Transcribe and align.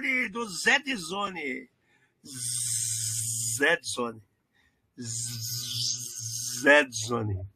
Zedzone, 0.00 0.28
do 0.28 0.46
Zedzone, 0.46 1.70
Zedzone, 3.56 4.22
Zedzone. 6.60 7.46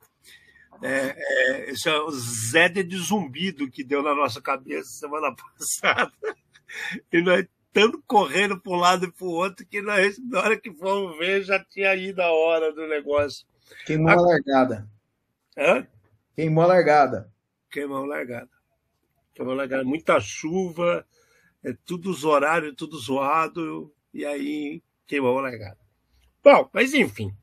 É, 0.83 1.15
é, 1.17 1.71
esse 1.71 1.89
é 1.89 1.99
o 1.99 2.11
Zed 2.11 2.83
de 2.83 2.97
zumbido 2.97 3.71
que 3.71 3.85
deu 3.85 4.03
na 4.03 4.15
nossa 4.15 4.41
cabeça 4.41 4.91
semana 4.91 5.35
passada. 5.37 6.13
E 7.13 7.21
nós 7.21 7.47
estamos 7.67 8.01
correndo 8.07 8.59
para 8.59 8.73
um 8.73 8.77
lado 8.77 9.07
e 9.07 9.13
para 9.13 9.27
o 9.27 9.31
outro, 9.31 9.67
que 9.67 9.83
nós, 9.83 10.19
na 10.19 10.41
hora 10.41 10.59
que 10.59 10.73
fomos 10.73 11.19
ver, 11.19 11.43
já 11.43 11.63
tinha 11.63 11.95
ido 11.95 12.21
a 12.21 12.31
hora 12.31 12.73
do 12.73 12.87
negócio. 12.87 13.47
Queimou 13.85 14.09
a, 14.09 14.15
a 14.15 14.21
largada. 14.21 14.89
Hã? 15.57 15.87
Queimou 16.35 16.65
a 16.65 16.67
largada. 16.67 17.33
Queimou 17.71 18.05
a 18.05 18.07
largada. 18.07 18.51
Queimou 19.35 19.53
a 19.55 19.57
largada. 19.59 19.85
Muita 19.85 20.19
chuva, 20.19 21.07
é 21.63 21.75
tudo 21.85 22.11
os 22.11 22.25
horários, 22.25 22.75
tudo 22.77 22.99
zoado, 22.99 23.93
e 24.13 24.25
aí 24.25 24.83
queimou 25.07 25.39
a 25.39 25.43
largada. 25.43 25.79
Bom, 26.43 26.69
mas 26.73 26.95
enfim. 26.95 27.35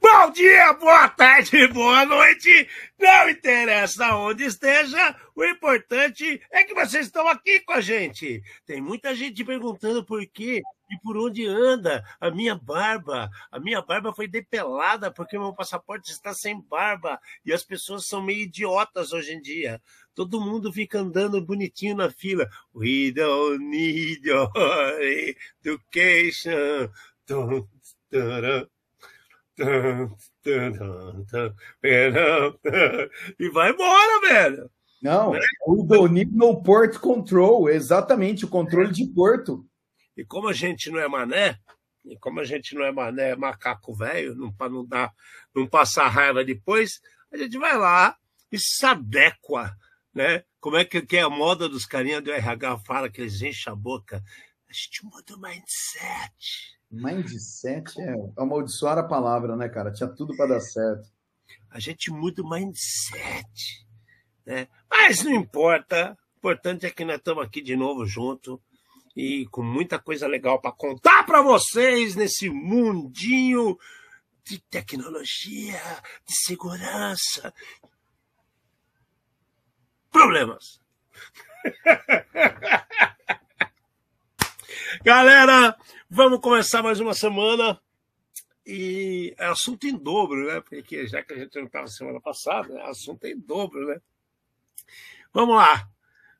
Bom 0.00 0.30
dia, 0.30 0.72
boa 0.74 1.08
tarde, 1.08 1.66
boa 1.68 2.04
noite. 2.04 2.68
Não 2.98 3.30
interessa 3.30 4.14
onde 4.16 4.44
esteja, 4.44 5.16
o 5.34 5.44
importante 5.44 6.42
é 6.50 6.62
que 6.62 6.74
vocês 6.74 7.06
estão 7.06 7.26
aqui 7.26 7.60
com 7.60 7.72
a 7.72 7.80
gente. 7.80 8.42
Tem 8.66 8.80
muita 8.80 9.14
gente 9.14 9.42
perguntando 9.44 10.04
por 10.04 10.24
quê 10.26 10.60
e 10.90 11.00
por 11.00 11.16
onde 11.16 11.46
anda 11.46 12.04
a 12.20 12.30
minha 12.30 12.54
barba. 12.54 13.30
A 13.50 13.58
minha 13.58 13.80
barba 13.80 14.12
foi 14.14 14.28
depelada 14.28 15.10
porque 15.10 15.38
meu 15.38 15.54
passaporte 15.54 16.12
está 16.12 16.34
sem 16.34 16.60
barba 16.60 17.18
e 17.44 17.52
as 17.52 17.64
pessoas 17.64 18.06
são 18.06 18.22
meio 18.22 18.42
idiotas 18.42 19.12
hoje 19.12 19.32
em 19.32 19.40
dia. 19.40 19.80
Todo 20.14 20.40
mundo 20.40 20.72
fica 20.72 21.00
andando 21.00 21.40
bonitinho 21.44 21.96
na 21.96 22.10
fila. 22.10 22.48
We 22.74 23.12
don't 23.12 23.64
need 23.64 24.26
your 24.26 24.50
education. 25.64 26.90
E 33.38 33.48
vai 33.50 33.70
embora, 33.70 34.20
velho. 34.20 34.70
Não, 35.02 35.32
o 35.66 35.82
Donino 35.82 36.30
no 36.32 36.62
Port 36.62 36.96
Control, 36.98 37.68
exatamente, 37.68 38.44
o 38.44 38.48
controle 38.48 38.92
de 38.92 39.04
porto. 39.06 39.66
E 40.16 40.24
como 40.24 40.48
a 40.48 40.52
gente 40.52 40.90
não 40.90 41.00
é 41.00 41.08
mané, 41.08 41.58
e 42.04 42.16
como 42.18 42.38
a 42.38 42.44
gente 42.44 42.74
não 42.74 42.84
é 42.84 42.92
mané, 42.92 43.34
macaco 43.34 43.94
velho, 43.94 44.36
não, 44.36 44.52
para 44.52 44.70
não 44.70 44.86
dar, 44.86 45.12
não 45.54 45.66
passar 45.66 46.06
raiva 46.08 46.44
depois, 46.44 47.00
a 47.32 47.36
gente 47.36 47.58
vai 47.58 47.76
lá 47.76 48.16
e 48.50 48.58
se 48.58 48.86
adequa, 48.86 49.74
né? 50.14 50.44
Como 50.60 50.76
é 50.76 50.84
que, 50.84 51.02
que 51.02 51.16
é 51.16 51.22
a 51.22 51.30
moda 51.30 51.68
dos 51.68 51.86
carinhas 51.86 52.22
do 52.22 52.30
RH 52.30 52.78
fala 52.78 53.10
que 53.10 53.20
eles 53.20 53.40
enchem 53.42 53.72
a 53.72 53.76
boca? 53.76 54.22
A 54.68 54.72
gente 54.72 55.04
muda 55.04 55.34
o 55.34 55.40
mindset. 55.40 56.78
Mindset 56.90 58.00
é 58.00 58.14
amaldiçoar 58.36 58.98
a 58.98 59.02
palavra, 59.02 59.56
né, 59.56 59.68
cara? 59.68 59.92
Tinha 59.92 60.08
tudo 60.08 60.36
para 60.36 60.54
dar 60.54 60.60
certo. 60.60 61.08
A 61.70 61.80
gente 61.80 62.10
muda 62.10 62.42
o 62.42 62.48
mindset, 62.48 63.86
né? 64.44 64.68
Mas 64.90 65.22
não 65.22 65.32
importa. 65.32 66.16
O 66.34 66.38
importante 66.38 66.86
é 66.86 66.90
que 66.90 67.04
nós 67.04 67.16
estamos 67.16 67.44
aqui 67.44 67.62
de 67.62 67.76
novo 67.76 68.04
junto 68.04 68.60
e 69.16 69.46
com 69.46 69.62
muita 69.62 69.98
coisa 69.98 70.26
legal 70.26 70.60
para 70.60 70.72
contar 70.72 71.24
para 71.24 71.40
vocês 71.40 72.14
nesse 72.14 72.48
mundinho 72.50 73.78
de 74.44 74.58
tecnologia, 74.58 75.80
de 76.26 76.34
segurança. 76.34 77.54
Problemas. 80.12 80.80
Galera, 85.02 85.76
vamos 86.08 86.40
começar 86.40 86.82
mais 86.82 87.00
uma 87.00 87.14
semana. 87.14 87.80
E 88.64 89.34
é 89.38 89.46
assunto 89.46 89.86
em 89.86 89.96
dobro, 89.96 90.46
né? 90.46 90.60
Porque 90.60 91.06
já 91.06 91.22
que 91.22 91.32
a 91.32 91.38
gente 91.38 91.56
não 91.56 91.64
estava 91.64 91.88
semana 91.88 92.20
passada, 92.20 92.78
é 92.78 92.88
assunto 92.88 93.24
em 93.24 93.38
dobro, 93.38 93.86
né? 93.86 94.00
Vamos 95.32 95.56
lá. 95.56 95.88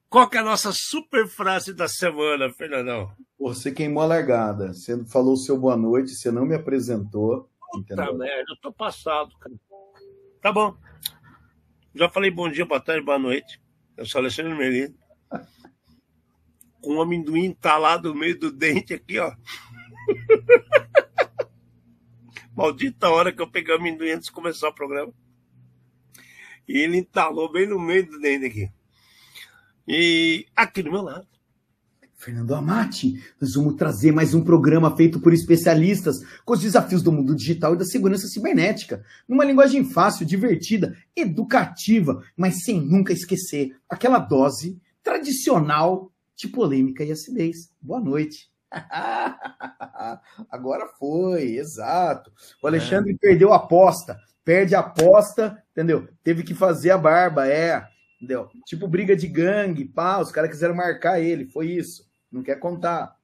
Qual 0.09 0.28
que 0.28 0.37
é 0.37 0.41
a 0.41 0.44
nossa 0.44 0.71
super 0.72 1.27
frase 1.27 1.72
da 1.72 1.89
semana, 1.89 2.53
Fernandão? 2.53 3.10
Você 3.41 3.72
queimou 3.72 4.03
a 4.03 4.06
largada. 4.06 4.75
Você 4.75 5.03
falou 5.06 5.33
o 5.33 5.39
seu 5.39 5.59
boa 5.59 5.77
noite, 5.77 6.15
você 6.15 6.31
não 6.31 6.44
me 6.44 6.54
apresentou. 6.54 7.50
Puta 7.72 7.97
merda, 7.97 8.44
eu 8.50 8.56
tô 8.60 8.71
passado, 8.71 9.34
cara. 9.39 9.54
Tá 10.43 10.53
bom. 10.53 10.77
Já 11.94 12.10
falei 12.10 12.31
bom 12.31 12.50
dia, 12.50 12.66
boa 12.66 12.81
tarde, 12.81 13.03
boa 13.03 13.19
noite. 13.19 13.62
Eu 13.97 14.06
sou 14.06 14.20
Alexandre 14.20 14.54
Merino. 14.54 14.94
Com 16.80 16.94
um 16.94 17.03
amendoim 17.03 17.44
entalado 17.44 18.12
no 18.12 18.19
meio 18.19 18.38
do 18.38 18.50
dente 18.50 18.94
aqui, 18.94 19.19
ó. 19.19 19.34
Maldita 22.56 23.08
hora 23.08 23.32
que 23.32 23.41
eu 23.41 23.50
peguei 23.50 23.75
o 23.75 23.78
amendoim 23.78 24.10
antes 24.10 24.26
de 24.26 24.32
começar 24.32 24.69
o 24.69 24.75
programa. 24.75 25.12
E 26.66 26.78
ele 26.78 26.98
entalou 26.98 27.50
bem 27.50 27.66
no 27.66 27.78
meio 27.78 28.06
do 28.06 28.19
dente 28.19 28.47
aqui. 28.47 28.70
E 29.86 30.47
aqui 30.56 30.82
do 30.82 30.91
meu 30.91 31.03
lado. 31.03 31.26
Fernando 32.22 32.55
Amati, 32.55 33.21
nós 33.41 33.55
vamos 33.55 33.75
trazer 33.75 34.12
mais 34.12 34.33
um 34.33 34.44
programa 34.44 34.97
feito 34.97 35.19
por 35.19 35.34
especialistas 35.34 36.21
com 36.44 36.53
os 36.53 36.60
desafios 36.60 37.03
do 37.03 37.10
mundo 37.10 37.34
digital 37.34 37.75
e 37.75 37.77
da 37.77 37.84
segurança 37.84 38.28
cibernética, 38.28 39.05
numa 39.27 39.44
linguagem 39.44 39.84
fácil, 39.84 40.25
divertida, 40.25 40.97
educativa, 41.16 42.22
mas 42.37 42.62
sem 42.62 42.81
nunca 42.81 43.12
esquecer 43.12 43.77
aquela 43.88 44.21
dose 44.21 44.81
tradicional 45.03 46.12
de 46.37 46.47
polêmica 46.47 47.03
e 47.03 47.10
acidez. 47.10 47.72
Boa 47.81 47.99
noite. 47.99 48.49
Agora 50.49 50.87
foi, 51.00 51.56
exato. 51.56 52.31
O 52.62 52.69
Alexandre 52.69 53.15
é. 53.15 53.16
perdeu 53.21 53.53
a 53.53 53.56
aposta. 53.56 54.16
Perde 54.44 54.77
a 54.77 54.78
aposta, 54.78 55.60
entendeu? 55.72 56.06
Teve 56.22 56.44
que 56.44 56.54
fazer 56.54 56.93
a 56.93 56.99
barba, 56.99 57.49
é. 57.49 57.84
Entendeu? 58.16 58.49
Tipo 58.65 58.87
briga 58.87 59.16
de 59.16 59.27
gangue, 59.27 59.84
pá, 59.84 60.21
os 60.21 60.31
caras 60.31 60.50
quiseram 60.50 60.77
marcar 60.77 61.19
ele, 61.19 61.47
foi 61.47 61.66
isso. 61.66 62.12
Não 62.32 62.43
quer 62.43 62.59
contar. 62.59 63.16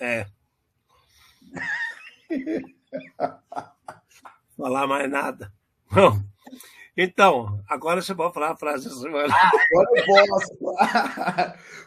É. 0.00 0.26
falar 4.56 4.86
mais 4.86 5.10
nada. 5.10 5.52
Bom, 5.90 6.20
então, 6.96 7.62
agora 7.68 8.02
você 8.02 8.14
pode 8.14 8.34
falar 8.34 8.50
a 8.50 8.56
frase 8.56 8.88
da 8.88 8.94
semana. 8.94 9.34
Ah, 9.34 9.50
agora 9.70 9.88
eu 9.94 10.04
posso. 10.28 10.58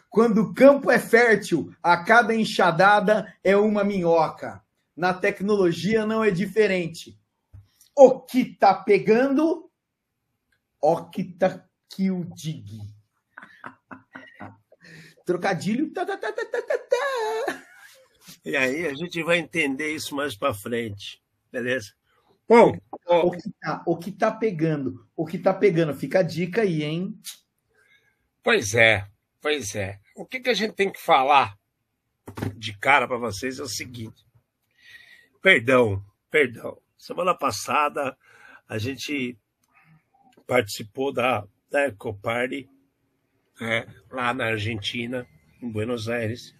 Quando 0.08 0.42
o 0.42 0.54
campo 0.54 0.90
é 0.90 0.98
fértil, 0.98 1.74
a 1.82 1.96
cada 2.02 2.34
enxadada 2.34 3.34
é 3.42 3.56
uma 3.56 3.84
minhoca. 3.84 4.62
Na 4.96 5.12
tecnologia 5.12 6.06
não 6.06 6.22
é 6.22 6.30
diferente. 6.30 7.18
O 7.96 8.20
que 8.20 8.44
tá 8.44 8.74
pegando, 8.74 9.70
o 10.80 11.04
que 11.10 11.24
tá 11.24 11.64
que 11.88 12.10
o 12.10 12.24
digue. 12.24 12.93
Trocadilho. 15.24 15.90
Tá, 15.92 16.04
tá, 16.04 16.16
tá, 16.16 16.32
tá, 16.32 16.44
tá, 16.44 16.62
tá. 16.62 17.62
E 18.44 18.56
aí 18.56 18.86
a 18.86 18.94
gente 18.94 19.22
vai 19.22 19.38
entender 19.38 19.94
isso 19.94 20.14
mais 20.14 20.36
para 20.36 20.52
frente, 20.52 21.22
beleza? 21.50 21.94
Bom, 22.46 22.76
o 23.06 23.30
que, 23.30 23.50
tá, 23.58 23.82
o 23.86 23.96
que 23.96 24.12
tá 24.12 24.30
pegando, 24.30 25.08
o 25.16 25.24
que 25.24 25.38
tá 25.38 25.54
pegando, 25.54 25.94
fica 25.94 26.18
a 26.18 26.22
dica 26.22 26.60
aí, 26.60 26.82
hein? 26.82 27.18
Pois 28.42 28.74
é, 28.74 29.08
pois 29.40 29.74
é. 29.74 29.98
O 30.14 30.26
que, 30.26 30.40
que 30.40 30.50
a 30.50 30.54
gente 30.54 30.74
tem 30.74 30.92
que 30.92 31.00
falar 31.00 31.58
de 32.54 32.76
cara 32.78 33.08
para 33.08 33.16
vocês 33.16 33.58
é 33.58 33.62
o 33.62 33.68
seguinte. 33.68 34.26
Perdão, 35.40 36.04
perdão. 36.30 36.78
Semana 36.98 37.34
passada 37.34 38.16
a 38.68 38.76
gente 38.76 39.38
participou 40.46 41.12
da 41.12 41.46
da 41.74 41.88
Ecoparty, 41.88 42.70
né, 43.60 43.86
lá 44.10 44.34
na 44.34 44.46
Argentina, 44.46 45.26
em 45.62 45.70
Buenos 45.70 46.08
Aires, 46.08 46.54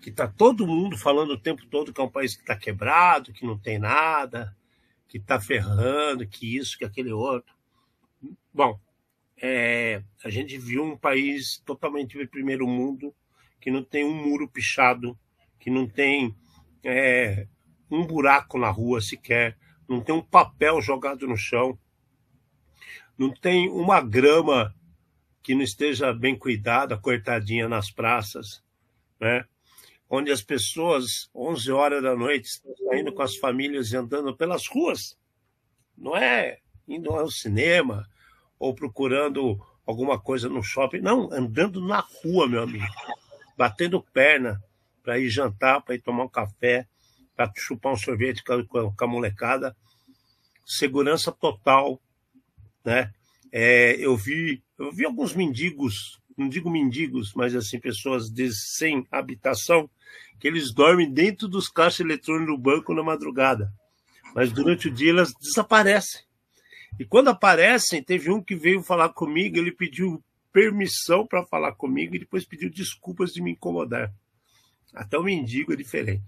que 0.00 0.10
está 0.10 0.28
todo 0.28 0.66
mundo 0.66 0.96
falando 0.96 1.30
o 1.30 1.40
tempo 1.40 1.66
todo 1.66 1.92
que 1.92 2.00
é 2.00 2.04
um 2.04 2.10
país 2.10 2.34
que 2.34 2.42
está 2.42 2.56
quebrado, 2.56 3.32
que 3.32 3.46
não 3.46 3.58
tem 3.58 3.78
nada, 3.78 4.56
que 5.08 5.18
está 5.18 5.40
ferrando, 5.40 6.26
que 6.26 6.56
isso, 6.56 6.78
que 6.78 6.84
aquele 6.84 7.12
outro. 7.12 7.54
Bom, 8.52 8.78
é, 9.40 10.02
a 10.24 10.30
gente 10.30 10.56
viu 10.58 10.84
um 10.84 10.96
país 10.96 11.58
totalmente 11.64 12.16
de 12.16 12.26
primeiro 12.26 12.66
mundo, 12.66 13.14
que 13.60 13.70
não 13.70 13.82
tem 13.82 14.04
um 14.04 14.14
muro 14.14 14.48
pichado, 14.48 15.18
que 15.58 15.70
não 15.70 15.88
tem 15.88 16.34
é, 16.84 17.46
um 17.90 18.06
buraco 18.06 18.58
na 18.58 18.70
rua 18.70 19.00
sequer, 19.00 19.56
não 19.88 20.00
tem 20.00 20.14
um 20.14 20.22
papel 20.22 20.80
jogado 20.80 21.26
no 21.26 21.36
chão, 21.36 21.78
não 23.18 23.32
tem 23.32 23.68
uma 23.68 24.00
grama 24.00 24.74
que 25.46 25.54
não 25.54 25.62
esteja 25.62 26.12
bem 26.12 26.36
cuidada, 26.36 26.98
cortadinha 26.98 27.68
nas 27.68 27.88
praças, 27.88 28.60
né? 29.20 29.44
onde 30.10 30.32
as 30.32 30.42
pessoas, 30.42 31.30
11 31.32 31.70
horas 31.70 32.02
da 32.02 32.16
noite, 32.16 32.46
estão 32.46 32.74
saindo 32.78 33.12
com 33.12 33.22
as 33.22 33.36
famílias 33.36 33.92
e 33.92 33.96
andando 33.96 34.36
pelas 34.36 34.66
ruas. 34.66 35.16
Não 35.96 36.16
é 36.16 36.58
indo 36.88 37.12
ao 37.12 37.30
cinema 37.30 38.08
ou 38.58 38.74
procurando 38.74 39.56
alguma 39.86 40.18
coisa 40.18 40.48
no 40.48 40.64
shopping. 40.64 40.98
Não, 40.98 41.32
andando 41.32 41.80
na 41.80 42.00
rua, 42.00 42.48
meu 42.48 42.64
amigo. 42.64 42.84
Batendo 43.56 44.02
perna 44.02 44.60
para 45.00 45.16
ir 45.16 45.28
jantar, 45.28 45.80
para 45.80 45.94
ir 45.94 46.00
tomar 46.00 46.24
um 46.24 46.28
café, 46.28 46.88
para 47.36 47.52
chupar 47.56 47.92
um 47.92 47.96
sorvete 47.96 48.42
com 48.42 49.04
a, 49.04 49.06
molecada. 49.06 49.76
Segurança 50.64 51.30
total, 51.30 52.02
né? 52.84 53.12
É, 53.58 53.96
eu 53.98 54.14
vi 54.14 54.62
eu 54.78 54.92
vi 54.92 55.06
alguns 55.06 55.34
mendigos, 55.34 56.20
não 56.36 56.46
digo 56.46 56.68
mendigos, 56.68 57.32
mas 57.34 57.54
assim 57.54 57.80
pessoas 57.80 58.28
de, 58.28 58.52
sem 58.52 59.06
habitação, 59.10 59.88
que 60.38 60.46
eles 60.46 60.74
dormem 60.74 61.10
dentro 61.10 61.48
dos 61.48 61.66
caixas 61.66 62.00
eletrônicos 62.00 62.54
do 62.54 62.60
banco 62.60 62.92
na 62.92 63.02
madrugada, 63.02 63.72
mas 64.34 64.52
durante 64.52 64.88
o 64.88 64.90
dia 64.90 65.10
elas 65.10 65.32
desaparecem. 65.40 66.20
E 67.00 67.06
quando 67.06 67.28
aparecem, 67.28 68.02
teve 68.02 68.30
um 68.30 68.42
que 68.42 68.54
veio 68.54 68.82
falar 68.82 69.08
comigo, 69.14 69.56
ele 69.56 69.72
pediu 69.72 70.22
permissão 70.52 71.26
para 71.26 71.46
falar 71.46 71.72
comigo 71.72 72.14
e 72.14 72.18
depois 72.18 72.44
pediu 72.44 72.68
desculpas 72.68 73.32
de 73.32 73.40
me 73.40 73.52
incomodar. 73.52 74.12
Até 74.92 75.18
o 75.18 75.22
mendigo 75.22 75.72
é 75.72 75.76
diferente. 75.76 76.24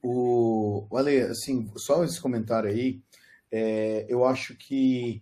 O, 0.00 0.86
Ale, 0.92 1.22
assim, 1.22 1.68
só 1.74 2.04
esse 2.04 2.20
comentário 2.20 2.70
aí, 2.70 3.00
é, 3.50 4.06
eu 4.08 4.24
acho 4.24 4.54
que 4.54 5.20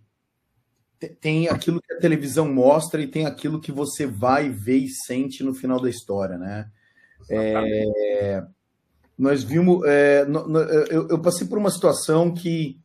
tem 1.21 1.47
aquilo 1.47 1.81
que 1.81 1.93
a 1.93 1.99
televisão 1.99 2.51
mostra 2.51 3.01
e 3.01 3.07
tem 3.07 3.25
aquilo 3.25 3.59
que 3.59 3.71
você 3.71 4.05
vai 4.05 4.49
ver 4.49 4.77
e 4.77 4.89
sente 4.89 5.43
no 5.43 5.53
final 5.53 5.79
da 5.79 5.89
história, 5.89 6.37
né? 6.37 6.69
É, 7.29 8.43
nós 9.17 9.43
vimos, 9.43 9.83
é, 9.85 10.25
no, 10.25 10.47
no, 10.47 10.59
eu, 10.59 11.07
eu, 11.09 11.19
passei 11.19 11.47
por 11.47 11.57
uma 11.57 11.71
situação 11.71 12.33
que 12.33 12.79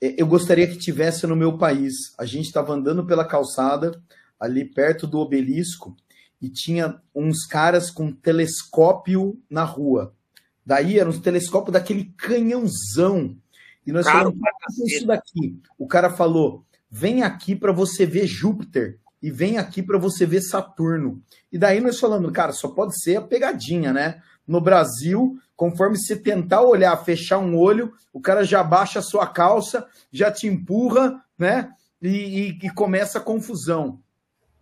é, 0.00 0.14
eu 0.20 0.26
gostaria 0.26 0.66
que 0.66 0.78
tivesse 0.78 1.26
no 1.26 1.36
meu 1.36 1.58
país. 1.58 1.94
A 2.18 2.24
gente 2.24 2.46
estava 2.46 2.72
andando 2.72 3.04
pela 3.06 3.24
calçada, 3.24 4.00
ali 4.38 4.64
perto 4.64 5.06
do 5.06 5.18
obelisco, 5.18 5.96
e 6.40 6.48
tinha 6.48 7.00
uns 7.14 7.46
caras 7.46 7.90
com 7.90 8.12
telescópio 8.12 9.40
na 9.48 9.64
rua. 9.64 10.14
Daí 10.64 10.98
era 10.98 11.08
um 11.08 11.20
telescópio 11.20 11.72
daquele 11.72 12.12
canhãozão. 12.16 13.36
E 13.86 13.92
nós 13.92 14.06
falamos, 14.06 14.38
isso 14.86 15.06
daqui. 15.06 15.60
O 15.78 15.86
cara 15.86 16.10
falou: 16.10 16.64
vem 16.96 17.24
aqui 17.24 17.56
para 17.56 17.72
você 17.72 18.06
ver 18.06 18.24
Júpiter 18.24 19.00
e 19.20 19.28
vem 19.28 19.58
aqui 19.58 19.82
para 19.82 19.98
você 19.98 20.24
ver 20.24 20.40
Saturno. 20.42 21.20
E 21.50 21.58
daí 21.58 21.80
nós 21.80 21.98
falando, 21.98 22.30
cara, 22.30 22.52
só 22.52 22.68
pode 22.68 23.02
ser 23.02 23.16
a 23.16 23.20
pegadinha, 23.20 23.92
né? 23.92 24.22
No 24.46 24.60
Brasil, 24.60 25.36
conforme 25.56 25.98
você 25.98 26.14
tentar 26.14 26.62
olhar, 26.62 26.96
fechar 27.04 27.38
um 27.38 27.58
olho, 27.58 27.92
o 28.12 28.20
cara 28.20 28.44
já 28.44 28.62
baixa 28.62 29.00
a 29.00 29.02
sua 29.02 29.26
calça, 29.26 29.88
já 30.12 30.30
te 30.30 30.46
empurra, 30.46 31.20
né? 31.36 31.72
E, 32.00 32.08
e, 32.08 32.58
e 32.62 32.70
começa 32.70 33.18
a 33.18 33.22
confusão. 33.22 33.98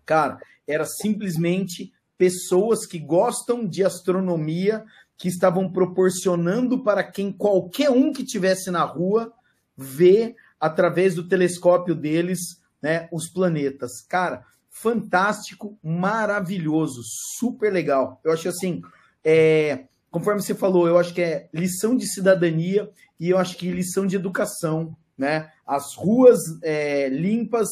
Cara, 0.07 0.39
era 0.67 0.87
simplesmente 0.87 1.93
pessoas 2.17 2.87
que 2.87 2.99
gostam 2.99 3.67
de 3.67 3.85
astronomia 3.85 4.87
que 5.19 5.29
estavam 5.29 5.71
proporcionando 5.71 6.83
para 6.83 7.05
quem 7.05 7.31
qualquer 7.31 7.91
um 7.91 8.11
que 8.11 8.25
tivesse 8.25 8.71
na 8.71 8.85
rua 8.85 9.31
ver 9.77 10.35
através 10.63 11.17
do 11.17 11.27
telescópio 11.27 11.93
deles, 11.93 12.63
né, 12.81 13.09
os 13.11 13.29
planetas. 13.29 14.01
Cara, 14.09 14.45
fantástico, 14.71 15.77
maravilhoso, 15.83 17.03
super 17.37 17.73
legal. 17.73 18.21
Eu 18.23 18.31
acho 18.31 18.49
assim, 18.49 18.81
é, 19.25 19.87
conforme 20.09 20.41
você 20.41 20.55
falou, 20.55 20.87
eu 20.87 20.97
acho 20.97 21.13
que 21.13 21.21
é 21.21 21.49
lição 21.53 21.97
de 21.97 22.07
cidadania 22.07 22.89
e 23.19 23.31
eu 23.31 23.39
acho 23.39 23.57
que 23.57 23.73
lição 23.73 24.07
de 24.07 24.15
educação, 24.15 24.97
né? 25.19 25.51
As 25.67 25.97
ruas 25.97 26.39
é, 26.63 27.09
limpas, 27.09 27.69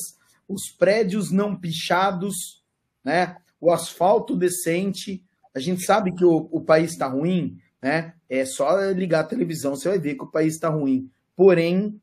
os 0.49 0.69
prédios 0.77 1.31
não 1.31 1.55
pichados, 1.55 2.65
né? 3.05 3.37
O 3.61 3.71
asfalto 3.71 4.35
decente. 4.35 5.25
A 5.55 5.61
gente 5.61 5.85
sabe 5.85 6.13
que 6.13 6.25
o, 6.25 6.49
o 6.51 6.61
país 6.61 6.91
está 6.91 7.07
ruim, 7.07 7.57
né? 7.81 8.15
É 8.29 8.45
só 8.45 8.81
ligar 8.91 9.21
a 9.21 9.29
televisão, 9.29 9.77
você 9.77 9.89
vai 9.89 9.99
ver 10.01 10.17
que 10.17 10.25
o 10.25 10.31
país 10.31 10.55
está 10.55 10.69
ruim. 10.69 11.09
Porém, 11.37 12.01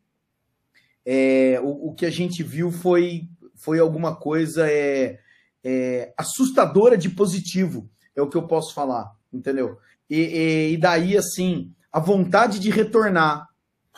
é, 1.10 1.58
o, 1.64 1.88
o, 1.88 1.94
que 1.94 2.06
a 2.06 2.10
gente 2.10 2.44
viu 2.44 2.70
foi, 2.70 3.30
foi 3.56 3.80
alguma 3.80 4.14
coisa 4.14 4.70
é, 4.70 5.18
é, 5.64 6.14
assustadora 6.18 6.98
de 6.98 7.10
positivo, 7.10 7.90
é 8.14 8.22
o 8.22 8.28
que 8.28 8.36
eu 8.36 8.46
posso 8.46 8.74
falar, 8.74 9.10
entendeu? 9.32 9.78
E, 10.10 10.18
e, 10.18 10.74
e 10.74 10.78
daí, 10.78 11.16
assim, 11.16 11.74
a 11.90 12.02
vontade 12.02 12.60
de 12.60 12.70
retornar. 12.70 13.48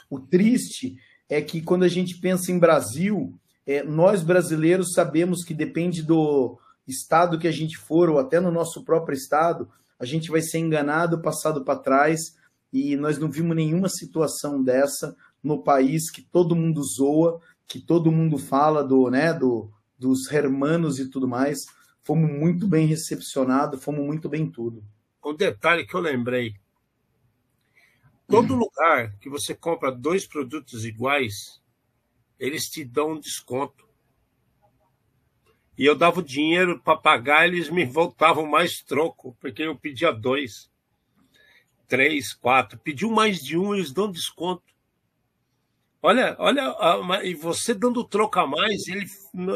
O 0.07 0.19
triste 0.19 0.97
é 1.27 1.41
que 1.41 1.63
quando 1.63 1.83
a 1.83 1.87
gente 1.87 2.19
pensa 2.19 2.51
em 2.51 2.59
Brasil, 2.59 3.33
é, 3.65 3.81
nós 3.83 4.21
brasileiros 4.21 4.93
sabemos 4.93 5.43
que 5.43 5.53
depende 5.53 6.03
do 6.03 6.59
estado 6.87 7.39
que 7.39 7.47
a 7.47 7.51
gente 7.51 7.75
for, 7.75 8.07
ou 8.09 8.19
até 8.19 8.39
no 8.39 8.51
nosso 8.51 8.83
próprio 8.83 9.15
estado, 9.15 9.67
a 9.99 10.05
gente 10.05 10.29
vai 10.29 10.41
ser 10.41 10.59
enganado, 10.59 11.23
passado 11.23 11.65
para 11.65 11.79
trás, 11.79 12.35
e 12.71 12.95
nós 12.95 13.17
não 13.17 13.31
vimos 13.31 13.55
nenhuma 13.55 13.89
situação 13.89 14.63
dessa 14.63 15.15
no 15.43 15.63
país 15.63 16.09
que 16.09 16.21
todo 16.21 16.55
mundo 16.55 16.83
zoa, 16.83 17.41
que 17.67 17.79
todo 17.79 18.11
mundo 18.11 18.37
fala 18.37 18.83
do, 18.83 19.09
né, 19.09 19.33
do, 19.33 19.71
dos 19.97 20.31
hermanos 20.31 20.99
e 20.99 21.09
tudo 21.09 21.27
mais. 21.27 21.67
Fomos 22.01 22.31
muito 22.31 22.67
bem 22.67 22.87
recepcionados, 22.87 23.83
fomos 23.83 24.05
muito 24.05 24.27
bem 24.27 24.49
tudo. 24.49 24.83
Um 25.23 25.35
detalhe 25.35 25.85
que 25.85 25.93
eu 25.93 25.99
lembrei. 25.99 26.55
Todo 28.27 28.53
uhum. 28.53 28.59
lugar 28.65 29.15
que 29.19 29.29
você 29.29 29.53
compra 29.53 29.91
dois 29.91 30.25
produtos 30.25 30.85
iguais, 30.85 31.61
eles 32.39 32.69
te 32.69 32.83
dão 32.83 33.11
um 33.11 33.19
desconto. 33.19 33.87
E 35.77 35.85
eu 35.85 35.95
dava 35.95 36.19
o 36.19 36.23
dinheiro 36.23 36.79
para 36.79 36.97
pagar, 36.97 37.47
eles 37.47 37.69
me 37.69 37.85
voltavam 37.85 38.45
mais 38.45 38.81
troco, 38.81 39.37
porque 39.39 39.63
eu 39.63 39.77
pedia 39.77 40.11
dois, 40.11 40.69
três, 41.87 42.33
quatro. 42.33 42.77
Pediu 42.79 43.09
mais 43.09 43.41
de 43.41 43.57
um, 43.57 43.73
eles 43.73 43.93
dão 43.93 44.11
desconto. 44.11 44.63
Olha, 46.01 46.35
olha, 46.39 46.73
e 47.23 47.33
você 47.35 47.73
dando 47.73 48.03
troco 48.03 48.39
a 48.39 48.47
mais, 48.47 48.87
ele, 48.87 49.05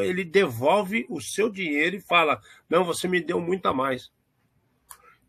ele 0.04 0.24
devolve 0.26 1.06
o 1.10 1.22
seu 1.22 1.50
dinheiro 1.50 1.96
e 1.96 2.02
fala: 2.02 2.40
Não, 2.70 2.84
você 2.84 3.08
me 3.08 3.22
deu 3.22 3.40
muito 3.40 3.66
a 3.66 3.74
mais. 3.74 4.12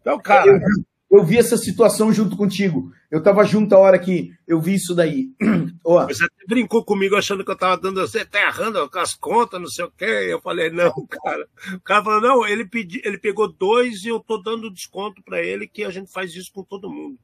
Então, 0.00 0.20
cara. 0.20 0.50
Eu, 0.50 0.84
eu 1.14 1.24
vi 1.24 1.38
essa 1.38 1.56
situação 1.56 2.12
junto 2.12 2.36
contigo. 2.36 2.92
Eu 3.08 3.20
estava 3.20 3.44
junto 3.44 3.72
a 3.72 3.78
hora 3.78 3.98
que 4.00 4.32
eu 4.48 4.60
vi 4.60 4.74
isso 4.74 4.96
daí. 4.96 5.30
oh. 5.84 6.04
Você 6.06 6.26
brincou 6.48 6.84
comigo 6.84 7.14
achando 7.14 7.44
que 7.44 7.50
eu 7.50 7.54
estava 7.54 7.76
dando, 7.76 8.00
você 8.00 8.24
tá 8.24 8.42
errando 8.42 8.90
com 8.90 8.98
as 8.98 9.14
contas, 9.14 9.60
não 9.60 9.68
sei 9.68 9.84
o 9.84 9.92
quê. 9.92 10.04
Eu 10.04 10.40
falei, 10.40 10.70
não, 10.70 10.92
cara. 11.06 11.48
O 11.72 11.80
cara 11.80 12.02
falou, 12.02 12.20
não, 12.20 12.44
ele, 12.44 12.64
pedi, 12.64 13.00
ele 13.04 13.16
pegou 13.16 13.46
dois 13.46 14.04
e 14.04 14.08
eu 14.08 14.18
tô 14.18 14.38
dando 14.38 14.68
desconto 14.68 15.22
para 15.22 15.40
ele, 15.40 15.68
que 15.68 15.84
a 15.84 15.90
gente 15.90 16.10
faz 16.10 16.34
isso 16.34 16.50
com 16.52 16.64
todo 16.64 16.90
mundo. 16.90 17.16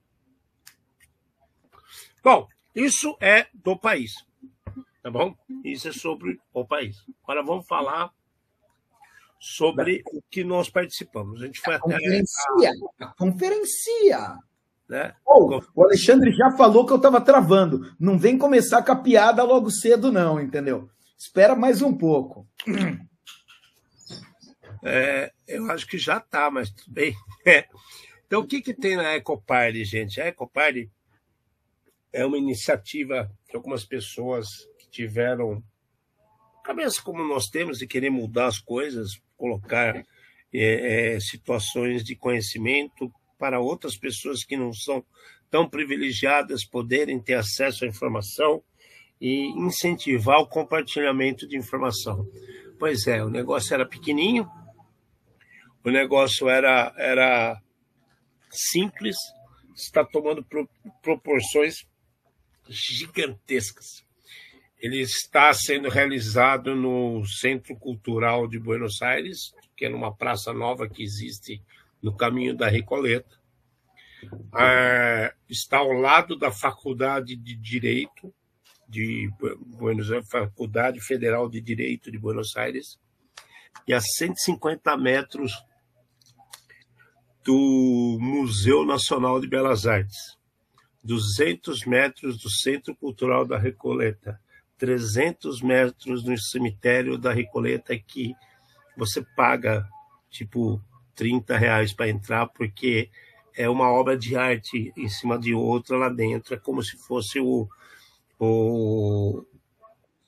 Bom, 2.22 2.46
isso 2.74 3.16
é 3.20 3.46
do 3.54 3.76
país. 3.78 4.12
Tá 5.02 5.10
bom? 5.10 5.34
Isso 5.64 5.88
é 5.88 5.92
sobre 5.92 6.38
o 6.52 6.64
país. 6.64 6.98
Agora 7.22 7.42
vamos 7.42 7.66
falar 7.66 8.10
sobre 9.38 10.02
o 10.12 10.22
que 10.30 10.44
nós 10.44 10.68
participamos. 10.68 11.40
A 11.42 11.46
gente 11.46 11.60
foi 11.60 11.74
a 11.74 11.76
até. 11.78 11.94
Conferencia! 11.94 12.72
A... 13.00 13.06
Conferencia! 13.06 14.38
Né? 14.88 15.14
Oh, 15.24 15.60
o 15.74 15.84
Alexandre 15.84 16.32
já 16.32 16.50
falou 16.50 16.84
que 16.84 16.92
eu 16.92 16.96
estava 16.96 17.20
travando. 17.20 17.94
Não 17.98 18.18
vem 18.18 18.36
começar 18.36 18.82
com 18.82 18.92
a 18.92 18.96
piada 18.96 19.42
logo 19.42 19.70
cedo, 19.70 20.12
não, 20.12 20.40
entendeu? 20.40 20.90
Espera 21.16 21.54
mais 21.54 21.80
um 21.80 21.96
pouco. 21.96 22.46
É, 24.82 25.30
eu 25.46 25.70
acho 25.70 25.86
que 25.86 25.98
já 25.98 26.16
está, 26.16 26.50
mas 26.50 26.70
tudo 26.70 26.92
bem. 26.92 27.14
É. 27.46 27.66
Então, 28.26 28.42
o 28.42 28.46
que, 28.46 28.60
que 28.60 28.74
tem 28.74 28.96
na 28.96 29.16
Ecoparty, 29.16 29.82
gente? 29.82 30.20
A 30.20 30.26
Ecoparty 30.26 30.90
é 32.12 32.24
uma 32.24 32.38
iniciativa 32.38 33.30
de 33.48 33.56
algumas 33.56 33.84
pessoas 33.84 34.46
que 34.78 34.88
tiveram 34.90 35.62
cabeça 36.64 37.02
como 37.02 37.26
nós 37.26 37.46
temos 37.46 37.78
de 37.78 37.86
querer 37.86 38.10
mudar 38.10 38.46
as 38.46 38.58
coisas, 38.58 39.20
colocar 39.36 39.96
é, 40.52 41.14
é, 41.14 41.20
situações 41.20 42.04
de 42.04 42.14
conhecimento 42.14 43.10
para 43.38 43.60
outras 43.60 43.96
pessoas 43.96 44.44
que 44.44 44.56
não 44.56 44.72
são 44.72 45.04
tão 45.50 45.68
privilegiadas 45.68 46.64
poderem 46.64 47.20
ter 47.20 47.34
acesso 47.34 47.84
à 47.84 47.88
informação 47.88 48.62
e 49.20 49.48
incentivar 49.58 50.38
o 50.38 50.46
compartilhamento 50.46 51.46
de 51.46 51.56
informação. 51.56 52.26
Pois 52.78 53.06
é, 53.06 53.22
o 53.22 53.28
negócio 53.28 53.74
era 53.74 53.86
pequenininho, 53.86 54.48
o 55.84 55.90
negócio 55.90 56.48
era, 56.48 56.94
era 56.96 57.60
simples, 58.50 59.16
está 59.74 60.04
tomando 60.04 60.44
pro, 60.44 60.68
proporções 61.02 61.86
gigantescas. 62.70 64.04
Ele 64.78 65.00
está 65.00 65.52
sendo 65.52 65.88
realizado 65.88 66.74
no 66.74 67.24
Centro 67.26 67.76
Cultural 67.76 68.48
de 68.48 68.58
Buenos 68.58 69.02
Aires, 69.02 69.54
que 69.76 69.84
é 69.84 69.88
numa 69.88 70.14
praça 70.14 70.52
nova 70.52 70.88
que 70.88 71.02
existe 71.02 71.62
no 72.00 72.16
caminho 72.16 72.56
da 72.56 72.68
Recoleta. 72.68 73.38
É, 74.56 75.34
está 75.48 75.78
ao 75.78 75.92
lado 75.92 76.36
da 76.36 76.50
Faculdade 76.50 77.36
de 77.36 77.54
Direito 77.54 78.32
de 78.88 79.30
Buenos 79.66 80.10
Aires, 80.10 80.28
Faculdade 80.28 81.00
Federal 81.00 81.48
de 81.48 81.60
Direito 81.60 82.10
de 82.10 82.18
Buenos 82.18 82.56
Aires, 82.56 82.98
e 83.86 83.94
a 83.94 84.00
150 84.00 84.96
metros 84.96 85.52
do 87.44 88.18
Museu 88.20 88.84
Nacional 88.84 89.40
de 89.40 89.46
Belas 89.46 89.86
Artes, 89.86 90.38
200 91.02 91.84
metros 91.86 92.38
do 92.38 92.50
Centro 92.50 92.94
Cultural 92.94 93.44
da 93.44 93.58
Recoleta, 93.58 94.40
300 94.78 95.62
metros 95.62 96.24
no 96.24 96.38
cemitério 96.38 97.18
da 97.18 97.32
Recoleta 97.32 97.98
que 97.98 98.34
você 98.96 99.24
paga 99.36 99.86
tipo 100.30 100.82
30 101.14 101.56
reais 101.56 101.92
para 101.92 102.08
entrar 102.08 102.46
porque 102.46 103.10
é 103.56 103.68
uma 103.68 103.90
obra 103.90 104.16
de 104.16 104.36
arte 104.36 104.92
em 104.96 105.08
cima 105.08 105.38
de 105.38 105.52
outra 105.54 105.96
lá 105.96 106.08
dentro, 106.08 106.54
é 106.54 106.58
como 106.58 106.82
se 106.82 106.96
fosse 106.96 107.40
o, 107.40 107.68
o 108.38 109.44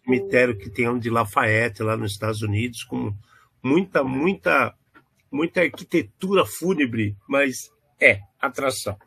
cemitério 0.04 0.56
que 0.56 0.68
tem 0.68 0.98
de 0.98 1.08
Lafayette 1.08 1.82
lá 1.82 1.96
nos 1.96 2.12
Estados 2.12 2.42
Unidos, 2.42 2.84
com 2.84 3.14
muita, 3.62 4.02
muita, 4.02 4.74
muita 5.30 5.60
arquitetura 5.62 6.44
fúnebre, 6.44 7.16
mas 7.28 7.70
é 8.00 8.20
atração. 8.40 8.98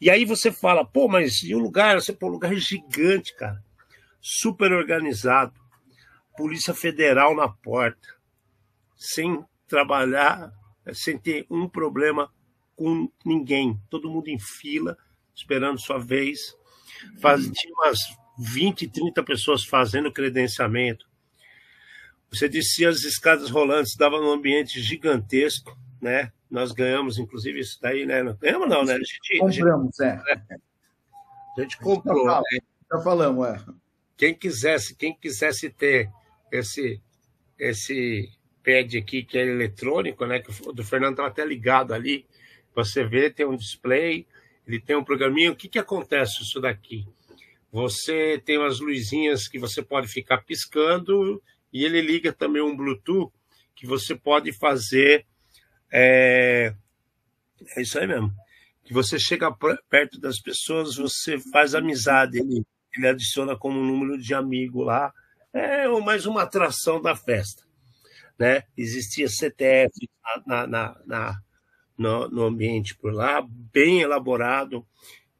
E 0.00 0.10
aí 0.10 0.24
você 0.24 0.50
fala, 0.52 0.84
pô, 0.84 1.08
mas 1.08 1.42
e 1.42 1.54
o 1.54 1.58
lugar? 1.58 2.00
Você 2.00 2.12
pô, 2.12 2.26
um 2.28 2.32
lugar 2.32 2.54
gigante, 2.54 3.34
cara, 3.36 3.62
super 4.20 4.72
organizado, 4.72 5.54
Polícia 6.36 6.74
Federal 6.74 7.34
na 7.34 7.48
porta, 7.48 8.08
sem 8.96 9.44
trabalhar, 9.68 10.52
sem 10.92 11.16
ter 11.16 11.46
um 11.50 11.68
problema 11.68 12.32
com 12.76 13.10
ninguém, 13.24 13.80
todo 13.88 14.10
mundo 14.10 14.28
em 14.28 14.38
fila, 14.38 14.96
esperando 15.34 15.80
sua 15.80 15.98
vez. 15.98 16.56
Faz, 17.20 17.48
tinha 17.50 17.72
umas 17.74 18.00
20, 18.38 18.88
30 18.88 19.22
pessoas 19.22 19.64
fazendo 19.64 20.12
credenciamento. 20.12 21.06
Você 22.30 22.48
descia 22.48 22.88
as 22.88 23.04
escadas 23.04 23.50
rolantes, 23.50 23.96
dava 23.96 24.20
num 24.20 24.32
ambiente 24.32 24.80
gigantesco, 24.80 25.78
né? 26.04 26.30
Nós 26.50 26.70
ganhamos, 26.70 27.18
inclusive, 27.18 27.58
isso 27.58 27.78
daí, 27.80 28.06
né? 28.06 28.22
Não 28.22 28.36
ganhamos, 28.36 28.68
não, 28.68 28.84
né? 28.84 28.94
A 28.94 28.98
gente, 28.98 29.38
Compramos, 29.38 30.00
a 30.00 30.10
gente, 30.10 30.30
é. 30.30 30.56
A 31.56 31.60
gente 31.62 31.78
comprou. 31.78 32.26
Já, 32.26 32.38
né? 32.38 32.58
já 32.92 33.00
falamos, 33.00 33.48
é. 33.48 33.64
Quem 34.16 34.34
quisesse, 34.34 34.94
quem 34.94 35.16
quisesse 35.16 35.70
ter 35.70 36.10
esse, 36.52 37.00
esse 37.58 38.30
pad 38.64 38.96
aqui, 38.96 39.24
que 39.24 39.38
é 39.38 39.46
eletrônico, 39.46 40.24
né? 40.26 40.38
Que 40.38 40.50
o 40.68 40.72
do 40.72 40.84
Fernando 40.84 41.12
estava 41.12 41.28
até 41.28 41.44
ligado 41.44 41.92
ali. 41.92 42.26
Você 42.74 43.04
vê, 43.04 43.30
tem 43.30 43.46
um 43.46 43.56
display, 43.56 44.26
ele 44.66 44.78
tem 44.80 44.96
um 44.96 45.04
programinha. 45.04 45.50
O 45.50 45.56
que, 45.56 45.68
que 45.68 45.78
acontece 45.78 46.42
isso 46.42 46.60
daqui? 46.60 47.06
Você 47.72 48.40
tem 48.44 48.58
umas 48.58 48.78
luzinhas 48.78 49.48
que 49.48 49.58
você 49.58 49.82
pode 49.82 50.06
ficar 50.06 50.38
piscando 50.38 51.42
e 51.72 51.84
ele 51.84 52.00
liga 52.00 52.32
também 52.32 52.62
um 52.62 52.76
Bluetooth 52.76 53.32
que 53.74 53.86
você 53.86 54.14
pode 54.14 54.52
fazer. 54.52 55.26
É, 55.90 56.74
é 57.76 57.82
isso 57.82 57.98
aí 57.98 58.06
mesmo. 58.06 58.32
Que 58.84 58.92
você 58.92 59.18
chega 59.18 59.54
perto 59.88 60.20
das 60.20 60.40
pessoas, 60.40 60.96
você 60.96 61.38
faz 61.38 61.74
amizade. 61.74 62.38
Ele, 62.38 62.64
ele 62.96 63.08
adiciona 63.08 63.56
como 63.56 63.82
número 63.82 64.18
de 64.18 64.34
amigo 64.34 64.82
lá. 64.82 65.12
É 65.52 65.88
mais 66.00 66.26
uma 66.26 66.42
atração 66.42 67.00
da 67.00 67.14
festa. 67.14 67.62
Né? 68.38 68.64
Existia 68.76 69.28
CTF 69.28 70.08
na, 70.46 70.66
na, 70.66 71.00
na 71.06 71.40
no, 71.96 72.28
no 72.28 72.42
ambiente 72.42 72.96
por 72.96 73.12
lá, 73.12 73.46
bem 73.72 74.00
elaborado 74.00 74.84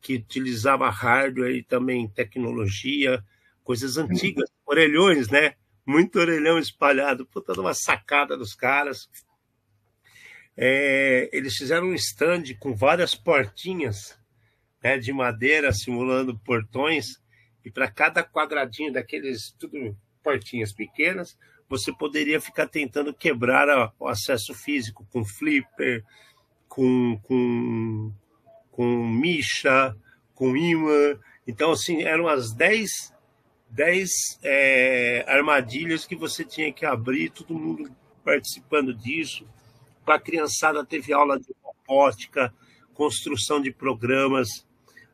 que 0.00 0.16
utilizava 0.16 0.88
hardware 0.90 1.56
e 1.56 1.62
também 1.62 2.06
tecnologia, 2.06 3.24
coisas 3.62 3.96
antigas, 3.96 4.50
orelhões, 4.66 5.28
né? 5.28 5.54
Muito 5.86 6.18
orelhão 6.18 6.58
espalhado, 6.58 7.26
puta 7.26 7.58
uma 7.58 7.74
sacada 7.74 8.36
dos 8.36 8.54
caras. 8.54 9.08
É, 10.56 11.28
eles 11.32 11.54
fizeram 11.56 11.88
um 11.88 11.94
stand 11.94 12.54
com 12.60 12.74
várias 12.74 13.14
portinhas 13.14 14.18
né, 14.82 14.98
de 14.98 15.12
madeira 15.12 15.72
simulando 15.72 16.38
portões, 16.38 17.20
e 17.64 17.70
para 17.70 17.90
cada 17.90 18.22
quadradinho 18.22 18.92
daqueles, 18.92 19.54
tudo 19.58 19.96
portinhas 20.22 20.72
pequenas, 20.72 21.36
você 21.68 21.92
poderia 21.92 22.40
ficar 22.40 22.68
tentando 22.68 23.12
quebrar 23.12 23.92
o 23.98 24.06
acesso 24.06 24.54
físico 24.54 25.06
com 25.10 25.24
flipper, 25.24 26.04
com, 26.68 27.18
com 27.22 28.12
com 28.74 29.06
Misha, 29.06 29.96
com 30.34 30.56
imã. 30.56 31.16
Então, 31.46 31.70
assim, 31.70 32.02
eram 32.02 32.26
as 32.26 32.52
10, 32.52 33.14
10 33.70 34.10
é, 34.42 35.24
armadilhas 35.28 36.04
que 36.04 36.16
você 36.16 36.44
tinha 36.44 36.72
que 36.72 36.84
abrir, 36.84 37.30
todo 37.30 37.54
mundo 37.54 37.88
participando 38.24 38.92
disso. 38.92 39.46
Para 40.04 40.16
a 40.16 40.20
criançada 40.20 40.84
teve 40.84 41.12
aula 41.12 41.38
de 41.38 41.54
robótica, 41.62 42.52
construção 42.92 43.60
de 43.60 43.70
programas, 43.70 44.66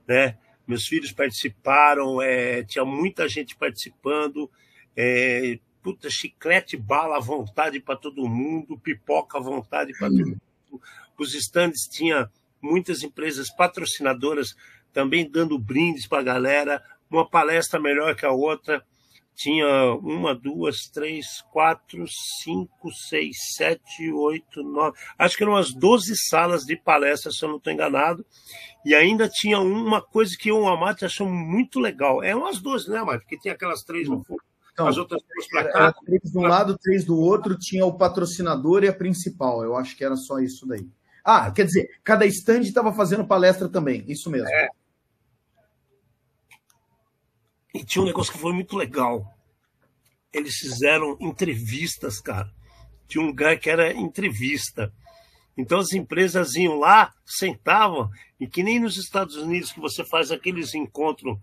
né? 0.07 0.37
Meus 0.67 0.87
filhos 0.87 1.13
participaram, 1.13 2.21
é, 2.23 2.63
tinha 2.63 2.85
muita 2.85 3.29
gente 3.29 3.57
participando, 3.57 4.51
é, 4.97 5.59
puta, 5.83 6.09
chiclete, 6.11 6.77
bala 6.77 7.17
à 7.17 7.21
vontade 7.21 7.81
para 7.81 7.97
todo 7.97 8.29
mundo, 8.29 8.79
pipoca 8.79 9.39
à 9.39 9.41
vontade 9.41 9.93
para 9.99 10.09
todo 10.09 10.27
mundo. 10.27 10.41
Os 11.19 11.35
estandes 11.35 11.83
tinha 11.83 12.31
muitas 12.63 13.03
empresas 13.03 13.51
patrocinadoras 13.51 14.55
também 14.93 15.29
dando 15.29 15.59
brindes 15.59 16.07
para 16.07 16.21
a 16.21 16.25
galera, 16.25 16.83
uma 17.11 17.29
palestra 17.29 17.81
melhor 17.81 18.15
que 18.15 18.25
a 18.25 18.31
outra. 18.31 18.85
Tinha 19.35 19.95
uma, 19.95 20.35
duas, 20.35 20.83
três, 20.93 21.43
quatro, 21.51 22.05
cinco, 22.43 22.93
seis, 22.93 23.37
sete, 23.57 24.13
oito, 24.13 24.63
nove. 24.63 24.99
Acho 25.19 25.37
que 25.37 25.43
eram 25.43 25.55
umas 25.55 25.73
12 25.73 26.15
salas 26.29 26.65
de 26.65 26.77
palestra, 26.77 27.33
se 27.33 27.43
eu 27.43 27.49
não 27.49 27.57
estou 27.57 27.73
enganado. 27.73 28.25
E 28.85 28.95
ainda 28.95 29.29
tinha 29.29 29.59
uma 29.59 30.03
coisa 30.03 30.37
que 30.39 30.53
o 30.53 30.69
Amate 30.69 31.05
achou 31.05 31.27
muito 31.29 31.81
legal. 31.81 32.23
É 32.23 32.35
umas 32.35 32.61
12, 32.61 32.91
né, 32.91 32.99
Amate? 32.99 33.21
Porque 33.21 33.39
tinha 33.39 33.55
aquelas 33.55 33.83
três 33.83 34.09
no 34.09 34.23
fundo. 34.23 34.43
Então, 34.73 34.87
as 34.87 34.97
outras 34.97 35.23
duas 35.23 35.49
para 35.49 35.73
cá. 35.73 35.95
Três 36.05 36.23
de 36.23 36.39
um 36.39 36.43
lado, 36.43 36.79
três 36.79 37.05
do 37.05 37.19
outro, 37.19 37.59
tinha 37.59 37.85
o 37.85 37.97
patrocinador 37.97 38.85
e 38.85 38.89
a 38.89 38.93
principal. 38.93 39.63
Eu 39.63 39.77
acho 39.77 39.97
que 39.97 40.05
era 40.05 40.17
só 40.17 40.39
isso 40.39 40.67
daí. 40.67 40.87
Ah, 41.25 41.51
quer 41.51 41.67
dizer, 41.67 41.91
cada 42.03 42.25
stand 42.27 42.61
estava 42.61 42.93
fazendo 42.93 43.27
palestra 43.27 43.69
também, 43.69 44.05
isso 44.09 44.31
mesmo. 44.31 44.49
É. 44.49 44.69
E 47.75 47.85
tinha 47.85 48.03
um 48.03 48.07
negócio 48.07 48.33
que 48.33 48.39
foi 48.39 48.53
muito 48.53 48.77
legal. 48.77 49.25
Eles 50.33 50.57
fizeram 50.57 51.17
entrevistas, 51.21 52.21
cara. 52.21 52.53
Tinha 53.09 53.23
um 53.23 53.29
lugar 53.29 53.59
que 53.59 53.71
era 53.71 53.93
entrevista. 53.93 54.93
Então 55.57 55.79
as 55.79 55.93
empresas 55.93 56.55
iam 56.55 56.79
lá, 56.79 57.13
sentavam, 57.25 58.11
e 58.39 58.47
que 58.47 58.63
nem 58.63 58.81
nos 58.81 58.97
Estados 58.97 59.37
Unidos 59.37 59.73
que 59.73 59.81
você 59.81 60.05
faz 60.05 60.31
aqueles 60.31 60.75
encontros 60.75 61.37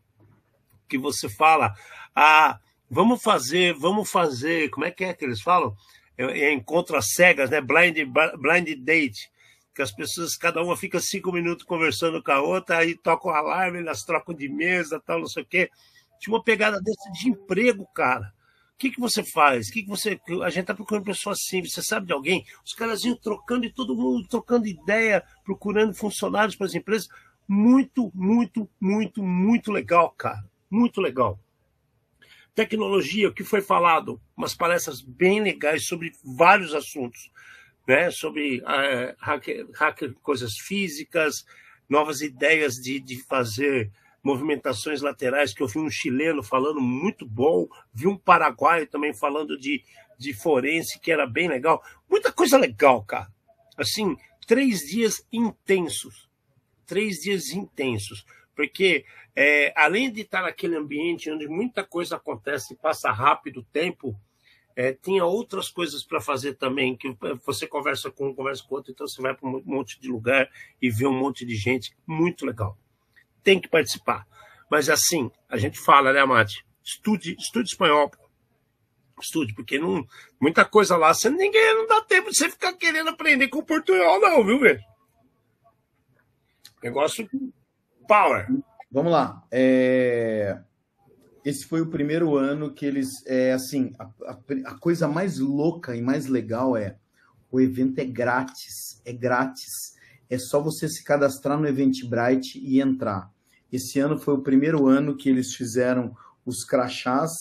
que 0.88 0.98
você 0.98 1.30
fala, 1.30 1.74
ah, 2.16 2.60
vamos 2.90 3.22
fazer, 3.22 3.74
vamos 3.74 4.10
fazer, 4.10 4.70
como 4.70 4.86
é 4.86 4.92
que 4.92 5.04
é 5.04 5.14
que 5.14 5.26
eles 5.26 5.42
falam? 5.42 5.76
É, 6.18 6.24
é 6.24 6.54
encontro 6.54 6.96
às 6.96 7.12
cegas, 7.12 7.50
né? 7.50 7.62
Blind, 7.62 7.98
blind 8.40 8.76
date 8.80 9.30
que 9.78 9.82
as 9.84 9.92
pessoas, 9.92 10.36
cada 10.36 10.64
uma 10.64 10.76
fica 10.76 11.00
cinco 11.00 11.32
minutos 11.32 11.64
conversando 11.64 12.24
com 12.24 12.32
a 12.32 12.42
outra, 12.42 12.80
aí 12.80 12.96
toca 12.96 13.28
o 13.28 13.32
alarme, 13.32 13.78
elas 13.78 14.02
trocam 14.02 14.34
de 14.34 14.50
mesa, 14.50 15.00
tal, 15.00 15.20
não 15.20 15.28
sei 15.28 15.44
o 15.44 15.46
quê. 15.46 15.70
Tinha 16.20 16.34
uma 16.34 16.44
pegada 16.44 16.82
desse 16.82 17.12
de 17.14 17.30
emprego, 17.30 17.86
cara. 17.94 18.34
O 18.74 18.78
que, 18.78 18.92
que 18.92 19.00
você 19.00 19.24
faz? 19.24 19.68
O 19.68 19.72
que, 19.72 19.84
que 19.84 19.90
você. 19.90 20.20
A 20.44 20.50
gente 20.50 20.62
está 20.62 20.74
procurando 20.74 21.06
pessoas 21.06 21.40
assim, 21.40 21.64
você 21.64 21.82
sabe 21.82 22.08
de 22.08 22.14
alguém? 22.14 22.46
Os 22.64 22.74
caras 22.74 23.04
iam 23.04 23.16
trocando 23.16 23.66
e 23.66 23.74
todo 23.74 23.96
mundo 23.96 24.28
trocando 24.28 24.68
ideia, 24.68 25.24
procurando 25.44 25.94
funcionários 25.94 26.56
para 26.56 26.68
as 26.68 26.76
empresas. 26.76 27.10
Muito, 27.48 28.12
muito, 28.14 28.70
muito, 28.80 29.24
muito 29.24 29.72
legal, 29.72 30.12
cara. 30.12 30.44
Muito 30.70 31.02
legal. 31.02 31.40
Tecnologia, 32.54 33.30
o 33.30 33.34
que 33.34 33.44
foi 33.44 33.62
falado? 33.62 34.22
Umas 34.36 34.54
palestras 34.54 35.02
bem 35.02 35.42
legais 35.42 35.88
sobre 35.88 36.12
vários 36.24 36.74
assuntos 36.74 37.32
né, 37.88 38.12
sobre 38.12 38.60
uh, 38.60 39.16
hacker, 39.18 39.66
hacker, 39.74 40.14
coisas 40.16 40.58
físicas, 40.58 41.46
novas 41.88 42.22
ideias 42.22 42.76
de, 42.76 43.00
de 43.00 43.24
fazer 43.24 43.90
movimentações 44.28 45.02
laterais, 45.02 45.54
que 45.54 45.64
eu 45.64 45.68
vi 45.68 45.80
um 45.80 45.90
chileno 45.90 46.44
falando 46.44 46.82
muito 46.82 47.26
bom, 47.26 47.66
vi 47.94 48.08
um 48.08 48.18
paraguaio 48.18 48.86
também 48.86 49.14
falando 49.14 49.58
de, 49.58 49.82
de 50.20 50.34
forense, 50.34 51.00
que 51.00 51.10
era 51.10 51.26
bem 51.26 51.48
legal. 51.48 51.82
Muita 52.10 52.30
coisa 52.30 52.58
legal, 52.58 53.02
cara. 53.06 53.32
Assim, 53.78 54.18
três 54.46 54.82
dias 54.82 55.26
intensos. 55.32 56.30
Três 56.86 57.20
dias 57.20 57.52
intensos. 57.52 58.26
Porque, 58.54 59.06
é, 59.34 59.72
além 59.78 60.12
de 60.12 60.22
estar 60.22 60.42
naquele 60.42 60.76
ambiente 60.76 61.32
onde 61.32 61.48
muita 61.48 61.86
coisa 61.86 62.18
acontece 62.18 62.74
e 62.74 62.78
passa 62.78 63.10
rápido 63.12 63.62
o 63.62 63.64
tempo, 63.72 64.14
é, 64.76 64.92
tinha 64.92 65.24
outras 65.24 65.70
coisas 65.70 66.04
para 66.04 66.20
fazer 66.20 66.56
também, 66.56 66.98
que 66.98 67.16
você 67.46 67.66
conversa 67.66 68.12
com 68.12 68.28
um, 68.28 68.34
conversa 68.34 68.64
com 68.68 68.76
outro, 68.76 68.92
então 68.92 69.08
você 69.08 69.22
vai 69.22 69.34
para 69.34 69.48
um 69.48 69.62
monte 69.64 70.00
de 70.02 70.10
lugar 70.10 70.50
e 70.82 70.90
vê 70.90 71.08
um 71.08 71.18
monte 71.18 71.46
de 71.46 71.56
gente, 71.56 71.96
muito 72.06 72.46
legal. 72.46 72.78
Tem 73.48 73.62
que 73.62 73.70
participar. 73.70 74.28
Mas 74.70 74.90
assim, 74.90 75.32
a 75.48 75.56
gente 75.56 75.80
fala, 75.80 76.12
né, 76.12 76.26
Mate? 76.26 76.66
Estude, 76.84 77.34
estude 77.40 77.70
espanhol. 77.70 78.12
Estude, 79.22 79.56
porque 79.56 79.80
não, 79.80 80.06
muita 80.38 80.66
coisa 80.66 80.98
lá, 80.98 81.14
você 81.14 81.30
ninguém 81.30 81.74
não 81.74 81.88
dá 81.88 82.02
tempo 82.02 82.30
de 82.30 82.36
você 82.36 82.50
ficar 82.50 82.74
querendo 82.74 83.10
aprender 83.10 83.48
com 83.48 83.64
portunhol, 83.64 84.20
não, 84.20 84.44
viu, 84.44 84.60
velho? 84.60 84.82
Negócio 86.84 87.26
power. 88.06 88.50
Vamos 88.92 89.14
lá. 89.14 89.42
É... 89.50 90.60
Esse 91.46 91.66
foi 91.66 91.80
o 91.80 91.90
primeiro 91.90 92.36
ano 92.36 92.74
que 92.74 92.86
eles. 92.86 93.26
É, 93.26 93.54
assim, 93.54 93.94
a, 93.98 94.04
a, 94.26 94.38
a 94.66 94.78
coisa 94.78 95.08
mais 95.08 95.40
louca 95.40 95.96
e 95.96 96.02
mais 96.02 96.26
legal 96.26 96.76
é 96.76 96.98
o 97.50 97.62
evento 97.62 98.00
é 98.00 98.04
grátis. 98.04 99.02
É 99.06 99.14
grátis. 99.14 99.96
É 100.30 100.38
só 100.38 100.62
você 100.62 100.90
se 100.90 101.02
cadastrar 101.02 101.58
no 101.58 101.66
Eventbrite 101.66 102.60
e 102.60 102.82
entrar. 102.82 103.32
Esse 103.72 104.00
ano 104.00 104.18
foi 104.18 104.34
o 104.34 104.42
primeiro 104.42 104.88
ano 104.88 105.16
que 105.16 105.30
eles 105.30 105.54
fizeram 105.54 106.16
os 106.46 106.64
crachás, 106.64 107.32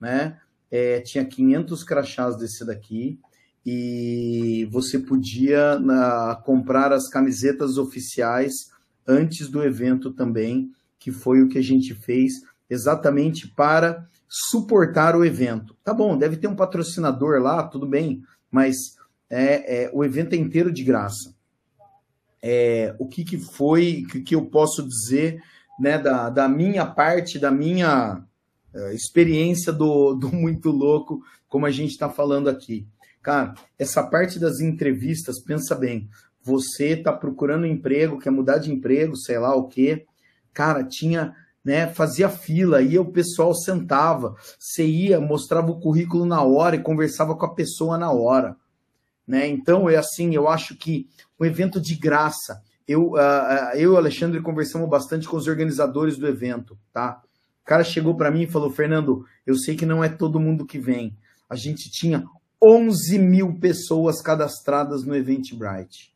né? 0.00 0.38
É, 0.70 1.00
tinha 1.00 1.24
500 1.24 1.84
crachás 1.84 2.36
desse 2.36 2.64
daqui 2.64 3.18
e 3.64 4.68
você 4.70 4.98
podia 4.98 5.78
na, 5.78 6.40
comprar 6.44 6.92
as 6.92 7.08
camisetas 7.08 7.78
oficiais 7.78 8.70
antes 9.06 9.48
do 9.48 9.62
evento 9.62 10.10
também, 10.12 10.70
que 10.98 11.12
foi 11.12 11.42
o 11.42 11.48
que 11.48 11.58
a 11.58 11.62
gente 11.62 11.94
fez 11.94 12.32
exatamente 12.68 13.48
para 13.48 14.08
suportar 14.28 15.14
o 15.14 15.24
evento. 15.24 15.76
Tá 15.84 15.94
bom, 15.94 16.16
deve 16.16 16.36
ter 16.36 16.48
um 16.48 16.56
patrocinador 16.56 17.40
lá, 17.40 17.62
tudo 17.62 17.86
bem, 17.86 18.22
mas 18.50 18.96
é, 19.30 19.84
é 19.84 19.90
o 19.92 20.04
evento 20.04 20.34
é 20.34 20.36
inteiro 20.36 20.72
de 20.72 20.82
graça. 20.82 21.34
É, 22.42 22.94
o 22.98 23.06
que, 23.06 23.24
que 23.24 23.38
foi, 23.38 24.04
que, 24.10 24.20
que 24.20 24.34
eu 24.34 24.44
posso 24.46 24.86
dizer 24.86 25.42
né, 25.78 25.98
da, 25.98 26.30
da 26.30 26.48
minha 26.48 26.86
parte, 26.86 27.38
da 27.38 27.50
minha 27.50 28.22
uh, 28.74 28.88
experiência 28.92 29.72
do, 29.72 30.14
do 30.16 30.32
Muito 30.32 30.70
Louco, 30.70 31.20
como 31.48 31.66
a 31.66 31.70
gente 31.70 31.90
está 31.90 32.08
falando 32.08 32.48
aqui. 32.48 32.86
Cara, 33.22 33.54
essa 33.78 34.02
parte 34.02 34.38
das 34.38 34.60
entrevistas, 34.60 35.42
pensa 35.42 35.74
bem, 35.74 36.08
você 36.42 36.88
está 36.88 37.12
procurando 37.12 37.66
emprego, 37.66 38.18
quer 38.18 38.30
mudar 38.30 38.58
de 38.58 38.70
emprego, 38.70 39.16
sei 39.16 39.38
lá 39.38 39.54
o 39.54 39.66
quê. 39.66 40.04
Cara, 40.52 40.84
tinha, 40.84 41.34
né, 41.64 41.86
fazia 41.86 42.28
fila, 42.28 42.82
ia 42.82 43.00
o 43.00 43.10
pessoal 43.10 43.54
sentava, 43.54 44.36
você 44.58 44.84
ia, 44.86 45.18
mostrava 45.18 45.70
o 45.70 45.80
currículo 45.80 46.26
na 46.26 46.42
hora 46.42 46.76
e 46.76 46.82
conversava 46.82 47.34
com 47.34 47.46
a 47.46 47.54
pessoa 47.54 47.96
na 47.96 48.12
hora. 48.12 48.56
Né? 49.26 49.48
Então, 49.48 49.88
é 49.88 49.96
assim, 49.96 50.34
eu 50.34 50.46
acho 50.46 50.76
que 50.76 51.08
o 51.38 51.46
evento 51.46 51.80
de 51.80 51.94
graça, 51.94 52.60
eu, 52.86 53.12
uh, 53.12 53.76
eu 53.76 53.92
o 53.92 53.96
Alexandre 53.96 54.40
conversamos 54.40 54.88
bastante 54.88 55.26
com 55.26 55.36
os 55.36 55.46
organizadores 55.46 56.16
do 56.16 56.26
evento, 56.26 56.78
tá? 56.92 57.22
O 57.62 57.64
cara 57.64 57.82
chegou 57.82 58.14
para 58.14 58.30
mim 58.30 58.42
e 58.42 58.50
falou, 58.50 58.70
Fernando, 58.70 59.24
eu 59.46 59.56
sei 59.56 59.74
que 59.74 59.86
não 59.86 60.04
é 60.04 60.08
todo 60.08 60.38
mundo 60.38 60.66
que 60.66 60.78
vem. 60.78 61.16
A 61.48 61.56
gente 61.56 61.90
tinha 61.90 62.24
11 62.62 63.18
mil 63.18 63.58
pessoas 63.58 64.20
cadastradas 64.20 65.02
no 65.04 65.16
Eventbrite. 65.16 66.14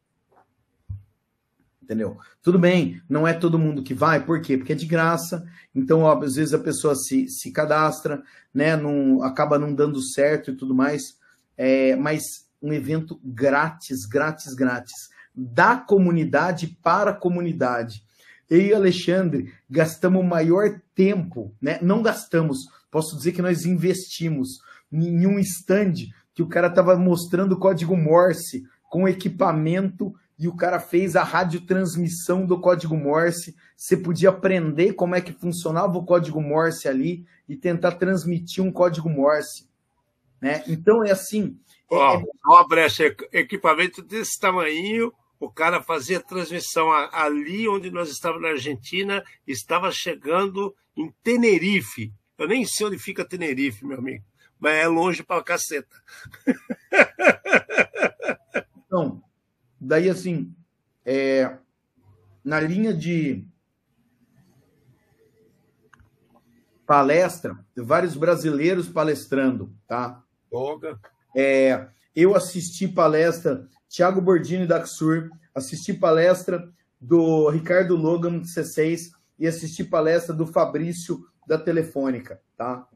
Entendeu? 1.82 2.18
Tudo 2.42 2.58
bem, 2.58 3.00
não 3.08 3.26
é 3.26 3.32
todo 3.32 3.58
mundo 3.58 3.82
que 3.82 3.94
vai, 3.94 4.22
por 4.22 4.42
quê? 4.42 4.58
Porque 4.58 4.74
é 4.74 4.76
de 4.76 4.84
graça, 4.84 5.46
então 5.74 6.02
ó, 6.02 6.22
às 6.22 6.34
vezes 6.34 6.52
a 6.52 6.58
pessoa 6.58 6.94
se, 6.94 7.28
se 7.28 7.50
cadastra, 7.50 8.22
né, 8.52 8.76
não, 8.76 9.22
acaba 9.22 9.58
não 9.58 9.74
dando 9.74 10.02
certo 10.02 10.50
e 10.50 10.54
tudo 10.54 10.74
mais, 10.74 11.16
é, 11.56 11.96
mas 11.96 12.46
um 12.60 12.74
evento 12.74 13.18
grátis, 13.24 14.04
grátis, 14.04 14.52
grátis 14.52 15.08
da 15.38 15.76
comunidade 15.76 16.78
para 16.82 17.10
a 17.12 17.14
comunidade. 17.14 18.02
Eu 18.50 18.60
e 18.60 18.74
Alexandre 18.74 19.52
gastamos 19.70 20.20
o 20.20 20.26
maior 20.26 20.80
tempo, 20.94 21.54
né? 21.60 21.78
Não 21.80 22.02
gastamos, 22.02 22.68
posso 22.90 23.16
dizer 23.16 23.32
que 23.32 23.42
nós 23.42 23.64
investimos 23.64 24.60
em 24.90 25.26
um 25.26 25.38
stand 25.38 25.92
que 26.34 26.42
o 26.42 26.48
cara 26.48 26.66
estava 26.66 26.96
mostrando 26.96 27.52
o 27.52 27.58
código 27.58 27.96
Morse 27.96 28.64
com 28.88 29.08
equipamento 29.08 30.14
e 30.38 30.48
o 30.48 30.56
cara 30.56 30.80
fez 30.80 31.14
a 31.14 31.22
radiotransmissão 31.22 32.46
do 32.46 32.60
código 32.60 32.96
Morse. 32.96 33.56
Você 33.76 33.96
podia 33.96 34.30
aprender 34.30 34.92
como 34.94 35.14
é 35.14 35.20
que 35.20 35.32
funcionava 35.32 35.98
o 35.98 36.04
código 36.04 36.40
Morse 36.40 36.88
ali 36.88 37.26
e 37.48 37.56
tentar 37.56 37.92
transmitir 37.92 38.62
um 38.62 38.72
código 38.72 39.08
Morse. 39.08 39.68
Né? 40.40 40.62
Então 40.68 41.04
é 41.04 41.10
assim. 41.10 41.58
Ó, 41.90 42.14
é... 42.14 42.24
ó, 42.46 42.68
brecha, 42.68 43.14
equipamento 43.32 44.02
desse 44.02 44.38
tamanho, 44.38 45.12
o 45.40 45.50
cara 45.50 45.82
fazia 45.82 46.20
transmissão 46.20 46.90
ali 46.92 47.68
onde 47.68 47.90
nós 47.90 48.10
estávamos 48.10 48.42
na 48.42 48.50
Argentina, 48.50 49.22
estava 49.46 49.90
chegando 49.92 50.74
em 50.96 51.12
Tenerife. 51.22 52.12
Eu 52.36 52.48
nem 52.48 52.64
sei 52.64 52.86
onde 52.86 52.98
fica 52.98 53.24
Tenerife, 53.24 53.84
meu 53.84 53.98
amigo, 53.98 54.24
mas 54.58 54.74
é 54.76 54.88
longe 54.88 55.22
pra 55.22 55.42
caceta. 55.42 55.96
Então, 58.88 59.22
daí 59.78 60.08
assim, 60.08 60.50
é, 61.04 61.58
na 62.42 62.58
linha 62.58 62.94
de 62.94 63.46
palestra, 66.86 67.62
vários 67.76 68.16
brasileiros 68.16 68.88
palestrando, 68.88 69.70
tá? 69.86 70.24
Toga. 70.50 70.98
É, 71.36 71.86
eu 72.16 72.34
assisti 72.34 72.88
palestra 72.88 73.68
Thiago 73.88 74.20
Bordini 74.20 74.66
da 74.66 74.78
Axur, 74.78 75.30
assisti 75.54 75.94
palestra 75.94 76.68
do 77.00 77.48
Ricardo 77.48 77.96
Logan 77.96 78.42
C6 78.42 79.10
e 79.38 79.46
assisti 79.46 79.84
palestra 79.84 80.34
do 80.34 80.46
Fabrício 80.46 81.20
da 81.46 81.56
Telefônica, 81.58 82.40
tá? 82.56 82.86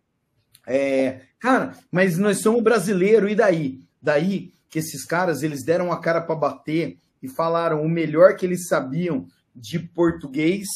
É, 0.67 1.23
cara, 1.39 1.77
mas 1.91 2.19
nós 2.19 2.39
somos 2.39 2.63
brasileiros 2.63 3.31
e 3.31 3.35
daí? 3.35 3.81
Daí 4.01 4.53
que 4.69 4.79
esses 4.79 5.05
caras 5.05 5.43
eles 5.43 5.65
deram 5.65 5.93
a 5.93 6.01
cara 6.01 6.21
para 6.21 6.35
bater 6.35 6.99
e 7.23 7.29
falaram 7.29 7.83
o 7.83 7.89
melhor 7.89 8.37
que 8.37 8.47
eles 8.47 8.69
sabiam 8.69 9.27
de 9.55 9.79
português, 9.79 10.67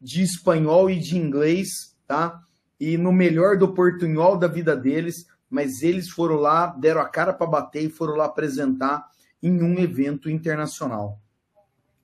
de 0.00 0.22
espanhol 0.22 0.90
e 0.90 0.98
de 0.98 1.16
inglês, 1.16 1.68
tá? 2.06 2.40
E 2.80 2.96
no 2.96 3.12
melhor 3.12 3.56
do 3.56 3.74
portunhol 3.74 4.36
da 4.36 4.48
vida 4.48 4.74
deles, 4.74 5.26
mas 5.48 5.82
eles 5.82 6.08
foram 6.08 6.36
lá, 6.36 6.66
deram 6.66 7.00
a 7.00 7.08
cara 7.08 7.32
para 7.32 7.46
bater 7.46 7.84
e 7.84 7.90
foram 7.90 8.16
lá 8.16 8.24
apresentar 8.24 9.06
em 9.42 9.62
um 9.62 9.78
evento 9.78 10.30
internacional. 10.30 11.20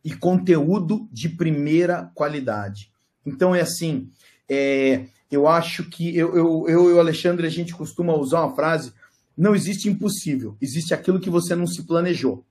E 0.04 0.14
conteúdo 0.14 1.08
de 1.12 1.28
primeira 1.28 2.10
qualidade. 2.14 2.90
Então 3.24 3.54
é 3.54 3.60
assim, 3.60 4.10
é, 4.48 5.06
eu 5.30 5.46
acho 5.46 5.84
que 5.84 6.16
eu, 6.16 6.34
eu, 6.34 6.64
eu 6.68 6.90
e 6.90 6.92
o 6.94 7.00
Alexandre, 7.00 7.46
a 7.46 7.50
gente 7.50 7.74
costuma 7.74 8.14
usar 8.14 8.44
uma 8.44 8.54
frase: 8.54 8.92
não 9.36 9.54
existe 9.54 9.88
impossível, 9.88 10.56
existe 10.60 10.94
aquilo 10.94 11.20
que 11.20 11.30
você 11.30 11.54
não 11.54 11.66
se 11.66 11.82
planejou. 11.84 12.44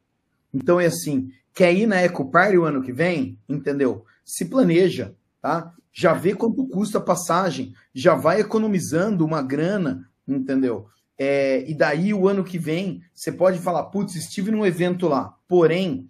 Então 0.54 0.80
é 0.80 0.86
assim, 0.86 1.32
quer 1.54 1.74
ir 1.74 1.88
na 1.88 1.98
Eco 1.98 2.30
Party 2.30 2.58
o 2.58 2.66
ano 2.66 2.82
que 2.82 2.94
vem? 2.94 3.38
Entendeu? 3.50 4.06
Se 4.24 4.46
planeja, 4.46 5.14
tá? 5.42 5.74
Já 5.92 6.14
vê 6.14 6.36
quanto 6.36 6.68
custa 6.68 7.00
a 7.00 7.02
passagem, 7.02 7.74
já 7.94 8.14
vai 8.14 8.40
economizando 8.42 9.26
uma 9.26 9.42
grana, 9.42 10.08
entendeu? 10.28 10.88
É, 11.18 11.68
e 11.68 11.74
daí 11.74 12.14
o 12.14 12.28
ano 12.28 12.44
que 12.44 12.60
vem 12.60 13.02
você 13.14 13.32
pode 13.32 13.60
falar, 13.60 13.86
putz, 13.86 14.16
estive 14.16 14.52
num 14.52 14.66
evento 14.66 15.08
lá. 15.08 15.36
Porém, 15.48 16.10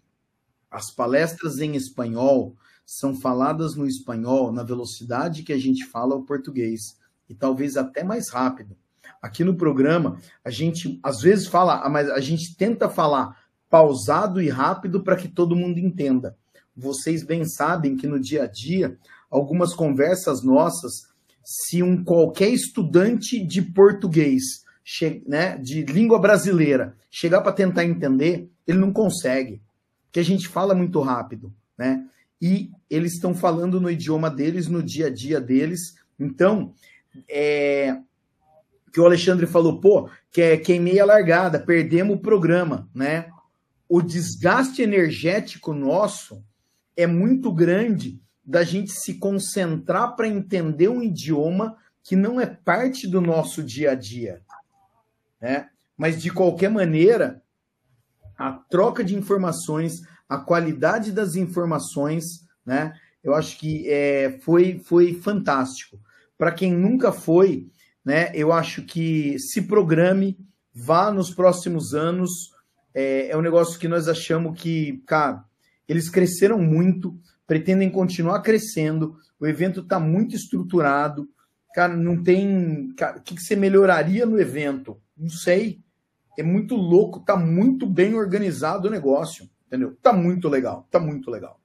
as 0.69 0.91
palestras 0.93 1.59
em 1.59 1.75
espanhol 1.75 2.55
são 2.85 3.15
faladas 3.15 3.75
no 3.75 3.87
espanhol 3.87 4.51
na 4.51 4.63
velocidade 4.63 5.43
que 5.43 5.53
a 5.53 5.57
gente 5.57 5.85
fala 5.85 6.15
o 6.15 6.23
português 6.23 6.97
e 7.29 7.35
talvez 7.35 7.77
até 7.77 8.03
mais 8.03 8.29
rápido. 8.29 8.75
Aqui 9.21 9.43
no 9.43 9.55
programa 9.55 10.19
a 10.43 10.49
gente 10.49 10.99
às 11.01 11.21
vezes 11.21 11.47
fala, 11.47 11.87
mas 11.89 12.09
a 12.09 12.19
gente 12.19 12.55
tenta 12.55 12.89
falar 12.89 13.47
pausado 13.69 14.41
e 14.41 14.49
rápido 14.49 15.03
para 15.03 15.15
que 15.15 15.27
todo 15.27 15.55
mundo 15.55 15.79
entenda. 15.79 16.37
Vocês 16.75 17.23
bem 17.23 17.45
sabem 17.45 17.95
que 17.95 18.07
no 18.07 18.19
dia 18.19 18.43
a 18.43 18.47
dia 18.47 18.97
algumas 19.29 19.73
conversas 19.73 20.43
nossas, 20.43 21.07
se 21.43 21.81
um 21.81 22.03
qualquer 22.03 22.49
estudante 22.49 23.43
de 23.43 23.61
português 23.61 24.65
né, 25.25 25.57
de 25.57 25.83
língua 25.83 26.17
brasileira 26.17 26.95
chegar 27.11 27.41
para 27.41 27.51
tentar 27.51 27.83
entender, 27.83 28.49
ele 28.65 28.77
não 28.77 28.93
consegue, 28.93 29.61
que 30.11 30.19
a 30.19 30.23
gente 30.23 30.47
fala 30.47 30.73
muito 30.73 31.01
rápido, 31.01 31.53
né? 31.77 32.05
E 32.41 32.71
eles 32.89 33.13
estão 33.13 33.33
falando 33.33 33.81
no 33.81 33.89
idioma 33.89 34.29
deles, 34.29 34.67
no 34.67 34.81
dia 34.81 35.07
a 35.07 35.09
dia 35.09 35.41
deles. 35.41 35.95
Então, 36.19 36.73
é, 37.27 37.97
que 38.93 39.01
o 39.01 39.05
Alexandre 39.05 39.45
falou, 39.47 39.81
pô, 39.81 40.09
que 40.31 40.41
é 40.41 40.57
queimei 40.57 40.99
a 40.99 41.05
largada, 41.05 41.59
perdemos 41.59 42.15
o 42.15 42.21
programa, 42.21 42.87
né? 42.93 43.29
O 43.89 44.01
desgaste 44.01 44.81
energético 44.81 45.73
nosso 45.73 46.43
é 46.95 47.07
muito 47.07 47.51
grande 47.51 48.21
da 48.45 48.63
gente 48.63 48.91
se 48.91 49.15
concentrar 49.15 50.15
para 50.15 50.27
entender 50.27 50.87
um 50.87 51.01
idioma 51.01 51.75
que 52.03 52.15
não 52.15 52.39
é 52.39 52.45
parte 52.45 53.07
do 53.07 53.19
nosso 53.19 53.61
dia 53.63 53.91
a 53.91 53.95
dia 53.95 54.41
né? 55.41 55.69
Mas 55.97 56.21
de 56.21 56.31
qualquer 56.31 56.69
maneira, 56.69 57.41
a 58.37 58.51
troca 58.51 59.03
de 59.03 59.15
informações, 59.15 60.01
a 60.29 60.37
qualidade 60.37 61.11
das 61.11 61.35
informações, 61.35 62.45
né? 62.65 62.93
Eu 63.23 63.33
acho 63.33 63.57
que 63.57 63.89
é, 63.89 64.39
foi, 64.41 64.79
foi 64.79 65.13
fantástico. 65.13 65.99
Para 66.37 66.51
quem 66.51 66.73
nunca 66.73 67.11
foi, 67.11 67.67
né? 68.05 68.31
Eu 68.33 68.53
acho 68.53 68.83
que 68.83 69.37
se 69.39 69.63
programe, 69.63 70.37
vá 70.73 71.11
nos 71.11 71.33
próximos 71.33 71.93
anos. 71.93 72.51
É, 72.93 73.29
é 73.29 73.37
um 73.37 73.41
negócio 73.41 73.79
que 73.79 73.87
nós 73.87 74.07
achamos 74.07 74.59
que, 74.59 75.03
cara, 75.05 75.43
eles 75.87 76.09
cresceram 76.09 76.59
muito, 76.59 77.17
pretendem 77.45 77.89
continuar 77.89 78.41
crescendo. 78.41 79.17
O 79.39 79.47
evento 79.47 79.81
está 79.81 79.99
muito 79.99 80.35
estruturado. 80.35 81.27
Cara, 81.77 81.95
não 81.95 82.23
tem. 82.23 82.91
Cara, 82.97 83.19
o 83.19 83.21
que, 83.21 83.35
que 83.35 83.41
você 83.43 83.55
melhoraria 83.55 84.25
no 84.25 84.41
evento? 84.41 84.99
Não 85.15 85.29
sei. 85.29 85.79
É 86.35 86.41
muito 86.41 86.75
louco, 86.75 87.19
tá 87.19 87.37
muito 87.37 87.85
bem 87.85 88.15
organizado 88.15 88.87
o 88.87 88.91
negócio. 88.91 89.47
Entendeu? 89.67 89.95
Tá 90.01 90.11
muito 90.11 90.49
legal, 90.49 90.87
tá 90.89 90.99
muito 90.99 91.29
legal. 91.29 91.61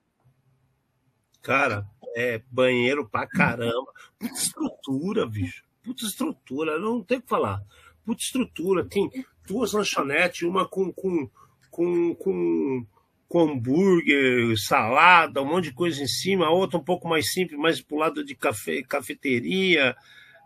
Cara, 1.40 1.88
é 2.14 2.42
banheiro 2.50 3.08
pra 3.08 3.26
caramba. 3.26 3.90
Puta 4.18 4.34
estrutura, 4.34 5.24
bicho. 5.24 5.64
Puta 5.82 6.04
estrutura, 6.04 6.78
não 6.78 7.02
tem 7.02 7.16
o 7.16 7.22
que 7.22 7.28
falar. 7.28 7.64
Puta 8.04 8.20
estrutura. 8.20 8.84
Tem 8.84 9.08
duas 9.48 9.72
lanchonetes, 9.72 10.42
uma 10.42 10.68
com, 10.68 10.92
com, 10.92 11.26
com, 11.70 12.14
com, 12.16 12.86
com 13.32 13.52
hambúrguer, 13.52 14.54
salada, 14.58 15.40
um 15.40 15.46
monte 15.46 15.64
de 15.64 15.72
coisa 15.72 16.02
em 16.02 16.06
cima, 16.06 16.50
outra 16.50 16.78
um 16.78 16.84
pouco 16.84 17.08
mais 17.08 17.32
simples, 17.32 17.58
mais 17.58 17.80
pro 17.80 17.96
lado 17.96 18.24
de 18.24 18.34
café, 18.34 18.82
cafeteria. 18.82 19.96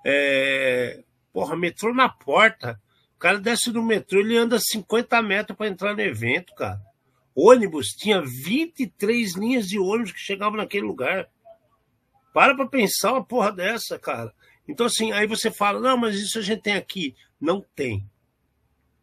É... 0.05 1.03
Porra, 1.33 1.57
metrô 1.57 1.92
na 1.92 2.09
porta. 2.09 2.81
O 3.16 3.18
cara 3.18 3.38
desce 3.38 3.72
do 3.72 3.83
metrô, 3.83 4.20
ele 4.20 4.37
anda 4.37 4.59
50 4.59 5.20
metros 5.22 5.57
para 5.57 5.68
entrar 5.68 5.94
no 5.94 6.01
evento, 6.01 6.55
cara 6.55 6.81
ônibus, 7.37 7.88
tinha 7.88 8.22
23 8.22 9.37
linhas 9.37 9.68
de 9.68 9.79
ônibus 9.79 10.12
que 10.12 10.18
chegavam 10.18 10.57
naquele 10.57 10.87
lugar. 10.87 11.29
Para 12.33 12.55
para 12.55 12.66
pensar 12.66 13.12
uma 13.12 13.22
porra 13.22 13.53
dessa, 13.53 13.99
cara. 13.99 14.33
Então, 14.66 14.87
assim, 14.87 15.12
aí 15.12 15.27
você 15.27 15.51
fala, 15.51 15.79
não, 15.79 15.99
mas 15.99 16.16
isso 16.16 16.38
a 16.38 16.42
gente 16.42 16.62
tem 16.62 16.75
aqui. 16.75 17.14
Não 17.38 17.62
tem. 17.75 18.09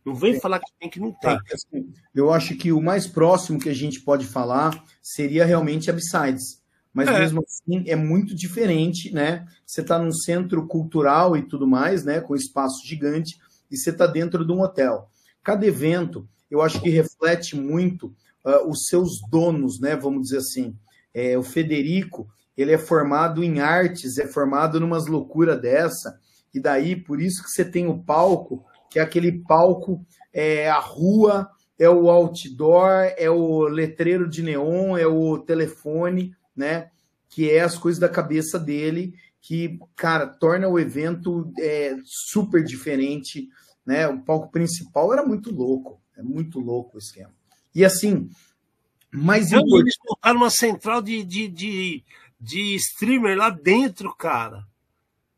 Não 0.05 0.13
vem 0.13 0.39
falar 0.39 0.59
que 0.59 0.71
tem 0.79 0.89
que 0.89 0.99
não 0.99 1.11
tem. 1.11 1.37
Tá, 1.37 1.41
assim, 1.53 1.93
eu 2.13 2.31
acho 2.31 2.55
que 2.55 2.71
o 2.71 2.81
mais 2.81 3.07
próximo 3.07 3.59
que 3.59 3.69
a 3.69 3.73
gente 3.73 4.01
pode 4.01 4.25
falar 4.25 4.83
seria 5.01 5.45
realmente 5.45 5.89
a 5.89 5.93
Besides. 5.93 6.61
Mas 6.93 7.07
é. 7.07 7.19
mesmo 7.19 7.43
assim 7.43 7.83
é 7.87 7.95
muito 7.95 8.35
diferente, 8.35 9.11
né? 9.13 9.47
Você 9.65 9.81
está 9.81 9.97
num 9.97 10.11
centro 10.11 10.67
cultural 10.67 11.35
e 11.35 11.41
tudo 11.41 11.65
mais, 11.65 12.03
né? 12.03 12.21
Com 12.21 12.35
espaço 12.35 12.85
gigante, 12.85 13.37
e 13.71 13.77
você 13.77 13.89
está 13.89 14.05
dentro 14.05 14.45
de 14.45 14.51
um 14.51 14.61
hotel. 14.61 15.09
Cada 15.43 15.65
evento, 15.65 16.27
eu 16.51 16.61
acho 16.61 16.79
que 16.81 16.89
reflete 16.89 17.55
muito 17.55 18.15
uh, 18.45 18.69
os 18.69 18.85
seus 18.85 19.19
donos, 19.29 19.79
né? 19.79 19.95
Vamos 19.95 20.23
dizer 20.23 20.37
assim. 20.37 20.75
É, 21.15 21.37
o 21.37 21.43
Federico, 21.43 22.27
ele 22.57 22.71
é 22.71 22.77
formado 22.77 23.43
em 23.43 23.59
artes, 23.59 24.17
é 24.17 24.27
formado 24.27 24.79
numas 24.79 25.07
loucuras 25.07 25.61
dessa, 25.61 26.19
e 26.53 26.59
daí 26.59 26.95
por 26.95 27.21
isso 27.21 27.43
que 27.43 27.49
você 27.49 27.65
tem 27.65 27.87
o 27.87 27.99
palco, 28.03 28.65
que 28.93 28.99
é 28.99 29.01
aquele 29.01 29.31
palco, 29.31 30.05
é 30.31 30.69
a 30.69 30.77
rua, 30.77 31.49
é 31.79 31.89
o 31.89 32.11
outdoor, 32.11 33.11
é 33.17 33.27
o 33.27 33.63
letreiro 33.63 34.29
de 34.29 34.43
neon, 34.43 34.95
é 34.95 35.07
o 35.07 35.39
telefone, 35.39 36.35
né? 36.55 36.91
Que 37.27 37.49
é 37.49 37.61
as 37.61 37.75
coisas 37.75 37.99
da 37.99 38.07
cabeça 38.07 38.59
dele, 38.59 39.15
que, 39.41 39.79
cara, 39.95 40.27
torna 40.27 40.67
o 40.67 40.79
evento 40.79 41.51
é, 41.59 41.95
super 42.05 42.63
diferente, 42.63 43.49
né? 43.83 44.07
O 44.07 44.21
palco 44.21 44.51
principal 44.51 45.11
era 45.11 45.25
muito 45.25 45.51
louco, 45.51 45.99
é 46.15 46.21
muito 46.21 46.59
louco 46.59 46.97
o 46.97 46.99
esquema. 46.99 47.33
E 47.73 47.83
assim, 47.83 48.29
mas 49.11 49.51
importante... 49.51 49.81
eles 49.81 49.97
uma 50.23 50.51
central 50.51 51.01
de, 51.01 51.23
de, 51.23 51.47
de, 51.47 52.03
de 52.39 52.75
streamer 52.75 53.35
lá 53.39 53.49
dentro, 53.49 54.15
cara. 54.15 54.63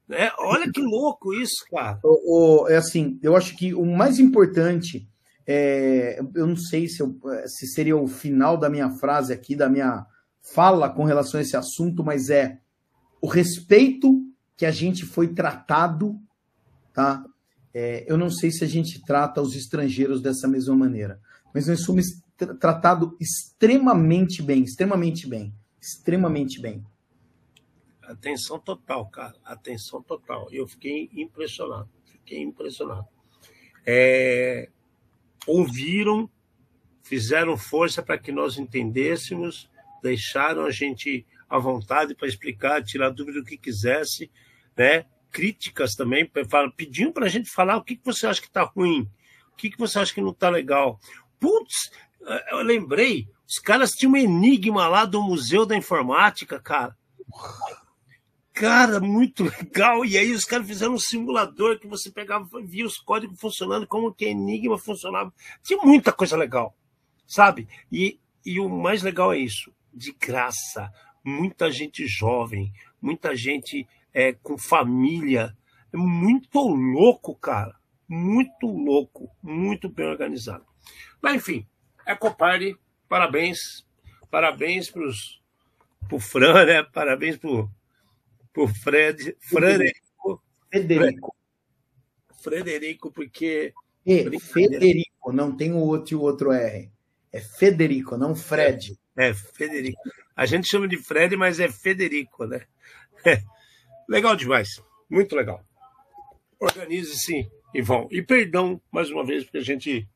É, 0.09 0.31
olha 0.39 0.71
que 0.71 0.81
louco 0.81 1.33
isso, 1.33 1.65
cara. 1.69 1.99
O, 2.03 2.63
o, 2.63 2.69
é 2.69 2.77
assim, 2.77 3.19
eu 3.23 3.35
acho 3.35 3.55
que 3.57 3.73
o 3.73 3.85
mais 3.85 4.19
importante, 4.19 5.07
é, 5.47 6.19
eu 6.35 6.45
não 6.45 6.55
sei 6.55 6.87
se, 6.87 7.01
eu, 7.01 7.17
se 7.47 7.67
seria 7.67 7.97
o 7.97 8.07
final 8.07 8.57
da 8.57 8.69
minha 8.69 8.89
frase 8.91 9.33
aqui, 9.33 9.55
da 9.55 9.69
minha 9.69 10.05
fala 10.53 10.89
com 10.89 11.03
relação 11.03 11.39
a 11.39 11.41
esse 11.41 11.57
assunto, 11.57 12.03
mas 12.03 12.29
é 12.29 12.59
o 13.19 13.27
respeito 13.27 14.21
que 14.55 14.65
a 14.65 14.71
gente 14.71 15.05
foi 15.05 15.29
tratado, 15.29 16.19
tá? 16.93 17.25
É, 17.73 18.05
eu 18.07 18.17
não 18.17 18.29
sei 18.29 18.51
se 18.51 18.63
a 18.63 18.67
gente 18.67 19.03
trata 19.03 19.41
os 19.41 19.55
estrangeiros 19.55 20.21
dessa 20.21 20.47
mesma 20.47 20.75
maneira, 20.75 21.19
mas 21.53 21.67
nós 21.67 21.81
somos 21.81 22.05
tratado 22.59 23.17
extremamente 23.19 24.41
bem, 24.41 24.63
extremamente 24.63 25.27
bem, 25.27 25.53
extremamente 25.81 26.61
bem. 26.61 26.85
Atenção 28.07 28.59
total, 28.59 29.07
cara, 29.07 29.35
atenção 29.43 30.01
total. 30.01 30.47
Eu 30.51 30.67
fiquei 30.67 31.09
impressionado, 31.13 31.89
fiquei 32.05 32.39
impressionado. 32.39 33.07
É, 33.85 34.69
ouviram, 35.47 36.29
fizeram 37.03 37.57
força 37.57 38.01
para 38.01 38.17
que 38.17 38.31
nós 38.31 38.57
entendêssemos, 38.57 39.69
deixaram 40.01 40.65
a 40.65 40.71
gente 40.71 41.25
à 41.49 41.57
vontade 41.57 42.15
para 42.15 42.27
explicar, 42.27 42.83
tirar 42.83 43.09
dúvida 43.09 43.39
do 43.39 43.45
que 43.45 43.57
quisesse, 43.57 44.29
né? 44.75 45.05
Críticas 45.31 45.95
também, 45.95 46.29
pediam 46.77 47.11
para 47.11 47.25
a 47.25 47.29
gente 47.29 47.49
falar 47.49 47.77
o 47.77 47.83
que, 47.83 47.97
que 47.97 48.05
você 48.05 48.25
acha 48.25 48.41
que 48.41 48.47
está 48.47 48.63
ruim, 48.63 49.09
o 49.51 49.55
que, 49.55 49.69
que 49.69 49.77
você 49.77 49.99
acha 49.99 50.13
que 50.13 50.21
não 50.21 50.31
está 50.31 50.49
legal. 50.49 50.99
Putz, 51.39 51.91
eu 52.49 52.61
lembrei, 52.61 53.27
os 53.47 53.59
caras 53.59 53.91
tinham 53.91 54.13
um 54.13 54.17
enigma 54.17 54.87
lá 54.87 55.05
do 55.05 55.21
Museu 55.21 55.65
da 55.65 55.75
Informática, 55.75 56.59
cara. 56.59 56.97
Cara, 58.55 59.01
muito 59.01 59.43
legal. 59.43 60.05
E 60.05 60.17
aí 60.17 60.31
os 60.31 60.45
caras 60.45 60.65
fizeram 60.65 60.93
um 60.93 60.97
simulador 60.97 61.77
que 61.77 61.87
você 61.87 62.09
pegava, 62.09 62.47
via 62.63 62.85
os 62.85 62.97
códigos 62.97 63.37
funcionando, 63.37 63.85
como 63.85 64.13
que 64.13 64.25
Enigma 64.25 64.77
funcionava. 64.77 65.33
Tinha 65.61 65.77
muita 65.83 66.13
coisa 66.13 66.37
legal, 66.37 66.73
sabe? 67.27 67.67
E, 67.91 68.17
e 68.45 68.57
o 68.61 68.69
mais 68.69 69.03
legal 69.03 69.33
é 69.33 69.39
isso, 69.39 69.73
de 69.93 70.13
graça. 70.13 70.89
Muita 71.21 71.69
gente 71.69 72.07
jovem, 72.07 72.71
muita 73.01 73.35
gente 73.35 73.85
é, 74.13 74.31
com 74.31 74.57
família. 74.57 75.53
É 75.91 75.97
muito 75.97 76.59
louco, 76.59 77.35
cara. 77.35 77.75
Muito 78.07 78.67
louco, 78.67 79.29
muito 79.43 79.89
bem 79.89 80.05
organizado. 80.05 80.65
Mas 81.21 81.35
enfim, 81.35 81.67
Ecoparty, 82.07 82.77
parabéns. 83.09 83.85
Parabéns 84.31 84.89
para 84.89 86.15
o 86.15 86.19
Fran, 86.19 86.65
né? 86.65 86.83
Parabéns 86.83 87.37
para 87.37 87.67
o 88.55 88.67
Fred. 88.67 89.35
Frederico. 89.39 90.43
Frederico. 90.69 91.35
Frederico, 92.41 93.11
porque. 93.11 93.73
E, 94.05 94.39
Federico, 94.39 95.33
não 95.33 95.55
tem 95.55 95.73
o 95.73 95.79
outro, 95.79 96.19
o 96.19 96.21
outro 96.21 96.51
R. 96.51 96.91
É 97.31 97.41
Federico, 97.41 98.17
não 98.17 98.35
Fred. 98.35 98.97
É, 99.17 99.29
é, 99.29 99.33
Federico. 99.33 99.99
A 100.35 100.45
gente 100.45 100.67
chama 100.67 100.87
de 100.87 100.97
Fred, 100.97 101.35
mas 101.35 101.59
é 101.59 101.69
Federico, 101.69 102.45
né? 102.45 102.61
É. 103.25 103.41
Legal 104.07 104.35
demais. 104.35 104.81
Muito 105.09 105.35
legal. 105.35 105.65
Organize-se 106.59 107.49
e 107.73 107.81
vão. 107.81 108.07
E 108.11 108.21
perdão, 108.21 108.79
mais 108.91 109.09
uma 109.09 109.25
vez, 109.25 109.43
porque 109.43 109.57
a 109.57 109.63
gente 109.63 110.07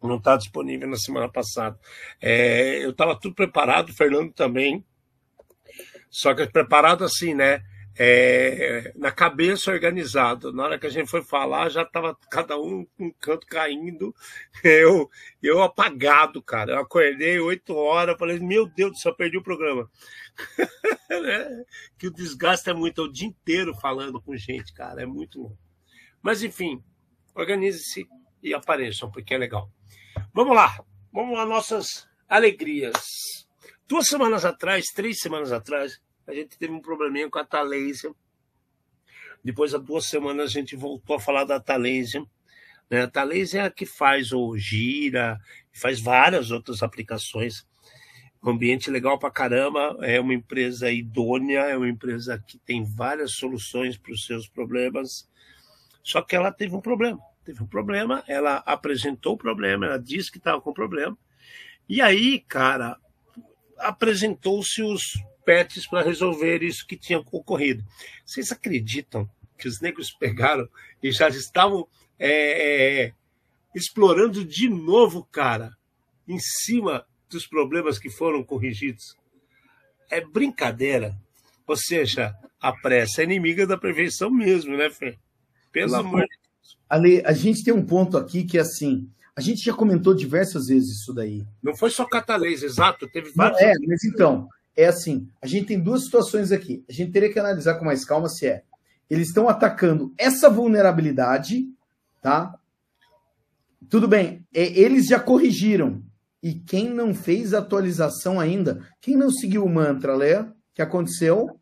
não 0.00 0.16
está 0.16 0.36
disponível 0.36 0.88
na 0.88 0.96
semana 0.96 1.28
passada. 1.28 1.78
É, 2.20 2.84
eu 2.84 2.90
estava 2.90 3.18
tudo 3.18 3.34
preparado, 3.34 3.90
o 3.90 3.94
Fernando 3.94 4.32
também, 4.32 4.84
só 6.10 6.34
que 6.34 6.46
preparado 6.46 7.04
assim, 7.04 7.34
né? 7.34 7.62
É, 7.96 8.92
na 8.96 9.10
cabeça 9.10 9.70
organizado. 9.70 10.52
Na 10.52 10.64
hora 10.64 10.78
que 10.78 10.86
a 10.86 10.90
gente 10.90 11.08
foi 11.08 11.22
falar, 11.22 11.68
já 11.68 11.82
estava 11.82 12.16
cada 12.30 12.58
um 12.58 12.86
um 12.98 13.10
canto 13.20 13.46
caindo. 13.46 14.14
Eu, 14.64 15.10
eu 15.42 15.62
apagado, 15.62 16.42
cara. 16.42 16.72
Eu 16.72 16.78
acordei 16.80 17.38
oito 17.38 17.74
horas, 17.74 18.18
falei, 18.18 18.38
meu 18.40 18.66
Deus 18.66 18.92
do 18.92 18.98
céu, 18.98 19.14
perdi 19.14 19.36
o 19.36 19.42
programa. 19.42 19.90
É, 21.10 21.64
que 21.96 22.08
o 22.08 22.12
desgaste 22.12 22.68
é 22.68 22.74
muito, 22.74 23.00
é 23.00 23.04
o 23.04 23.12
dia 23.12 23.28
inteiro 23.28 23.72
falando 23.74 24.20
com 24.20 24.36
gente, 24.36 24.72
cara, 24.72 25.02
é 25.02 25.06
muito 25.06 25.38
louco. 25.38 25.58
Mas 26.20 26.42
enfim, 26.42 26.82
organize-se 27.34 28.08
e 28.42 28.52
apareçam, 28.52 29.10
porque 29.10 29.34
é 29.34 29.38
legal. 29.38 29.70
Vamos 30.32 30.56
lá, 30.56 30.82
vamos 31.12 31.36
lá, 31.36 31.46
nossas 31.46 32.08
alegrias. 32.28 33.46
Duas 33.86 34.06
semanas 34.06 34.44
atrás, 34.44 34.86
três 34.86 35.20
semanas 35.20 35.52
atrás, 35.52 36.00
a 36.26 36.32
gente 36.32 36.58
teve 36.58 36.72
um 36.72 36.80
probleminha 36.80 37.28
com 37.28 37.38
a 37.38 37.44
Talaysia. 37.44 38.12
Depois, 39.42 39.74
há 39.74 39.78
duas 39.78 40.06
semanas, 40.06 40.50
a 40.50 40.52
gente 40.52 40.74
voltou 40.74 41.16
a 41.16 41.20
falar 41.20 41.44
da 41.44 41.60
Talaysia. 41.60 42.24
Né? 42.90 43.02
A 43.02 43.08
Talaysia 43.08 43.60
é 43.60 43.64
a 43.64 43.70
que 43.70 43.84
faz 43.84 44.32
o 44.32 44.56
Gira, 44.56 45.38
faz 45.72 46.00
várias 46.00 46.50
outras 46.50 46.82
aplicações. 46.82 47.66
Um 48.42 48.50
ambiente 48.50 48.90
legal 48.90 49.18
pra 49.18 49.30
caramba, 49.30 49.96
é 50.02 50.20
uma 50.20 50.34
empresa 50.34 50.90
idônea, 50.90 51.60
é 51.60 51.76
uma 51.76 51.88
empresa 51.88 52.42
que 52.46 52.58
tem 52.58 52.84
várias 52.84 53.32
soluções 53.32 53.96
para 53.96 54.12
os 54.12 54.26
seus 54.26 54.48
problemas. 54.48 55.28
Só 56.02 56.20
que 56.20 56.36
ela 56.36 56.52
teve 56.52 56.74
um 56.74 56.80
problema 56.80 57.20
teve 57.44 57.62
um 57.62 57.66
problema, 57.66 58.24
ela 58.26 58.56
apresentou 58.64 59.34
o 59.34 59.38
problema, 59.38 59.86
ela 59.86 59.98
disse 59.98 60.32
que 60.32 60.38
estava 60.38 60.60
com 60.60 60.72
problema, 60.72 61.16
e 61.88 62.00
aí, 62.00 62.40
cara, 62.40 62.96
apresentou-se 63.78 64.82
os 64.82 65.12
PETs 65.44 65.86
para 65.86 66.02
resolver 66.02 66.62
isso 66.62 66.86
que 66.86 66.96
tinha 66.96 67.18
ocorrido. 67.18 67.84
Vocês 68.24 68.50
acreditam 68.50 69.28
que 69.58 69.68
os 69.68 69.80
negros 69.80 70.10
pegaram 70.10 70.68
e 71.02 71.10
já 71.12 71.28
estavam 71.28 71.86
é, 72.18 73.04
é, 73.06 73.12
explorando 73.74 74.44
de 74.44 74.68
novo, 74.68 75.24
cara, 75.30 75.76
em 76.26 76.38
cima 76.38 77.06
dos 77.28 77.46
problemas 77.46 77.98
que 77.98 78.10
foram 78.10 78.42
corrigidos. 78.42 79.16
É 80.10 80.20
brincadeira. 80.20 81.16
Ou 81.66 81.76
seja, 81.76 82.34
a 82.60 82.72
pressa 82.72 83.22
é 83.22 83.24
inimiga 83.24 83.66
da 83.66 83.76
prevenção 83.76 84.30
mesmo, 84.30 84.76
né, 84.76 84.90
Fê? 84.90 85.18
Pelo 85.72 85.96
amor 85.96 86.22
de 86.22 86.28
Deus. 86.28 86.78
Ale, 86.88 87.22
a 87.24 87.32
gente 87.32 87.64
tem 87.64 87.74
um 87.74 87.84
ponto 87.84 88.16
aqui 88.16 88.44
que 88.44 88.58
é 88.58 88.60
assim. 88.60 89.10
A 89.36 89.40
gente 89.40 89.64
já 89.64 89.74
comentou 89.74 90.14
diversas 90.14 90.68
vezes 90.68 91.00
isso 91.00 91.12
daí. 91.12 91.44
Não 91.62 91.74
foi 91.74 91.90
só 91.90 92.04
Catalês, 92.04 92.62
exato. 92.62 93.08
Teve 93.08 93.30
vários. 93.30 93.60
É, 93.60 93.74
mas 93.86 94.04
então, 94.04 94.48
é 94.76 94.86
assim: 94.86 95.28
a 95.40 95.46
gente 95.46 95.66
tem 95.66 95.80
duas 95.80 96.04
situações 96.04 96.52
aqui. 96.52 96.84
A 96.88 96.92
gente 96.92 97.12
teria 97.12 97.32
que 97.32 97.38
analisar 97.38 97.74
com 97.74 97.84
mais 97.84 98.04
calma 98.04 98.28
se 98.28 98.46
é. 98.46 98.62
Eles 99.08 99.28
estão 99.28 99.48
atacando 99.48 100.12
essa 100.18 100.48
vulnerabilidade, 100.48 101.68
tá? 102.22 102.58
Tudo 103.88 104.08
bem, 104.08 104.44
é, 104.52 104.62
eles 104.78 105.06
já 105.06 105.20
corrigiram. 105.20 106.02
E 106.42 106.54
quem 106.54 106.90
não 106.90 107.14
fez 107.14 107.54
atualização 107.54 108.38
ainda, 108.38 108.86
quem 109.00 109.16
não 109.16 109.30
seguiu 109.30 109.64
o 109.64 109.68
mantra, 109.68 110.14
Lé, 110.14 110.46
que 110.74 110.82
aconteceu? 110.82 111.58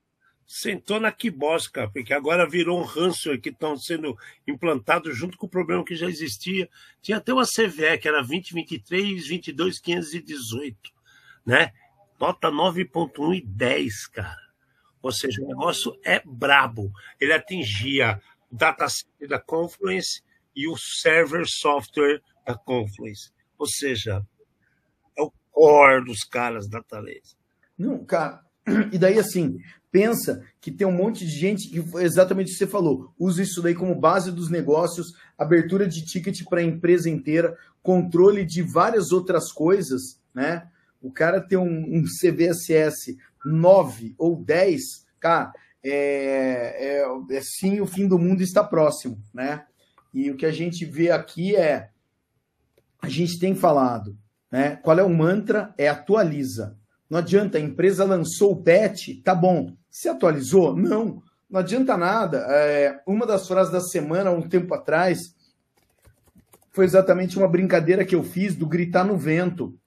Sentou 0.46 0.98
na 0.98 1.12
quibosca, 1.12 1.88
porque 1.92 2.12
agora 2.12 2.48
virou 2.48 2.80
um 2.80 2.84
ransomware 2.84 3.40
que 3.40 3.50
estão 3.50 3.76
sendo 3.76 4.16
implantados 4.46 5.16
junto 5.16 5.38
com 5.38 5.46
o 5.46 5.50
problema 5.50 5.84
que 5.84 5.94
já 5.94 6.08
existia. 6.08 6.68
Tinha 7.00 7.18
até 7.18 7.32
uma 7.32 7.44
CVE, 7.44 7.98
que 7.98 8.08
era 8.08 8.18
2023, 8.18 9.26
22, 9.28 9.78
518, 9.78 10.76
né? 11.46 11.70
Nota 12.22 12.52
9.1 12.52 13.34
e 13.34 13.44
10, 13.44 14.06
cara. 14.06 14.38
Ou 15.02 15.10
seja, 15.10 15.42
o 15.42 15.48
negócio 15.48 15.98
é 16.04 16.22
brabo. 16.24 16.92
Ele 17.20 17.32
atingia 17.32 18.22
o 18.48 18.54
data 18.54 18.88
center 18.88 19.28
da 19.28 19.40
Confluence 19.40 20.22
e 20.54 20.68
o 20.68 20.76
server 20.76 21.44
software 21.48 22.22
da 22.46 22.54
Confluence. 22.54 23.32
Ou 23.58 23.66
seja, 23.66 24.24
core 25.50 26.04
dos 26.04 26.22
caras 26.22 26.68
da 26.68 26.80
Thales. 26.80 27.36
Não, 27.76 28.04
cara. 28.04 28.40
E 28.92 28.98
daí, 28.98 29.18
assim, 29.18 29.58
pensa 29.90 30.46
que 30.60 30.70
tem 30.70 30.86
um 30.86 30.92
monte 30.92 31.26
de 31.26 31.32
gente 31.32 31.68
que 31.68 31.82
exatamente 31.98 32.50
o 32.50 32.52
que 32.52 32.58
você 32.58 32.68
falou, 32.68 33.12
usa 33.18 33.42
isso 33.42 33.60
daí 33.60 33.74
como 33.74 33.98
base 33.98 34.30
dos 34.30 34.48
negócios, 34.48 35.12
abertura 35.36 35.88
de 35.88 36.04
ticket 36.04 36.44
para 36.48 36.60
a 36.60 36.64
empresa 36.64 37.10
inteira, 37.10 37.58
controle 37.82 38.44
de 38.44 38.62
várias 38.62 39.10
outras 39.10 39.50
coisas, 39.50 40.20
né? 40.32 40.68
O 41.02 41.10
cara 41.10 41.40
tem 41.40 41.58
um, 41.58 41.98
um 41.98 42.04
CVSS 42.04 43.18
9 43.44 44.14
ou 44.16 44.36
10, 44.36 44.80
cara, 45.18 45.52
é, 45.84 47.02
é, 47.02 47.36
é 47.36 47.40
sim, 47.42 47.80
o 47.80 47.86
fim 47.86 48.06
do 48.06 48.18
mundo 48.18 48.42
está 48.42 48.62
próximo, 48.62 49.18
né? 49.34 49.64
E 50.14 50.30
o 50.30 50.36
que 50.36 50.46
a 50.46 50.52
gente 50.52 50.84
vê 50.84 51.10
aqui 51.10 51.56
é, 51.56 51.90
a 53.00 53.08
gente 53.08 53.38
tem 53.38 53.54
falado, 53.54 54.16
né? 54.50 54.76
Qual 54.76 54.98
é 54.98 55.02
o 55.02 55.10
mantra? 55.10 55.74
É 55.76 55.88
atualiza. 55.88 56.76
Não 57.10 57.18
adianta, 57.18 57.58
a 57.58 57.60
empresa 57.60 58.04
lançou 58.04 58.52
o 58.52 58.62
patch, 58.62 59.20
tá 59.24 59.34
bom. 59.34 59.74
Se 59.90 60.08
atualizou? 60.08 60.76
Não. 60.76 61.22
Não 61.50 61.60
adianta 61.60 61.96
nada. 61.98 62.46
É, 62.48 63.00
uma 63.06 63.26
das 63.26 63.46
frases 63.46 63.70
da 63.70 63.80
semana, 63.80 64.30
um 64.30 64.40
tempo 64.40 64.72
atrás, 64.72 65.18
foi 66.70 66.86
exatamente 66.86 67.36
uma 67.36 67.46
brincadeira 67.46 68.04
que 68.04 68.14
eu 68.14 68.22
fiz 68.22 68.56
do 68.56 68.66
gritar 68.66 69.04
no 69.04 69.18
vento. 69.18 69.78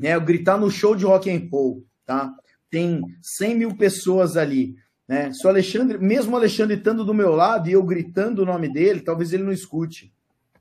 Né? 0.00 0.16
O 0.16 0.24
gritar 0.24 0.58
no 0.58 0.70
show 0.70 0.96
de 0.96 1.04
rock 1.04 1.30
and 1.30 1.46
roll, 1.50 1.84
tá? 2.06 2.34
Tem 2.70 3.02
100 3.20 3.54
mil 3.58 3.76
pessoas 3.76 4.36
ali. 4.36 4.74
Né? 5.06 5.32
Se 5.32 5.46
o 5.46 5.50
Alexandre, 5.50 5.98
mesmo 5.98 6.32
o 6.32 6.36
Alexandre 6.36 6.76
estando 6.76 7.04
do 7.04 7.12
meu 7.12 7.34
lado 7.34 7.68
e 7.68 7.72
eu 7.72 7.82
gritando 7.82 8.42
o 8.42 8.46
nome 8.46 8.72
dele, 8.72 9.00
talvez 9.00 9.32
ele 9.32 9.42
não 9.42 9.52
escute, 9.52 10.12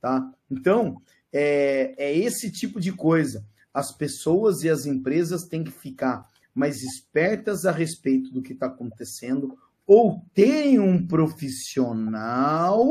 tá? 0.01 0.29
Então, 0.51 1.01
é, 1.31 1.95
é 1.97 2.17
esse 2.17 2.51
tipo 2.51 2.81
de 2.81 2.91
coisa. 2.91 3.45
As 3.73 3.95
pessoas 3.95 4.63
e 4.63 4.69
as 4.69 4.85
empresas 4.85 5.45
têm 5.45 5.63
que 5.63 5.71
ficar 5.71 6.27
mais 6.53 6.81
espertas 6.83 7.65
a 7.65 7.71
respeito 7.71 8.33
do 8.33 8.41
que 8.41 8.53
está 8.53 8.65
acontecendo 8.65 9.57
ou 9.87 10.23
tem 10.33 10.79
um 10.79 11.07
profissional 11.07 12.85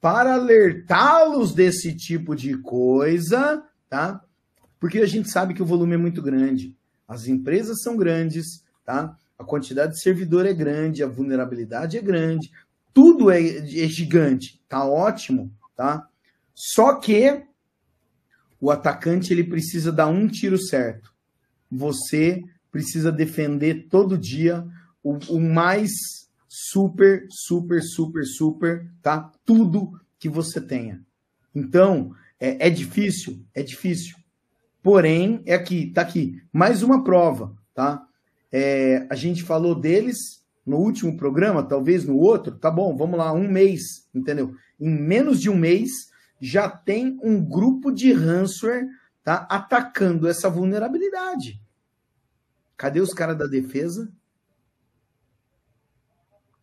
para 0.00 0.34
alertá-los 0.34 1.52
desse 1.52 1.94
tipo 1.94 2.34
de 2.34 2.56
coisa, 2.58 3.62
tá? 3.88 4.24
Porque 4.80 4.98
a 4.98 5.06
gente 5.06 5.30
sabe 5.30 5.52
que 5.52 5.62
o 5.62 5.66
volume 5.66 5.94
é 5.94 5.98
muito 5.98 6.22
grande. 6.22 6.74
As 7.06 7.28
empresas 7.28 7.82
são 7.82 7.96
grandes, 7.96 8.64
tá? 8.84 9.16
A 9.38 9.44
quantidade 9.44 9.92
de 9.92 10.00
servidor 10.00 10.46
é 10.46 10.54
grande, 10.54 11.02
a 11.02 11.06
vulnerabilidade 11.06 11.98
é 11.98 12.02
grande, 12.02 12.50
tudo 12.92 13.30
é, 13.30 13.40
é 13.40 13.86
gigante, 13.86 14.60
tá 14.68 14.84
ótimo, 14.84 15.52
tá? 15.76 16.08
Só 16.54 16.94
que 16.96 17.44
o 18.60 18.70
atacante 18.70 19.32
ele 19.32 19.44
precisa 19.44 19.90
dar 19.90 20.08
um 20.08 20.26
tiro 20.26 20.58
certo. 20.58 21.12
Você 21.70 22.42
precisa 22.70 23.10
defender 23.10 23.88
todo 23.88 24.18
dia 24.18 24.66
o, 25.02 25.18
o 25.28 25.40
mais 25.40 25.90
super, 26.46 27.26
super, 27.30 27.82
super, 27.82 28.24
super, 28.24 28.86
tá? 29.02 29.32
Tudo 29.44 29.98
que 30.18 30.28
você 30.28 30.60
tenha. 30.60 31.00
Então, 31.54 32.14
é, 32.38 32.68
é 32.68 32.70
difícil? 32.70 33.42
É 33.54 33.62
difícil. 33.62 34.19
Porém, 34.82 35.42
é 35.44 35.54
aqui, 35.54 35.90
tá 35.92 36.00
aqui. 36.00 36.42
Mais 36.52 36.82
uma 36.82 37.04
prova, 37.04 37.54
tá? 37.74 38.06
É, 38.50 39.06
a 39.10 39.14
gente 39.14 39.42
falou 39.42 39.74
deles 39.74 40.44
no 40.64 40.78
último 40.78 41.16
programa, 41.16 41.62
talvez 41.62 42.04
no 42.04 42.16
outro, 42.16 42.56
tá 42.56 42.70
bom, 42.70 42.96
vamos 42.96 43.18
lá, 43.18 43.32
um 43.32 43.48
mês, 43.48 44.08
entendeu? 44.14 44.54
Em 44.78 44.88
menos 44.88 45.40
de 45.40 45.50
um 45.50 45.56
mês, 45.56 45.90
já 46.40 46.68
tem 46.68 47.18
um 47.22 47.44
grupo 47.44 47.90
de 47.90 48.12
ransomware 48.12 48.86
tá, 49.22 49.46
atacando 49.50 50.28
essa 50.28 50.48
vulnerabilidade. 50.48 51.60
Cadê 52.76 53.00
os 53.00 53.12
caras 53.12 53.36
da 53.36 53.46
defesa? 53.46 54.10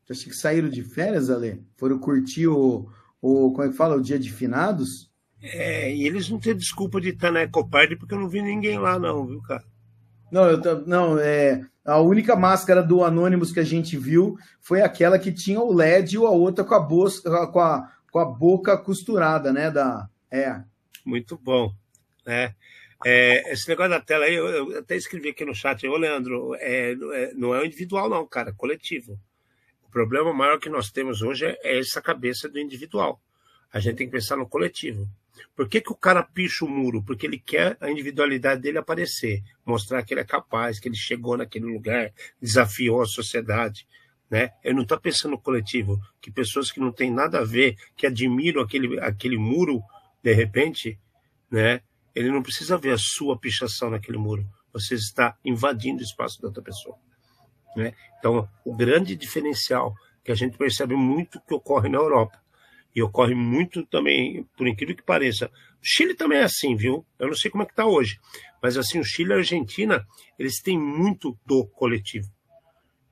Acha 0.10 0.24
que 0.24 0.36
saíram 0.36 0.70
de 0.70 0.84
férias, 0.84 1.30
Ale? 1.30 1.64
Foram 1.76 2.00
curtir 2.00 2.48
o, 2.48 2.90
o 3.22 3.52
como 3.52 3.64
é 3.64 3.70
que 3.70 3.76
fala, 3.76 3.98
o 3.98 4.02
dia 4.02 4.18
de 4.18 4.32
finados? 4.32 5.12
É, 5.42 5.94
e 5.94 6.06
eles 6.06 6.30
não 6.30 6.40
têm 6.40 6.56
desculpa 6.56 7.00
de 7.00 7.10
estar 7.10 7.32
na 7.32 7.44
Ecopard 7.44 7.96
porque 7.96 8.14
eu 8.14 8.20
não 8.20 8.28
vi 8.28 8.42
ninguém 8.42 8.80
lá 8.80 8.98
não, 8.98 9.26
viu, 9.26 9.42
cara? 9.42 9.64
Não, 10.32 10.50
eu, 10.50 10.86
não, 10.86 11.20
é, 11.20 11.62
a 11.86 12.00
única 12.00 12.36
máscara 12.36 12.84
do 12.84 13.04
Anonymous 13.04 13.52
que 13.52 13.60
a 13.60 13.64
gente 13.64 13.98
viu 13.98 14.38
foi 14.60 14.82
aquela 14.82 15.18
que 15.18 15.32
tinha 15.32 15.62
o 15.62 15.74
LED 15.74 16.16
e 16.16 16.18
a 16.18 16.30
outra 16.30 16.66
com 16.66 16.74
a, 16.74 16.80
bolsa, 16.80 17.22
com 17.48 17.60
a, 17.60 17.92
com 18.12 18.20
a 18.20 18.26
boca 18.26 18.78
costurada, 18.78 19.54
né? 19.54 19.72
Da, 19.72 20.10
é. 20.30 20.62
Muito 21.06 21.38
bom. 21.38 21.74
Né? 22.26 22.54
É, 23.06 23.54
esse 23.54 23.70
negócio 23.70 23.92
da 23.92 24.02
tela 24.02 24.26
aí, 24.26 24.36
eu, 24.36 24.48
eu, 24.48 24.80
até 24.80 24.96
escrevi 24.96 25.30
aqui 25.30 25.46
no 25.46 25.56
chat, 25.56 25.88
ô 25.88 25.96
Leandro, 25.96 26.56
é, 26.56 26.92
é, 26.92 27.34
não 27.36 27.56
é 27.56 27.66
individual, 27.66 28.10
não, 28.10 28.28
cara, 28.28 28.50
é 28.50 28.54
coletivo. 28.54 29.18
O 29.84 29.90
problema 29.90 30.34
maior 30.34 30.60
que 30.60 30.70
nós 30.70 30.92
temos 30.92 31.22
hoje 31.22 31.46
é, 31.46 31.58
é, 31.64 31.80
essa 31.80 32.02
cabeça 32.02 32.50
do 32.50 32.60
individual. 32.60 33.22
A 33.72 33.80
gente 33.80 33.98
tem 33.98 34.08
que 34.08 34.14
pensar 34.14 34.36
no 34.36 34.48
coletivo. 34.48 35.08
Por 35.56 35.68
que, 35.68 35.82
que 35.82 35.92
o 35.92 35.96
cara 35.96 36.24
picha 36.24 36.66
o 36.66 36.70
muro? 36.70 37.04
Porque 37.04 37.26
ele 37.26 37.40
quer 37.40 37.78
a 37.80 37.90
individualidade 37.90 38.62
dele 38.62 38.78
aparecer, 38.78 39.44
mostrar 39.66 40.04
que 40.04 40.14
ele 40.14 40.22
é 40.22 40.26
capaz, 40.26 40.80
que 40.80 40.88
ele 40.88 40.96
chegou 40.96 41.38
naquele 41.38 41.66
lugar, 41.66 42.12
desafiou 42.42 43.02
a 43.02 43.06
sociedade. 43.06 43.88
Né? 44.30 44.52
Eu 44.64 44.74
não 44.74 44.84
estou 44.84 45.00
pensando 45.00 45.32
no 45.32 45.40
coletivo, 45.40 46.00
que 46.22 46.32
pessoas 46.32 46.72
que 46.72 46.80
não 46.80 46.92
têm 46.92 47.12
nada 47.12 47.40
a 47.40 47.44
ver, 47.44 47.76
que 47.96 48.06
admiram 48.06 48.62
aquele, 48.62 49.00
aquele 49.00 49.38
muro, 49.38 49.82
de 50.22 50.34
repente, 50.34 51.00
né? 51.50 51.82
ele 52.14 52.30
não 52.30 52.44
precisa 52.44 52.78
ver 52.78 52.92
a 52.92 52.98
sua 52.98 53.38
pichação 53.38 53.90
naquele 53.90 54.18
muro. 54.18 54.46
Você 54.74 54.96
está 54.96 55.38
invadindo 55.46 56.00
o 56.00 56.04
espaço 56.04 56.42
da 56.42 56.48
outra 56.48 56.62
pessoa. 56.62 56.98
Né? 57.76 57.94
Então, 58.20 58.50
o 58.66 58.76
grande 58.76 59.16
diferencial 59.16 59.94
que 60.24 60.32
a 60.32 60.36
gente 60.36 60.58
percebe 60.58 60.96
muito 60.96 61.40
que 61.40 61.54
ocorre 61.54 61.88
na 61.88 61.98
Europa, 61.98 62.38
e 62.98 63.02
ocorre 63.04 63.36
muito 63.36 63.86
também, 63.86 64.44
por 64.58 64.68
incrível 64.68 64.96
que 64.96 65.04
pareça. 65.04 65.52
O 65.80 65.84
Chile 65.84 66.16
também 66.16 66.40
é 66.40 66.44
assim, 66.44 66.76
viu? 66.76 67.06
Eu 67.20 67.28
não 67.28 67.36
sei 67.36 67.52
como 67.52 67.62
é 67.62 67.66
que 67.68 67.72
está 67.72 67.86
hoje, 67.86 68.20
mas 68.60 68.76
assim, 68.76 69.00
o 69.00 69.04
Chile 69.04 69.30
e 69.30 69.34
a 69.34 69.38
Argentina, 69.38 70.04
eles 70.40 70.60
têm 70.64 70.80
muito 70.80 71.38
do 71.46 71.68
coletivo. 71.68 72.28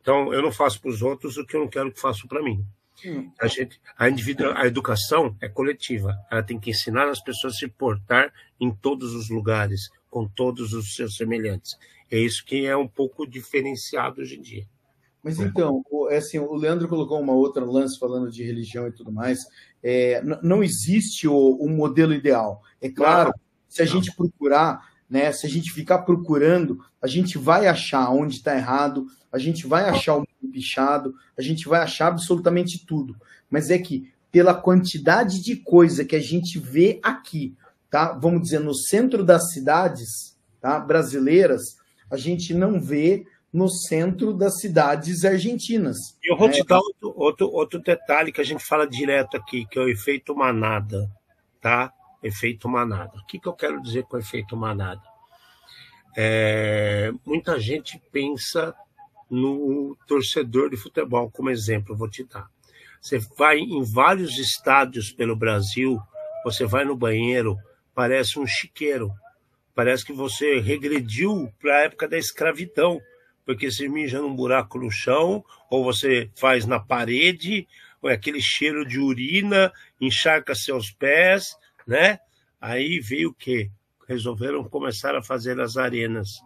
Então, 0.02 0.34
eu 0.34 0.42
não 0.42 0.52
faço 0.52 0.82
para 0.82 0.90
os 0.90 1.04
outros 1.04 1.38
o 1.38 1.46
que 1.46 1.56
eu 1.56 1.60
não 1.60 1.68
quero 1.68 1.92
que 1.92 2.02
façam 2.02 2.28
para 2.28 2.42
mim. 2.42 2.66
Hum. 3.06 3.32
A, 3.40 3.46
gente, 3.46 3.80
a, 3.96 4.06
a 4.06 4.66
educação 4.66 5.38
é 5.40 5.48
coletiva. 5.48 6.18
Ela 6.32 6.42
tem 6.42 6.60
que 6.60 6.72
ensinar 6.72 7.08
as 7.08 7.22
pessoas 7.22 7.54
a 7.54 7.58
se 7.58 7.68
portar 7.68 8.34
em 8.60 8.72
todos 8.72 9.14
os 9.14 9.30
lugares, 9.30 9.92
com 10.10 10.28
todos 10.28 10.74
os 10.74 10.96
seus 10.96 11.16
semelhantes. 11.16 11.78
É 12.10 12.18
isso 12.18 12.44
que 12.44 12.66
é 12.66 12.76
um 12.76 12.88
pouco 12.88 13.28
diferenciado 13.28 14.22
hoje 14.22 14.36
em 14.36 14.42
dia. 14.42 14.66
Mas 15.26 15.40
então, 15.40 15.84
é 16.12 16.18
assim, 16.18 16.38
o 16.38 16.54
Leandro 16.54 16.88
colocou 16.88 17.20
uma 17.20 17.34
outra 17.34 17.66
lance 17.66 18.00
falando 18.00 18.32
de 18.32 18.44
religião 18.44 18.88
e 18.88 18.92
tudo 18.92 19.12
mais. 19.12 19.40
É, 19.84 20.22
não 20.44 20.64
existe 20.64 21.28
o, 21.28 21.36
o, 21.36 21.68
modelo 21.68 22.14
ideal. 22.14 22.62
É 22.80 22.90
claro, 22.90 23.34
se 23.68 23.82
a 23.82 23.86
gente 23.86 24.16
procurar 24.16 24.82
né? 25.10 25.32
Se 25.32 25.46
a 25.46 25.50
gente 25.50 25.72
ficar 25.72 26.00
procurando, 26.00 26.80
a 27.02 27.08
gente 27.08 27.38
vai 27.38 27.68
achar 27.68 28.10
onde 28.10 28.38
está 28.38 28.56
errado, 28.56 29.06
a 29.32 29.38
gente 29.38 29.68
vai 29.68 29.88
achar 29.90 30.16
o 30.16 30.20
mundo 30.20 30.52
pichado, 30.52 31.14
a 31.38 31.42
gente 31.42 31.68
vai 31.68 31.82
achar 31.82 32.08
absolutamente 32.08 32.86
tudo. 32.86 33.16
Mas 33.50 33.70
é 33.70 33.78
que 33.78 34.12
pela 34.32 34.54
quantidade 34.54 35.42
de 35.42 35.56
coisa 35.56 36.04
que 36.04 36.16
a 36.16 36.20
gente 36.20 36.60
vê 36.60 37.00
aqui, 37.04 37.56
tá? 37.90 38.14
Vamos 38.14 38.42
dizer 38.42 38.60
no 38.60 38.74
centro 38.74 39.24
das 39.24 39.54
cidades, 39.54 40.38
tá? 40.60 40.80
Brasileiras, 40.80 41.78
a 42.10 42.18
gente 42.18 42.54
não 42.54 42.82
vê 42.82 43.26
no 43.56 43.70
centro 43.70 44.34
das 44.34 44.60
cidades 44.60 45.24
argentinas. 45.24 45.96
Eu 46.22 46.36
vou 46.36 46.50
né? 46.50 46.56
te 46.56 46.64
dar 46.66 46.78
outro, 46.78 47.14
outro, 47.16 47.50
outro 47.50 47.80
detalhe 47.80 48.30
que 48.30 48.42
a 48.42 48.44
gente 48.44 48.62
fala 48.62 48.86
direto 48.86 49.38
aqui, 49.38 49.66
que 49.66 49.80
é 49.80 49.82
o 49.82 49.88
efeito 49.88 50.36
manada, 50.36 51.10
tá? 51.62 51.90
Efeito 52.22 52.68
manada. 52.68 53.18
O 53.18 53.26
que, 53.26 53.40
que 53.40 53.48
eu 53.48 53.54
quero 53.54 53.82
dizer 53.82 54.04
com 54.04 54.18
efeito 54.18 54.58
manada? 54.58 55.02
É, 56.18 57.14
muita 57.26 57.58
gente 57.58 57.98
pensa 58.12 58.76
no 59.32 59.96
torcedor 60.06 60.70
de 60.70 60.76
futebol, 60.76 61.32
como 61.32 61.50
exemplo, 61.50 61.96
vou 61.96 62.10
te 62.10 62.26
dar. 62.26 62.50
Você 63.02 63.20
vai 63.38 63.60
em 63.60 63.86
vários 63.86 64.38
estádios 64.38 65.14
pelo 65.14 65.34
Brasil, 65.34 65.98
você 66.44 66.66
vai 66.66 66.84
no 66.84 66.96
banheiro, 66.96 67.58
parece 67.94 68.38
um 68.38 68.46
chiqueiro. 68.46 69.10
Parece 69.74 70.04
que 70.04 70.12
você 70.12 70.60
regrediu 70.60 71.50
para 71.58 71.78
a 71.78 71.82
época 71.84 72.06
da 72.06 72.18
escravidão 72.18 73.00
porque 73.46 73.70
você 73.70 73.88
mija 73.88 74.20
num 74.20 74.36
buraco 74.36 74.80
no 74.80 74.90
chão, 74.90 75.44
ou 75.70 75.84
você 75.84 76.30
faz 76.36 76.66
na 76.66 76.80
parede, 76.80 77.68
ou 78.02 78.10
é 78.10 78.14
aquele 78.14 78.42
cheiro 78.42 78.86
de 78.86 79.00
urina, 79.00 79.72
encharca 80.02 80.56
seus 80.56 80.92
pés, 80.92 81.56
né? 81.88 82.20
Aí 82.60 83.00
veio 83.00 83.30
o 83.30 83.34
quê? 83.34 83.70
Resolveram 84.08 84.64
começar 84.64 85.16
a 85.16 85.24
fazer 85.24 85.60
as 85.60 85.78
arenas. 85.78 86.40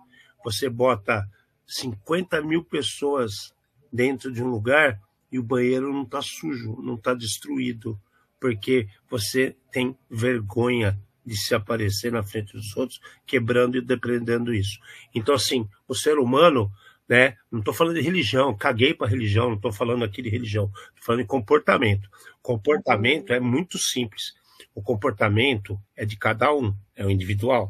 Você 0.43 0.69
bota 0.69 1.27
50 1.65 2.41
mil 2.41 2.63
pessoas 2.63 3.53
dentro 3.91 4.31
de 4.31 4.43
um 4.43 4.47
lugar 4.47 4.99
e 5.31 5.39
o 5.39 5.43
banheiro 5.43 5.93
não 5.93 6.03
está 6.03 6.21
sujo, 6.21 6.81
não 6.81 6.95
está 6.95 7.13
destruído, 7.13 7.99
porque 8.39 8.87
você 9.09 9.55
tem 9.71 9.97
vergonha 10.09 10.99
de 11.25 11.37
se 11.37 11.53
aparecer 11.53 12.11
na 12.11 12.23
frente 12.23 12.53
dos 12.53 12.75
outros, 12.75 12.99
quebrando 13.25 13.77
e 13.77 13.81
depredando 13.81 14.53
isso. 14.53 14.79
Então, 15.13 15.35
assim, 15.35 15.67
o 15.87 15.93
ser 15.93 16.17
humano 16.17 16.71
né? 17.09 17.35
Não 17.51 17.59
estou 17.59 17.73
falando 17.73 17.95
de 17.95 18.01
religião, 18.01 18.55
caguei 18.55 18.93
para 18.93 19.07
religião, 19.07 19.47
não 19.47 19.55
estou 19.55 19.73
falando 19.73 20.05
aqui 20.05 20.21
de 20.21 20.29
religião, 20.29 20.65
estou 20.65 21.03
falando 21.03 21.21
de 21.21 21.27
comportamento. 21.27 22.07
Comportamento 22.39 23.33
é 23.33 23.39
muito 23.39 23.79
simples. 23.79 24.35
O 24.75 24.83
comportamento 24.83 25.79
é 25.95 26.05
de 26.05 26.15
cada 26.15 26.53
um, 26.53 26.73
é 26.95 27.03
o 27.03 27.09
individual. 27.09 27.67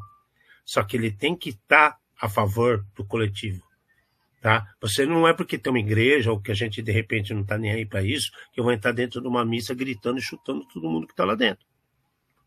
Só 0.66 0.84
que 0.84 0.98
ele 0.98 1.10
tem 1.10 1.38
que 1.38 1.52
estar 1.52 1.92
tá 1.92 2.00
a 2.20 2.28
favor 2.28 2.86
do 2.94 3.06
coletivo. 3.06 3.64
Tá? 4.42 4.74
Você 4.82 5.06
não 5.06 5.28
é 5.28 5.34
porque 5.34 5.58
tem 5.58 5.72
uma 5.72 5.80
igreja 5.80 6.32
ou 6.32 6.42
que 6.42 6.52
a 6.52 6.56
gente 6.56 6.82
de 6.82 6.92
repente 6.92 7.34
não 7.34 7.42
está 7.42 7.58
nem 7.58 7.72
aí 7.72 7.86
para 7.86 8.04
isso 8.04 8.32
que 8.54 8.60
eu 8.60 8.64
vou 8.64 8.74
entrar 8.74 8.92
dentro 8.92 9.22
de 9.22 9.28
uma 9.28 9.44
missa 9.44 9.74
gritando 9.74 10.20
e 10.20 10.22
chutando 10.22 10.66
todo 10.74 10.90
mundo 10.90 11.08
que 11.08 11.14
está 11.14 11.26
lá 11.26 11.36
dentro. 11.36 11.66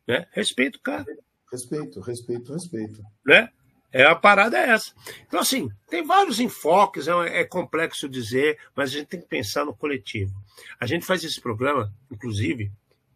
Né? 0.07 0.26
Respeito, 0.33 0.81
cara. 0.81 1.05
Respeito, 1.50 2.00
respeito, 2.00 2.52
respeito. 2.52 3.02
Né? 3.26 3.48
É, 3.92 4.05
a 4.05 4.14
parada 4.14 4.57
é 4.57 4.70
essa. 4.70 4.94
Então, 5.26 5.40
assim, 5.40 5.68
tem 5.88 6.02
vários 6.02 6.40
enfoques, 6.40 7.07
é, 7.09 7.40
é, 7.40 7.44
complexo 7.44 8.09
dizer, 8.09 8.59
mas 8.74 8.90
a 8.90 8.98
gente 8.98 9.09
tem 9.09 9.20
que 9.20 9.28
pensar 9.28 9.64
no 9.64 9.76
coletivo. 9.76 10.35
A 10.81 10.87
gente 10.87 11.05
faz 11.05 11.22
esse 11.22 11.40
programa, 11.40 11.92
inclusive, 12.11 12.72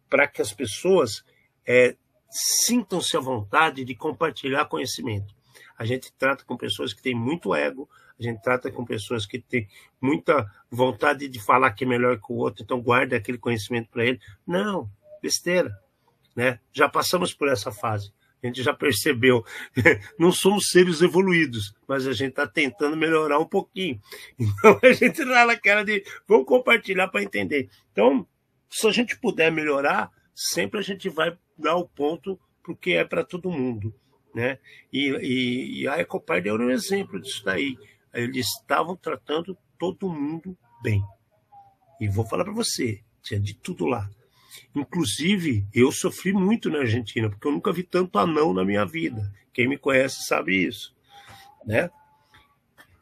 para 0.07 0.27
que 0.27 0.41
as 0.41 0.53
pessoas 0.53 1.23
é, 1.65 1.95
sintam-se 2.29 3.17
à 3.17 3.19
vontade 3.19 3.83
de 3.83 3.95
compartilhar 3.95 4.65
conhecimento. 4.65 5.35
A 5.77 5.85
gente 5.85 6.11
trata 6.13 6.43
com 6.45 6.55
pessoas 6.55 6.93
que 6.93 7.01
têm 7.01 7.15
muito 7.15 7.55
ego, 7.55 7.89
a 8.19 8.23
gente 8.23 8.41
trata 8.41 8.71
com 8.71 8.83
pessoas 8.83 9.25
que 9.25 9.39
têm 9.39 9.67
muita 10.01 10.49
vontade 10.71 11.27
de 11.27 11.39
falar 11.39 11.71
que 11.71 11.83
é 11.83 11.87
melhor 11.87 12.17
que 12.17 12.31
o 12.31 12.35
outro, 12.35 12.63
então 12.63 12.81
guarda 12.81 13.15
aquele 13.15 13.37
conhecimento 13.37 13.89
para 13.89 14.05
ele. 14.05 14.19
Não, 14.45 14.89
besteira. 15.21 15.71
Né? 16.35 16.59
Já 16.71 16.87
passamos 16.89 17.33
por 17.33 17.47
essa 17.47 17.71
fase. 17.71 18.11
A 18.41 18.47
gente 18.47 18.61
já 18.61 18.73
percebeu. 18.73 19.43
Não 20.19 20.31
somos 20.31 20.69
seres 20.69 21.01
evoluídos, 21.01 21.73
mas 21.87 22.07
a 22.07 22.13
gente 22.13 22.29
está 22.29 22.47
tentando 22.47 22.95
melhorar 22.95 23.39
um 23.39 23.47
pouquinho. 23.47 23.99
Então 24.39 24.79
a 24.81 24.93
gente 24.93 25.21
está 25.21 25.45
naquela 25.45 25.83
de 25.83 26.03
vamos 26.27 26.45
compartilhar 26.45 27.07
para 27.07 27.23
entender. 27.23 27.69
Então, 27.91 28.27
se 28.69 28.87
a 28.87 28.91
gente 28.91 29.17
puder 29.17 29.51
melhorar, 29.51 30.11
sempre 30.35 30.79
a 30.79 30.83
gente 30.83 31.09
vai 31.09 31.35
dar 31.57 31.75
o 31.75 31.87
ponto 31.87 32.39
porque 32.63 32.91
é 32.91 33.05
para 33.05 33.23
todo 33.23 33.49
mundo. 33.49 33.93
Né? 34.35 34.59
E, 34.93 35.09
e, 35.21 35.81
e 35.81 35.87
a 35.87 35.99
Ecopar 35.99 36.41
deu 36.41 36.55
um 36.55 36.69
exemplo 36.69 37.19
disso 37.19 37.43
daí. 37.43 37.75
Eles 38.13 38.45
estavam 38.47 38.95
tratando 38.95 39.57
todo 39.79 40.09
mundo 40.09 40.55
bem. 40.83 41.01
E 41.99 42.07
vou 42.07 42.25
falar 42.25 42.43
para 42.43 42.53
você, 42.53 43.01
tinha 43.23 43.39
de 43.39 43.55
tudo 43.55 43.85
lá. 43.85 44.09
Inclusive, 44.75 45.65
eu 45.73 45.91
sofri 45.91 46.33
muito 46.33 46.69
na 46.69 46.79
Argentina, 46.79 47.29
porque 47.29 47.47
eu 47.47 47.51
nunca 47.51 47.73
vi 47.73 47.83
tanto 47.83 48.19
anão 48.19 48.53
na 48.53 48.63
minha 48.63 48.85
vida. 48.85 49.31
Quem 49.53 49.67
me 49.67 49.77
conhece 49.77 50.25
sabe 50.25 50.65
isso, 50.67 50.95
né? 51.65 51.89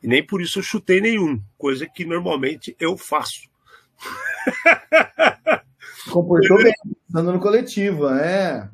E 0.01 0.07
nem 0.07 0.25
por 0.25 0.41
isso 0.41 0.59
eu 0.59 0.63
chutei 0.63 1.01
nenhum, 1.01 1.41
coisa 1.57 1.87
que 1.87 2.05
normalmente 2.05 2.75
eu 2.79 2.97
faço. 2.97 3.49
Comportou 6.11 6.57
bem, 6.57 6.73
pensando 7.07 7.33
no 7.33 7.39
coletivo, 7.39 8.07
é. 8.09 8.69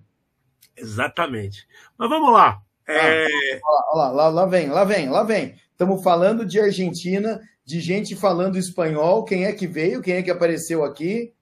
Exatamente. 0.75 1.67
Mas 1.97 2.09
vamos 2.09 2.33
lá. 2.33 2.61
É... 2.87 3.25
Ah, 3.63 3.95
lá, 3.95 4.11
lá, 4.11 4.27
lá 4.29 4.45
vem, 4.45 4.69
lá 4.69 4.83
vem, 4.83 5.09
lá 5.09 5.23
vem. 5.23 5.55
Estamos 5.71 6.03
falando 6.03 6.45
de 6.45 6.59
Argentina, 6.59 7.39
de 7.65 7.79
gente 7.79 8.15
falando 8.15 8.57
espanhol. 8.57 9.23
Quem 9.23 9.45
é 9.45 9.53
que 9.53 9.65
veio? 9.65 10.01
Quem 10.01 10.15
é 10.15 10.21
que 10.21 10.31
apareceu 10.31 10.83
aqui? 10.83 11.33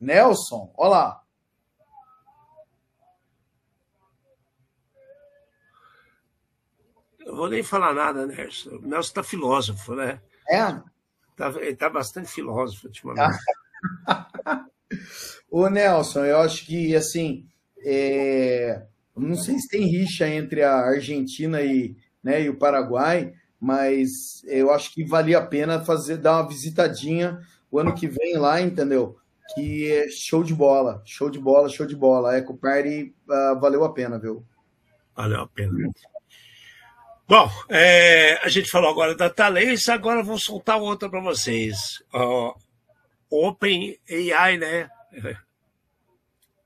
Nelson, 0.00 0.72
olha 0.76 0.90
lá. 0.90 1.22
Eu 7.20 7.36
vou 7.36 7.48
nem 7.48 7.62
falar 7.62 7.92
nada, 7.92 8.26
Nelson. 8.26 8.70
O 8.70 8.80
Nelson 8.80 9.08
está 9.08 9.22
filósofo, 9.22 9.94
né? 9.94 10.20
É? 10.48 10.64
Tá, 11.36 11.48
ele 11.56 11.70
está 11.70 11.88
bastante 11.88 12.30
filósofo 12.30 12.86
ultimamente. 12.86 13.38
Ô, 15.50 15.68
Nelson, 15.68 16.24
eu 16.24 16.38
acho 16.38 16.66
que, 16.66 16.94
assim, 16.96 17.46
é... 17.84 18.84
não 19.16 19.36
sei 19.36 19.58
se 19.58 19.68
tem 19.68 19.86
rixa 19.86 20.28
entre 20.28 20.62
a 20.62 20.74
Argentina 20.74 21.62
e, 21.62 21.96
né, 22.22 22.42
e 22.42 22.48
o 22.48 22.58
Paraguai, 22.58 23.32
mas 23.60 24.42
eu 24.44 24.72
acho 24.72 24.92
que 24.92 25.04
valia 25.04 25.38
a 25.38 25.46
pena 25.46 25.84
fazer 25.84 26.16
dar 26.16 26.38
uma 26.38 26.48
visitadinha 26.48 27.38
o 27.70 27.78
ano 27.78 27.94
que 27.94 28.08
vem 28.08 28.36
lá, 28.36 28.60
entendeu? 28.60 29.16
Que 29.54 29.90
é 29.90 30.08
show 30.08 30.42
de 30.44 30.54
bola, 30.54 31.02
show 31.04 31.30
de 31.30 31.38
bola, 31.38 31.68
show 31.68 31.86
de 31.86 31.96
bola. 31.96 32.30
A 32.30 32.36
Eco 32.36 32.56
Party 32.56 33.14
uh, 33.28 33.58
valeu 33.60 33.84
a 33.84 33.92
pena, 33.92 34.18
viu? 34.18 34.44
Valeu 35.14 35.40
a 35.40 35.46
pena. 35.46 35.90
Bom, 37.26 37.48
é, 37.68 38.34
a 38.44 38.48
gente 38.48 38.70
falou 38.70 38.90
agora 38.90 39.14
da 39.14 39.30
Talência, 39.30 39.94
agora 39.94 40.22
vou 40.22 40.38
soltar 40.38 40.80
outra 40.80 41.08
para 41.08 41.20
vocês. 41.20 42.02
Uh, 42.12 42.52
Open 43.30 43.96
AI, 44.10 44.58
né? 44.58 44.90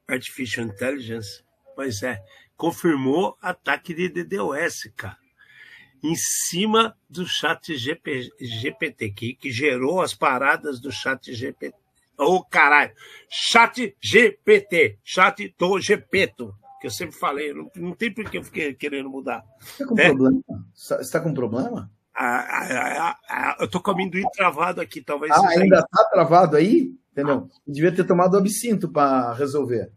Artificial 0.09 0.67
Intelligence, 0.67 1.43
pois 1.75 2.03
é, 2.03 2.23
confirmou 2.57 3.37
ataque 3.41 3.95
de 3.95 4.09
DDoS, 4.09 4.91
cara. 4.97 5.19
Em 6.03 6.15
cima 6.17 6.97
do 7.09 7.27
chat 7.27 7.75
GP, 7.77 8.31
GPT, 8.39 9.11
que, 9.11 9.35
que 9.35 9.51
gerou 9.51 10.03
as 10.03 10.15
paradas 10.15 10.79
do 10.79 10.93
chat 10.93 11.33
GPT 11.33 11.75
Ô, 12.19 12.37
oh, 12.37 12.45
caralho. 12.45 12.93
Chat 13.29 13.97
GPT. 14.01 14.99
Chat 15.03 15.55
do 15.59 15.81
Gepeto. 15.81 16.55
Que 16.81 16.87
eu 16.87 16.91
sempre 16.91 17.17
falei. 17.17 17.53
Não, 17.53 17.71
não 17.77 17.93
tem 17.93 18.13
por 18.13 18.29
que 18.31 18.39
eu 18.39 18.45
fiquei 18.45 18.75
querendo 18.75 19.11
mudar. 19.11 19.45
Você 19.61 19.85
tá 19.85 19.89
com 19.89 19.95
né? 19.95 20.05
problema? 20.05 20.43
Você 20.75 20.95
está 20.97 21.21
com 21.21 21.35
problema? 21.35 21.91
Ah, 22.17 22.47
ah, 22.47 23.19
ah, 23.29 23.57
eu 23.59 23.69
tô 23.69 23.81
com 23.81 23.91
amendoim 23.91 24.25
travado 24.33 24.81
aqui, 24.81 25.01
talvez. 25.01 25.33
Ah, 25.33 25.49
ainda 25.49 25.79
aí. 25.79 25.85
tá 25.91 26.05
travado 26.13 26.57
aí? 26.57 26.95
Entendeu? 27.11 27.49
Devia 27.67 27.95
ter 27.95 28.05
tomado 28.05 28.37
absinto 28.37 28.89
para 28.89 29.33
resolver. 29.33 29.91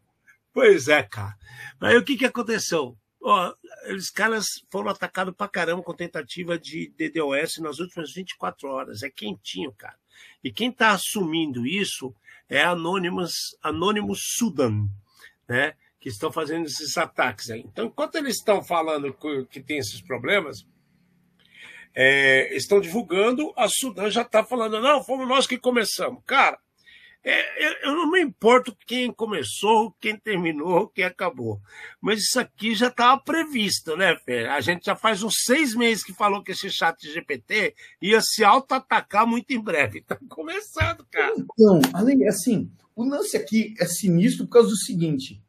Pois 0.54 0.88
é, 0.88 1.04
cara. 1.04 1.36
Mas 1.80 1.92
aí 1.92 1.98
o 1.98 2.04
que, 2.04 2.18
que 2.18 2.26
aconteceu? 2.26 2.98
Ó, 3.22 3.54
os 3.96 4.10
caras 4.10 4.46
foram 4.72 4.90
atacados 4.90 5.34
pra 5.36 5.48
caramba 5.48 5.84
com 5.84 5.94
tentativa 5.94 6.58
de 6.58 6.92
DDoS 6.98 7.58
nas 7.60 7.80
últimas 7.80 8.14
24 8.14 8.70
horas. 8.70 9.04
É 9.04 9.10
quentinho, 9.10 9.72
cara. 9.74 9.96
E 10.44 10.52
quem 10.52 10.70
está 10.70 10.92
assumindo 10.92 11.66
isso 11.66 12.14
é 12.50 12.64
Anonymous, 12.64 13.34
Anonymous 13.62 14.20
Sudan, 14.38 14.88
né? 15.48 15.74
que 16.00 16.10
estão 16.10 16.32
fazendo 16.32 16.66
esses 16.66 16.98
ataques 16.98 17.50
aí. 17.50 17.62
Então, 17.62 17.86
enquanto 17.86 18.16
eles 18.16 18.36
estão 18.36 18.64
falando 18.64 19.16
que 19.50 19.62
tem 19.62 19.78
esses 19.78 20.02
problemas, 20.02 20.66
é, 21.94 22.56
estão 22.56 22.80
divulgando, 22.80 23.52
a 23.58 23.68
Sudan 23.68 24.10
já 24.10 24.22
está 24.22 24.44
falando, 24.44 24.80
não, 24.80 25.04
fomos 25.04 25.28
nós 25.28 25.48
que 25.48 25.58
começamos. 25.58 26.22
Cara, 26.26 26.60
é, 27.24 27.88
eu 27.88 27.96
não 27.96 28.10
me 28.10 28.22
importo 28.22 28.76
quem 28.86 29.12
começou, 29.12 29.94
quem 30.00 30.18
terminou, 30.18 30.88
quem 30.88 31.04
acabou. 31.04 31.60
Mas 32.00 32.20
isso 32.20 32.40
aqui 32.40 32.74
já 32.74 32.88
estava 32.88 33.20
previsto, 33.22 33.98
né, 33.98 34.16
Fê? 34.24 34.46
A 34.46 34.62
gente 34.62 34.86
já 34.86 34.96
faz 34.96 35.24
uns 35.24 35.36
seis 35.46 35.76
meses 35.76 36.04
que 36.04 36.14
falou 36.14 36.44
que 36.44 36.52
esse 36.52 36.70
chat 36.70 37.02
GPT 37.02 37.76
ia 38.02 38.22
se 38.22 38.44
auto-atacar 38.44 39.28
muito 39.28 39.52
em 39.52 39.62
breve. 39.62 40.00
Está 40.00 40.18
começando, 40.30 41.06
cara. 41.12 41.34
Então, 41.38 41.82
além, 41.94 42.28
assim, 42.28 42.72
o 42.96 43.04
lance 43.04 43.36
aqui 43.36 43.74
é 43.80 43.86
sinistro 43.86 44.46
por 44.46 44.54
causa 44.54 44.70
do 44.70 44.78
seguinte: 44.78 45.42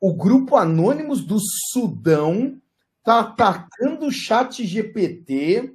o 0.00 0.12
grupo 0.14 0.56
Anônimos 0.56 1.24
do 1.24 1.38
Sudão 1.72 2.60
está 2.98 3.20
atacando 3.20 4.06
o 4.06 4.12
chat 4.12 4.64
GPT 4.64 5.74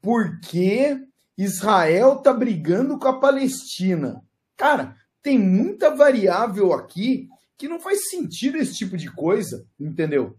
porque 0.00 1.00
Israel 1.36 2.16
está 2.16 2.32
brigando 2.32 2.98
com 2.98 3.08
a 3.08 3.18
Palestina. 3.18 4.25
Cara, 4.56 4.96
tem 5.22 5.38
muita 5.38 5.94
variável 5.94 6.72
aqui 6.72 7.28
que 7.58 7.68
não 7.68 7.80
faz 7.80 8.08
sentido 8.08 8.58
esse 8.58 8.74
tipo 8.74 8.96
de 8.96 9.10
coisa, 9.10 9.66
entendeu? 9.78 10.38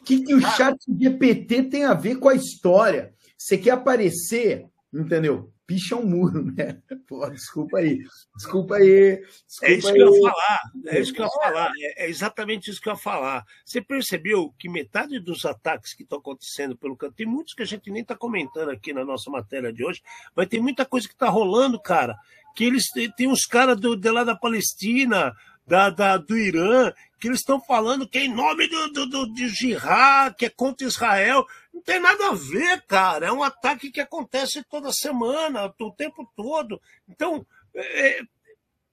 O 0.00 0.04
que, 0.04 0.22
que 0.22 0.34
o 0.34 0.40
chat 0.40 0.76
GPT 0.88 1.64
tem 1.64 1.84
a 1.84 1.94
ver 1.94 2.16
com 2.16 2.28
a 2.28 2.34
história? 2.34 3.14
Você 3.38 3.56
quer 3.56 3.70
aparecer, 3.70 4.66
entendeu? 4.92 5.52
Picha 5.72 5.96
um 5.96 6.04
muro, 6.04 6.44
né? 6.52 6.82
Pô, 7.08 7.26
desculpa 7.30 7.78
aí. 7.78 8.04
Desculpa 8.36 8.76
aí. 8.76 9.22
Desculpa 9.46 9.66
é 9.66 9.72
isso 9.72 9.88
aí. 9.88 9.94
que 9.94 10.02
eu 10.02 10.14
ia 10.14 10.20
falar. 10.20 10.60
É 10.86 11.00
isso 11.00 11.12
que 11.14 11.20
eu 11.20 11.24
ia 11.24 11.30
falar. 11.30 11.70
É, 11.78 12.04
é 12.04 12.10
exatamente 12.10 12.70
isso 12.70 12.80
que 12.80 12.90
eu 12.90 12.92
ia 12.92 12.98
falar. 12.98 13.42
Você 13.64 13.80
percebeu 13.80 14.54
que 14.58 14.68
metade 14.68 15.18
dos 15.18 15.46
ataques 15.46 15.94
que 15.94 16.02
estão 16.02 16.18
acontecendo 16.18 16.76
pelo 16.76 16.94
canto, 16.94 17.14
tem 17.14 17.26
muitos 17.26 17.54
que 17.54 17.62
a 17.62 17.66
gente 17.66 17.90
nem 17.90 18.02
está 18.02 18.14
comentando 18.14 18.70
aqui 18.70 18.92
na 18.92 19.02
nossa 19.02 19.30
matéria 19.30 19.72
de 19.72 19.82
hoje, 19.82 20.02
mas 20.36 20.46
tem 20.46 20.60
muita 20.60 20.84
coisa 20.84 21.08
que 21.08 21.14
está 21.14 21.30
rolando, 21.30 21.80
cara 21.80 22.18
que 22.54 22.64
eles 22.64 22.84
têm 23.16 23.28
uns 23.28 23.46
caras 23.46 23.80
do, 23.80 23.96
de 23.96 24.10
lá 24.10 24.24
da 24.24 24.36
Palestina, 24.36 25.32
da, 25.66 25.90
da, 25.90 26.16
do 26.16 26.36
Irã, 26.36 26.92
que 27.20 27.28
eles 27.28 27.40
estão 27.40 27.60
falando 27.60 28.08
que 28.08 28.18
é 28.18 28.24
em 28.24 28.34
nome 28.34 28.68
do, 28.68 28.92
do, 28.92 29.06
do, 29.06 29.32
de 29.32 29.48
jihad, 29.48 30.34
que 30.36 30.46
é 30.46 30.50
contra 30.50 30.86
Israel. 30.86 31.46
Não 31.72 31.80
tem 31.82 32.00
nada 32.00 32.28
a 32.28 32.34
ver, 32.34 32.82
cara. 32.86 33.26
É 33.26 33.32
um 33.32 33.42
ataque 33.42 33.90
que 33.90 34.00
acontece 34.00 34.64
toda 34.64 34.92
semana, 34.92 35.72
o 35.80 35.92
tempo 35.92 36.28
todo. 36.36 36.80
Então, 37.08 37.46
é, 37.74 38.20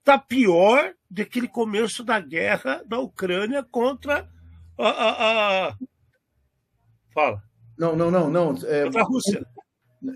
tá 0.04 0.18
pior 0.18 0.94
do 1.10 1.16
que 1.16 1.22
aquele 1.22 1.48
começo 1.48 2.04
da 2.04 2.20
guerra 2.20 2.84
da 2.86 3.00
Ucrânia 3.00 3.64
contra 3.64 4.30
a. 4.78 4.90
a, 4.90 5.68
a... 5.70 5.78
Fala. 7.14 7.44
Não, 7.78 7.96
não, 7.96 8.12
não, 8.12 8.30
não. 8.30 8.56
É... 8.66 8.84
Contra 8.84 9.02
a 9.02 9.06
Rússia. 9.06 9.46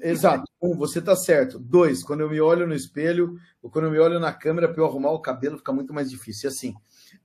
Exato. 0.01 0.43
Um, 0.61 0.75
você 0.75 0.99
está 0.99 1.15
certo. 1.15 1.59
Dois, 1.59 2.03
quando 2.03 2.21
eu 2.21 2.29
me 2.29 2.39
olho 2.39 2.65
no 2.65 2.73
espelho, 2.73 3.37
ou 3.61 3.69
quando 3.69 3.85
eu 3.85 3.91
me 3.91 3.99
olho 3.99 4.19
na 4.19 4.31
câmera 4.31 4.71
para 4.71 4.81
eu 4.81 4.85
arrumar 4.85 5.11
o 5.11 5.21
cabelo, 5.21 5.57
fica 5.57 5.73
muito 5.73 5.93
mais 5.93 6.09
difícil. 6.09 6.49
E 6.49 6.53
assim, 6.53 6.73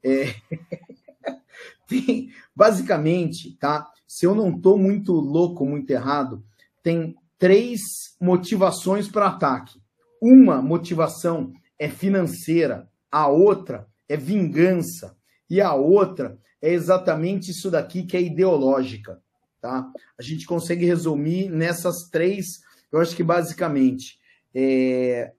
é... 0.02 0.34
tem, 1.86 2.30
basicamente, 2.54 3.56
tá? 3.58 3.88
Se 4.06 4.26
eu 4.26 4.34
não 4.34 4.50
estou 4.50 4.76
muito 4.76 5.12
louco, 5.12 5.64
muito 5.64 5.90
errado, 5.90 6.42
tem 6.82 7.14
três 7.38 7.80
motivações 8.20 9.08
para 9.08 9.28
ataque. 9.28 9.80
Uma 10.20 10.60
motivação 10.60 11.52
é 11.78 11.88
financeira, 11.88 12.88
a 13.10 13.28
outra 13.28 13.86
é 14.08 14.16
vingança 14.16 15.16
e 15.48 15.60
a 15.60 15.74
outra 15.74 16.38
é 16.60 16.72
exatamente 16.72 17.52
isso 17.52 17.70
daqui 17.70 18.02
que 18.02 18.16
é 18.16 18.22
ideológica 18.22 19.22
tá? 19.60 19.90
A 20.18 20.22
gente 20.22 20.46
consegue 20.46 20.84
resumir 20.84 21.48
nessas 21.50 22.08
três, 22.08 22.60
eu 22.90 23.00
acho 23.00 23.14
que 23.14 23.22
basicamente. 23.22 24.18
É... 24.54 25.32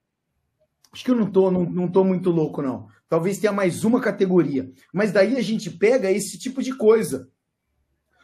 Acho 0.92 1.04
que 1.04 1.12
eu 1.12 1.16
não 1.16 1.30
tô, 1.30 1.52
não, 1.52 1.66
não 1.66 1.88
tô 1.88 2.04
muito 2.04 2.32
louco, 2.32 2.62
não. 2.62 2.88
Talvez 3.08 3.38
tenha 3.38 3.54
mais 3.54 3.84
uma 3.84 4.02
categoria. 4.02 4.72
Mas 4.94 5.12
daí 5.12 5.38
a 5.38 5.42
gente 5.42 5.70
pega 5.70 6.12
esse 6.12 6.38
tipo 6.38 6.64
de 6.64 6.76
coisa. 6.76 7.30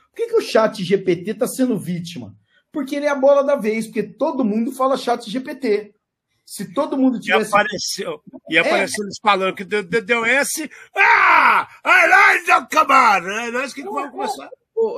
Por 0.10 0.18
que, 0.18 0.28
que 0.28 0.36
o 0.36 0.42
chat 0.42 0.84
GPT 0.84 1.32
está 1.32 1.48
sendo 1.48 1.78
vítima? 1.78 2.36
Porque 2.72 2.96
ele 2.96 3.06
é 3.06 3.10
a 3.10 3.16
bola 3.16 3.44
da 3.44 3.56
vez, 3.56 3.86
porque 3.86 4.04
todo 4.04 4.46
mundo 4.46 4.72
fala 4.72 4.98
chat 4.98 5.30
GPT. 5.30 5.94
Se 6.46 6.74
todo 6.74 6.98
mundo 6.98 7.20
tivesse. 7.20 7.52
E 7.52 7.56
apareceu, 7.56 8.24
e 8.50 8.58
apareceu 8.58 9.04
é. 9.04 9.08
eles 9.08 9.18
falando 9.20 9.56
que 9.56 9.64
deu, 9.64 9.84
deu 9.84 10.26
esse. 10.26 10.70
Ah! 10.96 11.68
Like 11.84 12.46
the 12.46 12.78
command! 12.78 13.52
Nós 13.52 13.74
que 13.74 13.84
vamos 13.84 14.12
começar 14.12 14.50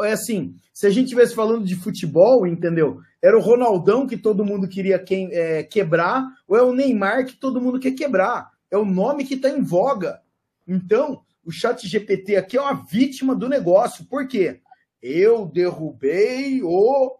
é 0.03 0.11
assim, 0.11 0.55
se 0.73 0.87
a 0.87 0.89
gente 0.89 1.05
estivesse 1.05 1.35
falando 1.35 1.65
de 1.65 1.75
futebol, 1.75 2.45
entendeu? 2.47 2.99
Era 3.21 3.37
o 3.37 3.41
Ronaldão 3.41 4.07
que 4.07 4.17
todo 4.17 4.45
mundo 4.45 4.67
queria 4.67 4.99
que, 4.99 5.29
é, 5.31 5.63
quebrar, 5.63 6.25
ou 6.47 6.57
é 6.57 6.61
o 6.61 6.73
Neymar 6.73 7.25
que 7.25 7.35
todo 7.35 7.61
mundo 7.61 7.79
quer 7.79 7.91
quebrar. 7.91 8.51
É 8.69 8.77
o 8.77 8.85
nome 8.85 9.23
que 9.23 9.35
está 9.35 9.49
em 9.49 9.61
voga. 9.61 10.21
Então, 10.67 11.23
o 11.43 11.51
chat 11.51 11.87
GPT 11.87 12.35
aqui 12.35 12.57
é 12.57 12.61
uma 12.61 12.85
vítima 12.85 13.33
do 13.35 13.47
negócio. 13.47 14.05
Por 14.05 14.27
quê? 14.27 14.59
Eu 15.01 15.45
derrubei 15.45 16.61
o 16.61 17.17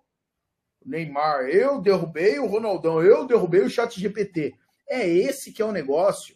Neymar, 0.85 1.47
eu 1.49 1.81
derrubei 1.81 2.39
o 2.39 2.47
Ronaldão, 2.47 3.01
eu 3.01 3.25
derrubei 3.25 3.61
o 3.61 3.69
chat 3.69 3.99
GPT. 3.99 4.55
É 4.89 5.07
esse 5.07 5.51
que 5.51 5.61
é 5.61 5.65
o 5.65 5.71
negócio. 5.71 6.35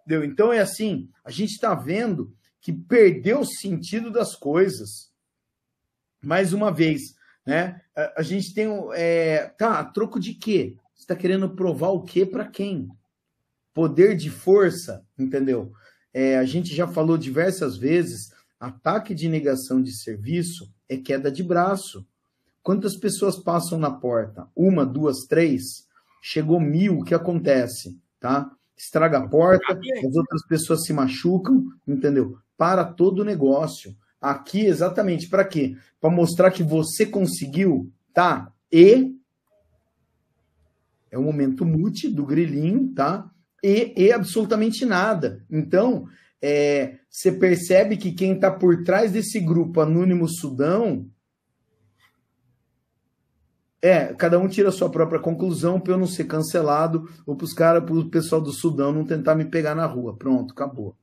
Entendeu? 0.00 0.24
Então 0.24 0.52
é 0.52 0.60
assim, 0.60 1.08
a 1.24 1.30
gente 1.30 1.52
está 1.52 1.74
vendo 1.74 2.34
que 2.60 2.72
perdeu 2.72 3.40
o 3.40 3.46
sentido 3.46 4.10
das 4.10 4.34
coisas 4.34 5.12
mais 6.22 6.52
uma 6.52 6.70
vez, 6.72 7.14
né? 7.46 7.80
A, 7.96 8.20
a 8.20 8.22
gente 8.22 8.52
tem 8.54 8.68
é, 8.94 9.52
tá 9.58 9.84
troco 9.84 10.18
de 10.18 10.34
quê? 10.34 10.76
Você 10.94 11.02
está 11.02 11.16
querendo 11.16 11.48
provar 11.50 11.90
o 11.90 12.02
quê 12.02 12.26
para 12.26 12.46
quem? 12.46 12.88
Poder 13.72 14.16
de 14.16 14.30
força, 14.30 15.04
entendeu? 15.18 15.72
É, 16.12 16.38
a 16.38 16.44
gente 16.44 16.74
já 16.74 16.86
falou 16.86 17.16
diversas 17.16 17.76
vezes, 17.76 18.32
ataque 18.58 19.14
de 19.14 19.28
negação 19.28 19.80
de 19.82 19.92
serviço 19.92 20.72
é 20.88 20.96
queda 20.96 21.30
de 21.30 21.42
braço. 21.42 22.06
Quantas 22.62 22.96
pessoas 22.96 23.36
passam 23.36 23.78
na 23.78 23.90
porta? 23.90 24.48
Uma, 24.54 24.84
duas, 24.84 25.26
três? 25.26 25.86
Chegou 26.20 26.58
mil, 26.60 26.98
o 26.98 27.04
que 27.04 27.14
acontece? 27.14 27.98
Tá? 28.18 28.50
Estraga 28.76 29.18
a 29.18 29.28
porta, 29.28 29.72
as 29.72 30.16
outras 30.16 30.46
pessoas 30.46 30.84
se 30.84 30.92
machucam, 30.92 31.64
entendeu? 31.86 32.38
Para 32.56 32.84
todo 32.84 33.20
o 33.20 33.24
negócio. 33.24 33.96
Aqui, 34.20 34.66
exatamente, 34.66 35.28
para 35.28 35.44
quê? 35.44 35.76
Para 36.00 36.10
mostrar 36.10 36.50
que 36.50 36.62
você 36.62 37.06
conseguiu, 37.06 37.92
tá? 38.12 38.52
E 38.70 39.14
é 41.10 41.18
o 41.18 41.22
momento 41.22 41.64
mute 41.64 42.08
do 42.08 42.26
grilinho, 42.26 42.92
tá? 42.94 43.30
E, 43.62 43.92
e 43.96 44.12
absolutamente 44.12 44.84
nada. 44.84 45.44
Então, 45.50 46.06
é, 46.40 46.98
você 47.10 47.32
percebe 47.32 47.96
que 47.96 48.12
quem 48.12 48.34
está 48.34 48.50
por 48.50 48.84
trás 48.84 49.12
desse 49.12 49.40
grupo 49.40 49.80
Anônimo 49.80 50.28
Sudão 50.28 51.08
é, 53.80 54.12
cada 54.14 54.38
um 54.38 54.48
tira 54.48 54.70
a 54.70 54.72
sua 54.72 54.90
própria 54.90 55.20
conclusão 55.20 55.80
para 55.80 55.92
eu 55.92 55.98
não 55.98 56.06
ser 56.06 56.24
cancelado 56.24 57.08
ou 57.24 57.36
para 57.36 57.44
os 57.44 57.54
para 57.54 57.92
o 57.92 58.10
pessoal 58.10 58.40
do 58.40 58.52
Sudão 58.52 58.92
não 58.92 59.04
tentar 59.04 59.34
me 59.34 59.44
pegar 59.44 59.74
na 59.74 59.86
rua. 59.86 60.16
Pronto, 60.16 60.52
acabou. 60.52 60.96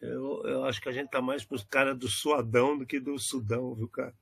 Eu, 0.00 0.42
eu 0.44 0.55
acho 0.66 0.80
que 0.80 0.88
a 0.88 0.92
gente 0.92 1.10
tá 1.10 1.20
mais 1.20 1.44
pros 1.44 1.64
caras 1.64 1.96
do 1.96 2.08
Suadão 2.08 2.76
do 2.76 2.86
que 2.86 3.00
do 3.00 3.18
Sudão, 3.18 3.74
viu, 3.74 3.88
cara? 3.88 4.14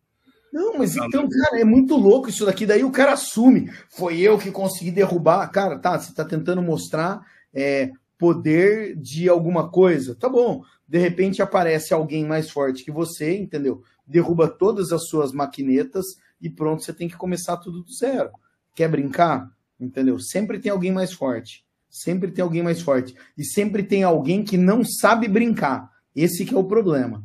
Não, 0.52 0.78
mas 0.78 0.94
tá 0.94 1.04
então, 1.06 1.28
cara, 1.28 1.60
é 1.60 1.64
muito 1.64 1.96
louco 1.96 2.28
isso 2.28 2.46
daqui. 2.46 2.64
Daí 2.64 2.84
o 2.84 2.92
cara 2.92 3.14
assume. 3.14 3.72
Foi 3.88 4.20
eu 4.20 4.38
que 4.38 4.52
consegui 4.52 4.92
derrubar. 4.92 5.48
Cara, 5.48 5.78
tá, 5.78 5.98
você 5.98 6.14
tá 6.14 6.24
tentando 6.24 6.62
mostrar 6.62 7.26
é, 7.52 7.90
poder 8.16 8.94
de 8.96 9.28
alguma 9.28 9.68
coisa. 9.68 10.14
Tá 10.14 10.28
bom. 10.28 10.62
De 10.86 10.98
repente 10.98 11.42
aparece 11.42 11.92
alguém 11.92 12.24
mais 12.24 12.50
forte 12.50 12.84
que 12.84 12.92
você, 12.92 13.36
entendeu? 13.36 13.82
Derruba 14.06 14.48
todas 14.48 14.92
as 14.92 15.08
suas 15.08 15.32
maquinetas 15.32 16.06
e 16.40 16.48
pronto, 16.48 16.84
você 16.84 16.92
tem 16.92 17.08
que 17.08 17.16
começar 17.16 17.56
tudo 17.56 17.82
do 17.82 17.92
zero. 17.92 18.30
Quer 18.74 18.88
brincar? 18.88 19.50
Entendeu? 19.80 20.18
Sempre 20.20 20.60
tem 20.60 20.70
alguém 20.70 20.92
mais 20.92 21.12
forte. 21.12 21.64
Sempre 21.90 22.30
tem 22.30 22.42
alguém 22.42 22.62
mais 22.62 22.80
forte. 22.80 23.14
E 23.36 23.44
sempre 23.44 23.82
tem 23.82 24.04
alguém 24.04 24.44
que 24.44 24.56
não 24.56 24.84
sabe 24.84 25.26
brincar. 25.26 25.90
Esse 26.14 26.44
que 26.44 26.54
é 26.54 26.58
o 26.58 26.64
problema. 26.64 27.24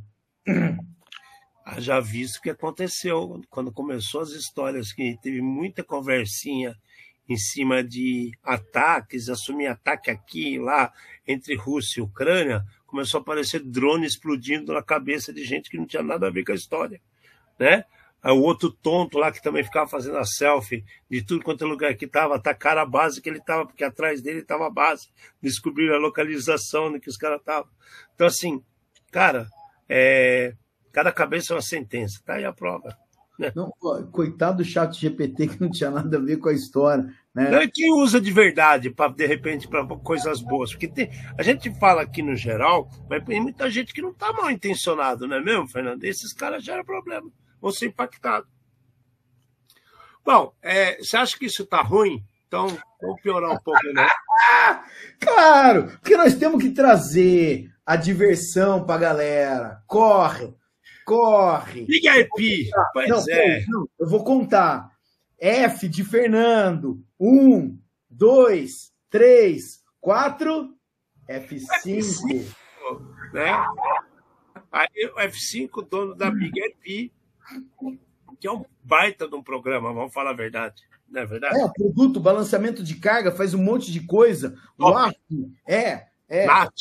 Já 1.77 1.99
visto 1.99 2.37
o 2.37 2.41
que 2.41 2.49
aconteceu 2.49 3.41
quando 3.49 3.71
começou 3.71 4.21
as 4.21 4.29
histórias, 4.29 4.91
que 4.91 5.17
teve 5.21 5.41
muita 5.41 5.83
conversinha 5.83 6.75
em 7.27 7.37
cima 7.37 7.83
de 7.83 8.31
ataques, 8.43 9.29
assumir 9.29 9.67
ataque 9.67 10.09
aqui 10.09 10.55
e 10.55 10.59
lá 10.59 10.91
entre 11.27 11.53
Rússia 11.53 11.99
e 11.99 12.03
Ucrânia, 12.03 12.65
começou 12.87 13.19
a 13.19 13.21
aparecer 13.21 13.63
drone 13.63 14.07
explodindo 14.07 14.73
na 14.73 14.81
cabeça 14.81 15.31
de 15.31 15.45
gente 15.45 15.69
que 15.69 15.77
não 15.77 15.85
tinha 15.85 16.01
nada 16.01 16.25
a 16.25 16.31
ver 16.31 16.43
com 16.43 16.51
a 16.51 16.55
história, 16.55 16.99
né? 17.59 17.85
o 18.23 18.41
outro 18.41 18.69
tonto 18.69 19.17
lá 19.17 19.31
que 19.31 19.41
também 19.41 19.63
ficava 19.63 19.87
fazendo 19.87 20.17
a 20.17 20.25
selfie 20.25 20.83
de 21.09 21.23
tudo 21.23 21.43
quanto 21.43 21.63
é 21.63 21.67
lugar 21.67 21.95
que 21.95 22.05
estava, 22.05 22.35
atacaram 22.35 22.81
a 22.81 22.85
base 22.85 23.21
que 23.21 23.29
ele 23.29 23.37
estava, 23.37 23.65
porque 23.65 23.83
atrás 23.83 24.21
dele 24.21 24.39
estava 24.39 24.67
a 24.67 24.69
base, 24.69 25.07
descobriram 25.41 25.95
a 25.95 25.99
localização 25.99 26.89
no 26.89 26.99
que 26.99 27.09
os 27.09 27.15
caras 27.15 27.39
estavam. 27.39 27.71
Então, 28.13 28.27
assim, 28.27 28.61
cara, 29.12 29.47
é, 29.88 30.53
cada 30.91 31.12
cabeça 31.12 31.53
é 31.53 31.55
uma 31.55 31.62
sentença, 31.62 32.22
tá 32.26 32.36
aí 32.36 32.45
a 32.45 32.53
prova. 32.53 32.95
Não, 33.55 33.72
coitado 34.12 34.57
do 34.57 34.66
chat 34.66 34.99
GPT 34.99 35.47
que 35.47 35.62
não 35.62 35.72
tinha 35.72 35.89
nada 35.89 36.18
a 36.18 36.22
ver 36.22 36.38
com 36.38 36.49
a 36.49 36.53
história. 36.53 37.05
Né? 37.34 37.49
Não, 37.49 37.68
quem 37.74 37.93
usa 37.93 38.20
de 38.20 38.32
verdade, 38.32 38.89
para 38.89 39.14
de 39.14 39.26
repente, 39.26 39.68
para 39.68 39.86
coisas 39.88 40.41
boas. 40.41 40.72
Porque 40.72 40.89
tem, 40.89 41.10
a 41.38 41.43
gente 41.43 41.74
fala 41.80 42.01
aqui 42.01 42.22
no 42.22 42.36
geral, 42.36 42.89
mas 43.10 43.24
tem 43.24 43.41
muita 43.41 43.70
gente 43.70 43.93
que 43.93 44.01
não 44.01 44.12
está 44.12 44.34
mal 44.34 44.51
intencionado, 44.51 45.26
não 45.26 45.38
é 45.38 45.41
mesmo, 45.41 45.68
Fernando? 45.70 46.03
Esses 46.03 46.34
caras 46.34 46.64
geram 46.64 46.84
problema, 46.84 47.32
vão 47.62 47.72
ser 47.72 47.88
impactados. 47.88 48.49
Bom, 50.26 50.53
é, 50.62 50.97
você 50.97 51.16
acha 51.16 51.39
que 51.39 51.45
isso 51.45 51.64
está 51.64 51.82
ruim? 51.82 52.22
Então, 52.49 52.67
vamos 52.99 53.21
piorar 53.21 53.51
um 53.51 53.59
pouco, 53.59 53.93
né? 53.93 54.07
claro, 55.21 55.85
porque 55.99 56.17
nós 56.17 56.33
temos 56.33 56.59
que 56.59 56.71
trazer 56.71 57.69
a 57.85 57.95
diversão 57.95 58.83
para 58.83 58.95
a 58.95 58.97
galera. 58.97 59.83
Corre, 59.85 60.55
corre. 61.05 61.85
Big 61.85 62.09
IP, 62.09 62.71
pois 62.91 63.07
não, 63.07 63.23
é. 63.29 63.63
Não, 63.67 63.87
eu 63.99 64.09
vou 64.09 64.23
contar. 64.23 64.89
F 65.39 65.87
de 65.87 66.03
Fernando. 66.03 67.05
Um, 67.19 67.79
dois, 68.09 68.91
três, 69.11 69.83
quatro. 70.01 70.73
F5. 71.29 71.67
F5 71.85 72.45
né? 73.31 73.51
Aí 74.71 75.05
o 75.05 75.19
F5, 75.19 75.87
dono 75.87 76.15
da 76.15 76.31
Big 76.31 76.59
IP, 76.59 77.13
que 78.39 78.47
é 78.47 78.51
um 78.51 78.65
baita 78.83 79.27
de 79.27 79.35
um 79.35 79.43
programa, 79.43 79.93
vamos 79.93 80.13
falar 80.13 80.31
a 80.31 80.35
verdade. 80.35 80.81
Não 81.12 81.22
é 81.22 81.26
verdade? 81.26 81.60
É, 81.60 81.68
produto, 81.70 82.20
balanceamento 82.20 82.84
de 82.84 82.95
carga, 82.95 83.32
faz 83.32 83.53
um 83.53 83.64
monte 83.64 83.91
de 83.91 84.01
coisa. 84.01 84.55
O 84.78 84.93
é, 85.68 86.07
é. 86.28 86.45
Nath. 86.45 86.74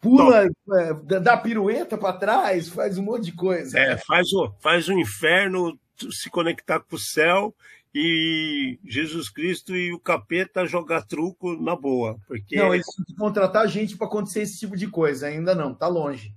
Pula, 0.00 0.44
é, 0.44 1.20
dá 1.20 1.36
pirueta 1.36 1.98
para 1.98 2.16
trás, 2.16 2.68
faz 2.68 2.96
um 2.96 3.02
monte 3.02 3.24
de 3.24 3.32
coisa. 3.32 3.76
É, 3.78 3.96
faz 3.96 4.32
o, 4.32 4.52
faz 4.60 4.88
o 4.88 4.92
inferno 4.92 5.76
se 6.10 6.30
conectar 6.30 6.78
com 6.80 6.94
o 6.94 6.98
céu 6.98 7.54
e 7.94 8.78
Jesus 8.84 9.30
Cristo 9.30 9.74
e 9.74 9.92
o 9.92 9.98
capeta 9.98 10.66
jogar 10.66 11.02
truco 11.02 11.56
na 11.60 11.74
boa. 11.74 12.18
Porque... 12.28 12.54
Não, 12.54 12.74
eles 12.74 12.86
têm 12.86 13.04
que 13.06 13.16
contratar 13.16 13.66
gente 13.68 13.96
para 13.96 14.06
acontecer 14.06 14.42
esse 14.42 14.58
tipo 14.58 14.76
de 14.76 14.86
coisa. 14.86 15.26
Ainda 15.26 15.54
não, 15.54 15.74
tá 15.74 15.88
longe. 15.88 16.34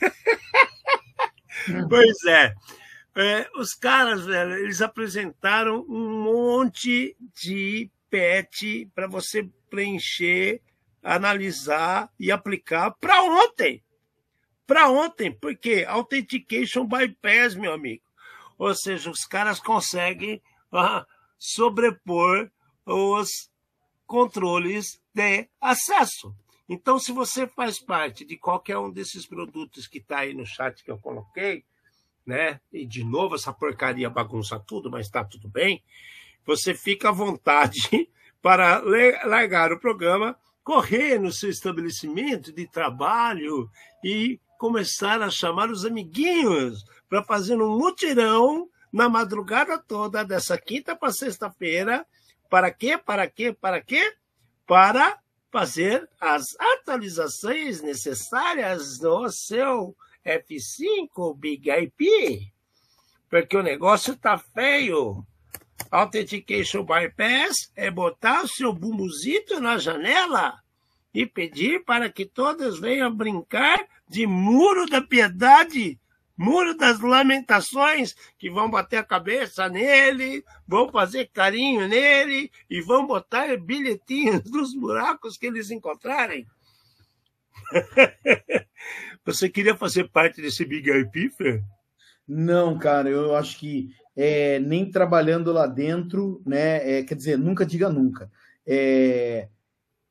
pois 1.88 2.24
é. 2.26 2.54
É. 3.14 3.48
Os 3.56 3.74
caras, 3.74 4.24
velho, 4.24 4.54
eles 4.54 4.80
apresentaram 4.80 5.84
um 5.88 6.22
monte 6.22 7.16
de 7.34 7.90
pet 8.08 8.90
para 8.94 9.06
você 9.06 9.48
preencher, 9.68 10.60
analisar 11.02 12.10
e 12.18 12.30
aplicar 12.30 12.90
para 12.92 13.22
ontem. 13.22 13.82
Para 14.66 14.88
ontem, 14.88 15.32
porque 15.32 15.84
Authentication 15.88 16.86
Bypass, 16.86 17.54
meu 17.54 17.72
amigo. 17.72 18.04
Ou 18.58 18.74
seja, 18.74 19.10
os 19.10 19.24
caras 19.24 19.58
conseguem 19.58 20.42
uh, 20.72 21.04
sobrepor 21.38 22.50
os 22.84 23.50
controles 24.06 25.00
de 25.14 25.48
acesso. 25.60 26.34
Então, 26.68 26.98
se 26.98 27.10
você 27.10 27.48
faz 27.48 27.80
parte 27.80 28.24
de 28.24 28.36
qualquer 28.36 28.78
um 28.78 28.90
desses 28.90 29.26
produtos 29.26 29.88
que 29.88 29.98
está 29.98 30.20
aí 30.20 30.34
no 30.34 30.46
chat 30.46 30.84
que 30.84 30.90
eu 30.90 30.98
coloquei, 30.98 31.64
né? 32.26 32.60
E 32.72 32.86
de 32.86 33.04
novo 33.04 33.34
essa 33.34 33.52
porcaria 33.52 34.08
bagunça 34.10 34.58
tudo, 34.58 34.90
mas 34.90 35.06
está 35.06 35.24
tudo 35.24 35.48
bem. 35.48 35.82
Você 36.44 36.74
fica 36.74 37.08
à 37.08 37.12
vontade 37.12 38.08
para 38.42 38.82
largar 39.24 39.72
o 39.72 39.80
programa, 39.80 40.36
correr 40.62 41.18
no 41.18 41.32
seu 41.32 41.50
estabelecimento 41.50 42.52
de 42.52 42.66
trabalho 42.66 43.70
e 44.02 44.40
começar 44.58 45.22
a 45.22 45.30
chamar 45.30 45.70
os 45.70 45.84
amiguinhos 45.84 46.84
para 47.08 47.22
fazer 47.22 47.60
um 47.60 47.78
mutirão 47.78 48.68
na 48.92 49.08
madrugada 49.08 49.78
toda 49.78 50.24
dessa 50.24 50.58
quinta 50.58 50.94
para 50.94 51.12
sexta-feira. 51.12 52.06
Para 52.48 52.70
quê? 52.70 52.98
Para 52.98 53.28
quê? 53.28 53.52
Para 53.52 53.80
quê? 53.80 54.14
Para 54.66 55.18
fazer 55.50 56.08
as 56.20 56.54
atualizações 56.58 57.82
necessárias 57.82 59.00
no 59.00 59.28
seu 59.30 59.96
F5 60.24 61.36
Big 61.36 61.70
IP. 61.70 62.52
Porque 63.28 63.56
o 63.56 63.62
negócio 63.62 64.16
tá 64.16 64.38
feio. 64.38 65.24
Authentication 65.90 66.84
Bypass 66.84 67.72
é 67.74 67.90
botar 67.90 68.44
o 68.44 68.48
seu 68.48 68.72
bumbuzito 68.72 69.60
na 69.60 69.78
janela 69.78 70.58
e 71.12 71.26
pedir 71.26 71.84
para 71.84 72.10
que 72.10 72.24
todos 72.24 72.78
venham 72.78 73.14
brincar 73.14 73.84
de 74.08 74.26
muro 74.26 74.86
da 74.86 75.00
piedade 75.00 75.98
Muro 76.42 76.74
das 76.74 77.00
Lamentações, 77.00 78.14
que 78.38 78.48
vão 78.48 78.70
bater 78.70 78.96
a 78.96 79.04
cabeça 79.04 79.68
nele, 79.68 80.42
vão 80.66 80.90
fazer 80.90 81.26
carinho 81.26 81.86
nele 81.86 82.50
e 82.70 82.80
vão 82.80 83.06
botar 83.06 83.54
bilhetinhos 83.58 84.42
nos 84.50 84.74
buracos 84.74 85.36
que 85.36 85.44
eles 85.44 85.70
encontrarem. 85.70 86.46
Você 89.32 89.48
queria 89.48 89.76
fazer 89.76 90.08
parte 90.08 90.42
desse 90.42 90.64
Big 90.64 90.90
IP, 90.90 91.30
Fer? 91.30 91.62
Não, 92.26 92.78
cara, 92.78 93.08
eu 93.08 93.36
acho 93.36 93.58
que 93.58 93.90
é, 94.16 94.58
nem 94.58 94.90
trabalhando 94.90 95.52
lá 95.52 95.66
dentro, 95.66 96.42
né? 96.44 96.98
É, 96.98 97.02
quer 97.04 97.14
dizer, 97.14 97.38
nunca 97.38 97.64
diga 97.64 97.88
nunca. 97.88 98.30
É, 98.66 99.48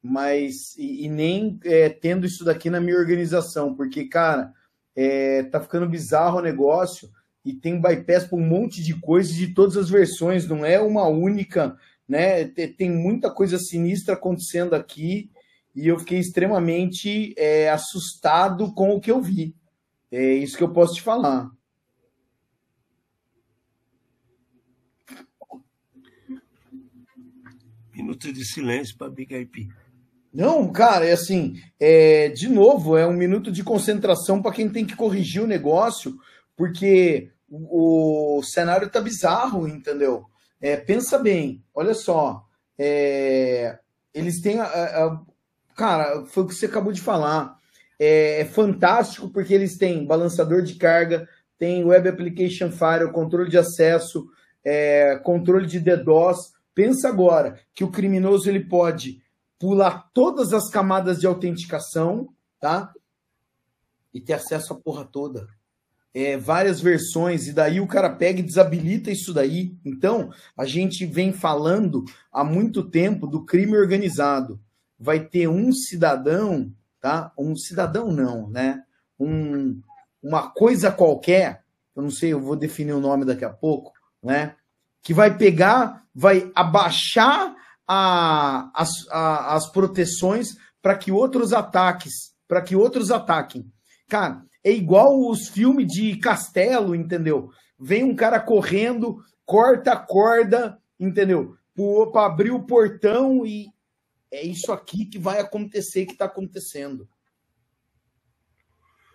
mas 0.02 0.76
e, 0.78 1.06
e 1.06 1.10
nem 1.10 1.60
é, 1.66 1.90
tendo 1.90 2.26
isso 2.26 2.46
daqui 2.46 2.70
na 2.70 2.80
minha 2.80 2.98
organização, 2.98 3.76
porque, 3.76 4.06
cara, 4.06 4.54
é, 4.96 5.44
tá 5.44 5.60
ficando 5.60 5.90
bizarro 5.90 6.40
o 6.40 6.42
negócio 6.42 7.10
e 7.44 7.54
tem 7.54 7.80
bypass 7.80 8.26
para 8.26 8.38
um 8.38 8.46
monte 8.46 8.82
de 8.82 8.94
coisas 9.00 9.34
de 9.34 9.54
todas 9.54 9.76
as 9.76 9.90
versões, 9.90 10.48
não 10.48 10.66
é 10.66 10.80
uma 10.80 11.08
única, 11.08 11.78
né? 12.08 12.46
Tem 12.46 12.90
muita 12.90 13.30
coisa 13.30 13.58
sinistra 13.58 14.14
acontecendo 14.14 14.74
aqui 14.74 15.30
e 15.80 15.88
eu 15.88 15.98
fiquei 15.98 16.20
extremamente 16.20 17.34
é, 17.38 17.70
assustado 17.70 18.74
com 18.74 18.94
o 18.94 19.00
que 19.00 19.10
eu 19.10 19.22
vi. 19.22 19.56
É 20.12 20.34
isso 20.34 20.58
que 20.58 20.64
eu 20.64 20.74
posso 20.74 20.96
te 20.96 21.02
falar. 21.02 21.50
Minuto 27.94 28.34
de 28.34 28.44
silêncio 28.44 28.98
para 28.98 29.10
Big 29.10 29.34
IP. 29.34 29.70
Não, 30.34 30.70
cara, 30.70 31.06
é 31.06 31.14
assim, 31.14 31.56
é, 31.80 32.28
de 32.28 32.50
novo, 32.50 32.98
é 32.98 33.08
um 33.08 33.14
minuto 33.14 33.50
de 33.50 33.64
concentração 33.64 34.42
para 34.42 34.52
quem 34.52 34.70
tem 34.70 34.86
que 34.86 34.98
corrigir 34.98 35.42
o 35.42 35.48
negócio, 35.48 36.18
porque 36.58 37.32
o, 37.50 38.40
o 38.40 38.44
cenário 38.44 38.90
tá 38.90 39.00
bizarro, 39.00 39.66
entendeu? 39.66 40.26
É, 40.60 40.76
pensa 40.76 41.18
bem, 41.18 41.64
olha 41.74 41.94
só, 41.94 42.46
é, 42.78 43.80
eles 44.14 44.42
têm 44.42 44.60
a, 44.60 44.66
a, 44.66 45.22
cara, 45.80 46.26
foi 46.26 46.44
o 46.44 46.48
que 46.48 46.54
você 46.54 46.66
acabou 46.66 46.92
de 46.92 47.00
falar, 47.00 47.58
é, 47.98 48.42
é, 48.42 48.46
fantástico 48.46 49.30
porque 49.30 49.54
eles 49.54 49.78
têm 49.78 50.06
balançador 50.06 50.62
de 50.62 50.76
carga, 50.76 51.26
tem 51.58 51.86
Web 51.86 52.10
Application 52.10 52.70
Firewall, 52.70 53.14
controle 53.14 53.50
de 53.50 53.58
acesso, 53.58 54.28
é, 54.62 55.16
controle 55.24 55.66
de 55.66 55.80
DDoS. 55.80 56.52
Pensa 56.76 57.08
agora 57.08 57.62
que 57.74 57.86
o 57.86 57.92
criminoso 57.92 58.50
ele 58.50 58.60
pode 58.60 59.22
pular 59.58 60.10
todas 60.14 60.52
as 60.52 60.70
camadas 60.70 61.18
de 61.18 61.28
autenticação, 61.28 62.28
tá? 62.60 62.92
E 64.14 64.20
ter 64.20 64.34
acesso 64.34 64.74
à 64.74 64.76
porra 64.76 65.06
toda. 65.06 65.48
É, 66.14 66.36
várias 66.36 66.82
versões, 66.82 67.48
e 67.48 67.54
daí 67.54 67.80
o 67.80 67.88
cara 67.88 68.10
pega 68.10 68.40
e 68.40 68.44
desabilita 68.44 69.12
isso 69.12 69.34
daí. 69.34 69.78
Então, 69.86 70.30
a 70.58 70.66
gente 70.66 71.06
vem 71.06 71.32
falando 71.32 72.04
há 72.34 72.44
muito 72.44 72.84
tempo 72.84 73.26
do 73.26 73.46
crime 73.46 73.78
organizado. 73.78 74.60
Vai 75.00 75.20
ter 75.22 75.48
um 75.48 75.72
cidadão, 75.72 76.72
tá? 77.00 77.32
Um 77.38 77.56
cidadão 77.56 78.12
não, 78.12 78.50
né? 78.50 78.84
Um, 79.20 79.82
uma 80.22 80.50
coisa 80.50 80.92
qualquer, 80.92 81.64
eu 81.96 82.04
não 82.04 82.12
sei, 82.12 82.34
eu 82.34 82.40
vou 82.40 82.56
definir 82.56 82.94
o 82.94 83.00
nome 83.00 83.26
daqui 83.26 83.46
a 83.46 83.50
pouco, 83.50 83.94
né? 84.22 84.56
Que 85.02 85.14
vai 85.14 85.38
pegar, 85.38 86.04
vai 86.14 86.52
abaixar 86.54 87.56
a, 87.88 88.70
as, 88.74 89.08
a, 89.10 89.56
as 89.56 89.72
proteções 89.72 90.56
para 90.82 90.96
que 90.96 91.12
outros 91.12 91.54
ataques, 91.54 92.34
para 92.48 92.62
que 92.62 92.76
outros 92.76 93.12
ataquem. 93.12 93.66
Cara, 94.08 94.44
é 94.64 94.72
igual 94.72 95.28
os 95.28 95.48
filmes 95.48 95.88
de 95.88 96.18
castelo, 96.18 96.94
entendeu? 96.94 97.50
Vem 97.80 98.04
um 98.04 98.16
cara 98.16 98.40
correndo, 98.40 99.18
corta 99.46 99.94
a 99.94 99.98
corda, 99.98 100.78
entendeu? 101.00 101.56
Para 102.12 102.26
abrir 102.26 102.52
o 102.52 102.64
portão 102.64 103.46
e 103.46 103.68
é 104.32 104.44
isso 104.44 104.72
aqui 104.72 105.06
que 105.06 105.18
vai 105.18 105.40
acontecer, 105.40 106.06
que 106.06 106.14
está 106.14 106.26
acontecendo. 106.26 107.08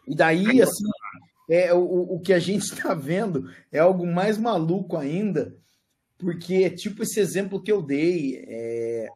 E 0.06 0.14
daí, 0.14 0.60
assim, 0.60 0.84
é, 1.48 1.72
o, 1.72 2.14
o 2.14 2.20
que 2.20 2.32
a 2.32 2.38
gente 2.38 2.62
está 2.62 2.92
vendo 2.94 3.50
é 3.70 3.78
algo 3.78 4.06
mais 4.06 4.38
maluco 4.38 4.96
ainda, 4.96 5.56
porque, 6.18 6.70
tipo 6.70 7.02
esse 7.02 7.20
exemplo 7.20 7.62
que 7.62 7.70
eu 7.70 7.82
dei, 7.82 8.44
é, 8.46 9.08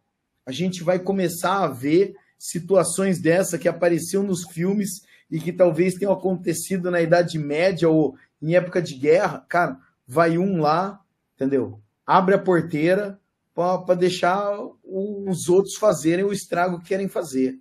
a 0.45 0.53
gente 0.53 0.83
vai 0.83 0.99
começar 0.99 1.65
a 1.65 1.69
ver 1.69 2.15
situações 2.39 3.21
dessa 3.21 3.59
que 3.59 3.69
apareciam 3.69 4.23
nos 4.23 4.45
filmes 4.51 5.03
e 5.31 5.41
que 5.41 5.53
talvez 5.53 5.95
tenham 5.95 6.13
acontecido 6.13 6.91
na 6.91 7.01
Idade 7.01 7.39
Média 7.39 7.89
ou 7.89 8.17
em 8.41 8.55
época 8.55 8.81
de 8.81 8.95
guerra. 8.95 9.45
Cara, 9.49 9.79
vai 10.07 10.39
um 10.39 10.61
lá, 10.61 11.03
entendeu? 11.35 11.81
Abre 12.07 12.35
a 12.35 12.39
porteira 12.39 13.21
para 13.59 13.97
deixar 13.97 14.57
os 14.85 15.49
outros 15.49 15.75
fazerem 15.75 16.25
o 16.25 16.33
estrago 16.33 16.79
que 16.79 16.89
querem 16.89 17.09
fazer. 17.09 17.59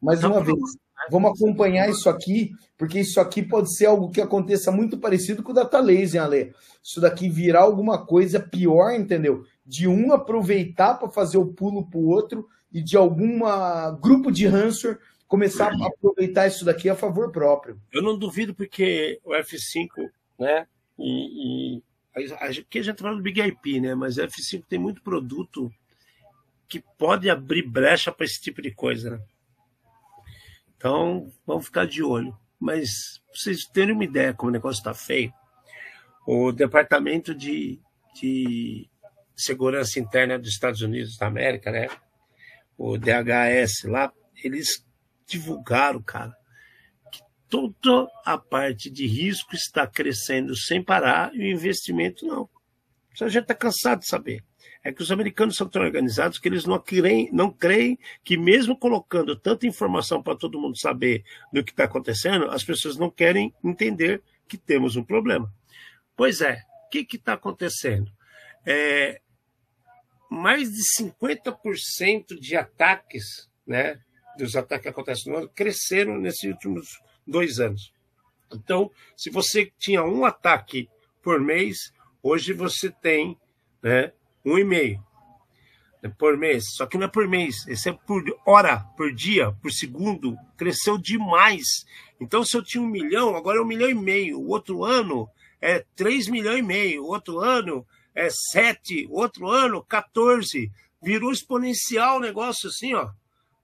Mais 0.00 0.22
uma 0.22 0.42
vez, 0.42 0.58
vamos 1.10 1.32
acompanhar 1.32 1.90
isso 1.90 2.08
aqui, 2.08 2.52
porque 2.78 3.00
isso 3.00 3.20
aqui 3.20 3.42
pode 3.42 3.74
ser 3.74 3.86
algo 3.86 4.10
que 4.10 4.20
aconteça 4.20 4.70
muito 4.70 4.98
parecido 4.98 5.42
com 5.42 5.50
o 5.50 5.54
Data 5.54 5.80
Laser, 5.80 6.22
Ale. 6.22 6.54
Isso 6.82 7.00
daqui 7.00 7.28
virar 7.28 7.62
alguma 7.62 8.06
coisa 8.06 8.38
pior, 8.38 8.92
entendeu? 8.92 9.44
De 9.66 9.88
um 9.88 10.12
aproveitar 10.12 10.94
para 10.94 11.08
fazer 11.08 11.38
o 11.38 11.52
pulo 11.52 11.84
para 11.88 11.98
o 11.98 12.06
outro 12.08 12.46
e 12.72 12.80
de 12.80 12.96
algum 12.96 13.40
grupo 14.00 14.30
de 14.30 14.46
ransomware 14.46 14.98
começar 15.26 15.72
a 15.72 15.86
aproveitar 15.86 16.46
isso 16.46 16.64
daqui 16.64 16.88
a 16.88 16.94
favor 16.94 17.32
próprio. 17.32 17.80
Eu 17.90 18.02
não 18.02 18.18
duvido 18.18 18.54
porque 18.54 19.18
o 19.24 19.30
F5, 19.30 19.88
né, 20.38 20.66
e, 20.98 21.78
e 21.78 21.82
Aqui 22.14 22.78
a 22.78 22.82
gente 22.82 23.00
fala 23.00 23.16
do 23.16 23.22
Big 23.22 23.40
IP, 23.40 23.80
né? 23.80 23.94
Mas 23.94 24.18
a 24.18 24.26
F5 24.26 24.64
tem 24.68 24.78
muito 24.78 25.02
produto 25.02 25.72
que 26.68 26.80
pode 26.98 27.28
abrir 27.30 27.62
brecha 27.62 28.12
para 28.12 28.26
esse 28.26 28.40
tipo 28.40 28.60
de 28.60 28.70
coisa, 28.70 29.10
né? 29.10 29.24
Então, 30.76 31.30
vamos 31.46 31.66
ficar 31.66 31.86
de 31.86 32.02
olho. 32.02 32.36
Mas, 32.58 33.18
pra 33.26 33.34
vocês 33.38 33.64
terem 33.66 33.94
uma 33.94 34.04
ideia 34.04 34.34
como 34.34 34.50
o 34.50 34.52
negócio 34.52 34.78
está 34.78 34.94
feio, 34.94 35.32
o 36.26 36.52
Departamento 36.52 37.34
de, 37.34 37.80
de 38.14 38.88
Segurança 39.34 39.98
Interna 39.98 40.38
dos 40.38 40.50
Estados 40.50 40.82
Unidos 40.82 41.16
da 41.16 41.26
América, 41.26 41.70
né? 41.70 41.88
O 42.76 42.96
DHS 42.98 43.84
lá, 43.84 44.12
eles 44.42 44.86
divulgaram, 45.26 46.02
cara, 46.02 46.36
toda 47.52 48.10
a 48.24 48.38
parte 48.38 48.88
de 48.88 49.06
risco 49.06 49.54
está 49.54 49.86
crescendo 49.86 50.56
sem 50.56 50.82
parar 50.82 51.34
e 51.34 51.40
o 51.40 51.52
investimento 51.52 52.26
não. 52.26 52.48
Isso 53.12 53.26
a 53.26 53.28
gente 53.28 53.42
está 53.42 53.54
cansado 53.54 54.00
de 54.00 54.06
saber. 54.06 54.42
É 54.82 54.90
que 54.90 55.02
os 55.02 55.12
americanos 55.12 55.56
são 55.56 55.68
tão 55.68 55.82
organizados 55.82 56.38
que 56.38 56.48
eles 56.48 56.64
não 56.64 56.78
creem, 56.78 57.28
não 57.30 57.50
creem 57.52 57.98
que, 58.24 58.38
mesmo 58.38 58.74
colocando 58.74 59.36
tanta 59.36 59.66
informação 59.66 60.22
para 60.22 60.34
todo 60.34 60.58
mundo 60.58 60.78
saber 60.78 61.24
do 61.52 61.62
que 61.62 61.72
está 61.72 61.84
acontecendo, 61.84 62.46
as 62.50 62.64
pessoas 62.64 62.96
não 62.96 63.10
querem 63.10 63.54
entender 63.62 64.22
que 64.48 64.56
temos 64.56 64.96
um 64.96 65.04
problema. 65.04 65.52
Pois 66.16 66.40
é, 66.40 66.62
o 66.86 66.88
que 66.88 67.06
está 67.12 67.34
acontecendo? 67.34 68.10
É, 68.64 69.20
mais 70.30 70.70
de 70.72 70.80
50% 70.98 72.40
de 72.40 72.56
ataques, 72.56 73.50
né, 73.66 74.00
dos 74.38 74.56
ataques 74.56 74.84
que 74.84 74.88
acontecem 74.88 75.30
no 75.30 75.38
ano, 75.38 75.50
cresceram 75.54 76.16
nesses 76.18 76.44
últimos 76.44 76.88
dois 77.32 77.58
anos. 77.58 77.92
Então, 78.54 78.90
se 79.16 79.30
você 79.30 79.72
tinha 79.78 80.04
um 80.04 80.24
ataque 80.24 80.88
por 81.22 81.40
mês, 81.40 81.92
hoje 82.22 82.52
você 82.52 82.90
tem 82.90 83.36
né, 83.82 84.12
um 84.44 84.58
e 84.58 84.64
meio 84.64 85.02
né, 86.02 86.12
por 86.18 86.36
mês. 86.36 86.64
Só 86.76 86.86
que 86.86 86.98
não 86.98 87.06
é 87.06 87.08
por 87.08 87.26
mês, 87.28 87.66
esse 87.66 87.88
é 87.88 87.92
por 87.92 88.22
hora, 88.44 88.80
por 88.96 89.12
dia, 89.12 89.52
por 89.62 89.70
segundo. 89.70 90.36
Cresceu 90.56 90.98
demais. 90.98 91.86
Então, 92.20 92.44
se 92.44 92.56
eu 92.56 92.62
tinha 92.62 92.82
um 92.82 92.86
milhão, 92.86 93.36
agora 93.36 93.58
é 93.58 93.62
um 93.62 93.66
milhão 93.66 93.88
e 93.88 93.94
meio. 93.94 94.38
O 94.38 94.48
outro 94.48 94.84
ano 94.84 95.28
é 95.60 95.84
três 95.96 96.28
milhões 96.28 96.58
e 96.58 96.62
meio. 96.62 97.04
O 97.04 97.08
outro 97.08 97.38
ano 97.38 97.86
é 98.14 98.28
sete. 98.30 99.06
O 99.08 99.20
outro 99.20 99.48
ano, 99.48 99.82
14. 99.84 100.70
Virou 101.02 101.32
exponencial 101.32 102.18
o 102.18 102.20
negócio 102.20 102.68
assim, 102.68 102.94
ó. 102.94 103.10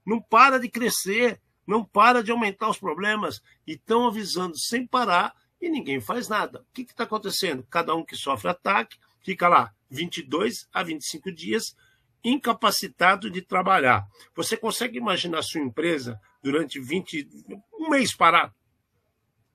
Não 0.05 0.19
para 0.21 0.59
de 0.59 0.67
crescer 0.69 1.39
não 1.69 1.85
para 1.85 2.23
de 2.23 2.31
aumentar 2.31 2.67
os 2.67 2.79
problemas 2.79 3.43
e 3.65 3.73
estão 3.73 4.07
avisando 4.07 4.57
sem 4.57 4.87
parar 4.87 5.35
e 5.61 5.69
ninguém 5.69 6.01
faz 6.01 6.27
nada. 6.27 6.61
O 6.61 6.73
que 6.73 6.81
está 6.81 7.03
acontecendo? 7.03 7.63
Cada 7.69 7.93
um 7.93 8.03
que 8.03 8.15
sofre 8.15 8.49
ataque 8.49 8.97
fica 9.21 9.47
lá 9.47 9.71
22 9.87 10.67
a 10.73 10.81
25 10.81 11.31
dias 11.31 11.75
incapacitado 12.23 13.29
de 13.29 13.43
trabalhar. 13.43 14.07
Você 14.35 14.57
consegue 14.57 14.97
imaginar 14.97 15.43
sua 15.43 15.61
empresa 15.61 16.19
durante 16.41 16.79
20, 16.79 17.29
um 17.79 17.89
mês 17.89 18.15
parado? 18.15 18.53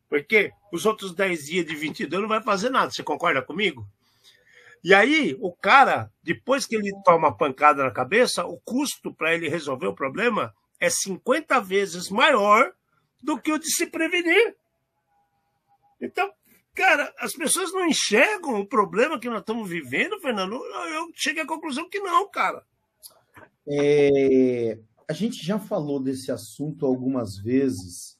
Porque 0.08 0.52
os 0.72 0.86
outros 0.86 1.12
10 1.12 1.46
dias 1.46 1.66
de 1.66 1.74
22 1.74 2.22
não 2.22 2.28
vai 2.28 2.40
fazer 2.40 2.70
nada. 2.70 2.92
Você 2.92 3.02
concorda 3.02 3.42
comigo? 3.42 3.84
E 4.84 4.94
aí, 4.94 5.36
o 5.40 5.52
cara, 5.52 6.12
depois 6.22 6.64
que 6.64 6.76
ele 6.76 6.92
toma 7.04 7.28
a 7.28 7.32
pancada 7.32 7.82
na 7.82 7.90
cabeça, 7.90 8.44
o 8.44 8.60
custo 8.60 9.12
para 9.12 9.34
ele 9.34 9.48
resolver 9.48 9.88
o 9.88 9.94
problema 9.94 10.54
é 10.84 10.90
50 10.90 11.60
vezes 11.60 12.10
maior 12.10 12.72
do 13.22 13.40
que 13.40 13.52
o 13.52 13.58
de 13.58 13.70
se 13.72 13.86
prevenir. 13.86 14.56
Então, 16.00 16.30
cara, 16.74 17.12
as 17.18 17.32
pessoas 17.32 17.72
não 17.72 17.86
enxergam 17.86 18.60
o 18.60 18.66
problema 18.66 19.18
que 19.18 19.28
nós 19.28 19.40
estamos 19.40 19.68
vivendo, 19.68 20.20
Fernando. 20.20 20.54
Eu 20.54 21.10
cheguei 21.14 21.42
à 21.42 21.46
conclusão 21.46 21.88
que 21.88 22.00
não, 22.00 22.28
cara. 22.28 22.62
É, 23.66 24.78
a 25.08 25.12
gente 25.12 25.44
já 25.44 25.58
falou 25.58 25.98
desse 25.98 26.30
assunto 26.30 26.84
algumas 26.84 27.38
vezes, 27.38 28.18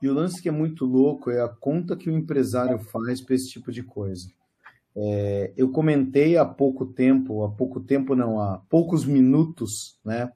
e 0.00 0.08
o 0.08 0.14
lance 0.14 0.40
que 0.40 0.48
é 0.48 0.52
muito 0.52 0.86
louco 0.86 1.30
é 1.30 1.42
a 1.42 1.48
conta 1.48 1.96
que 1.96 2.08
o 2.08 2.16
empresário 2.16 2.78
faz 2.78 3.20
para 3.20 3.34
esse 3.34 3.50
tipo 3.50 3.70
de 3.70 3.82
coisa. 3.82 4.28
É, 4.96 5.52
eu 5.56 5.70
comentei 5.70 6.36
há 6.36 6.44
pouco 6.44 6.86
tempo, 6.86 7.44
há 7.44 7.50
pouco 7.50 7.80
tempo 7.80 8.16
não, 8.16 8.40
há 8.40 8.58
poucos 8.68 9.04
minutos, 9.04 9.98
né? 10.04 10.32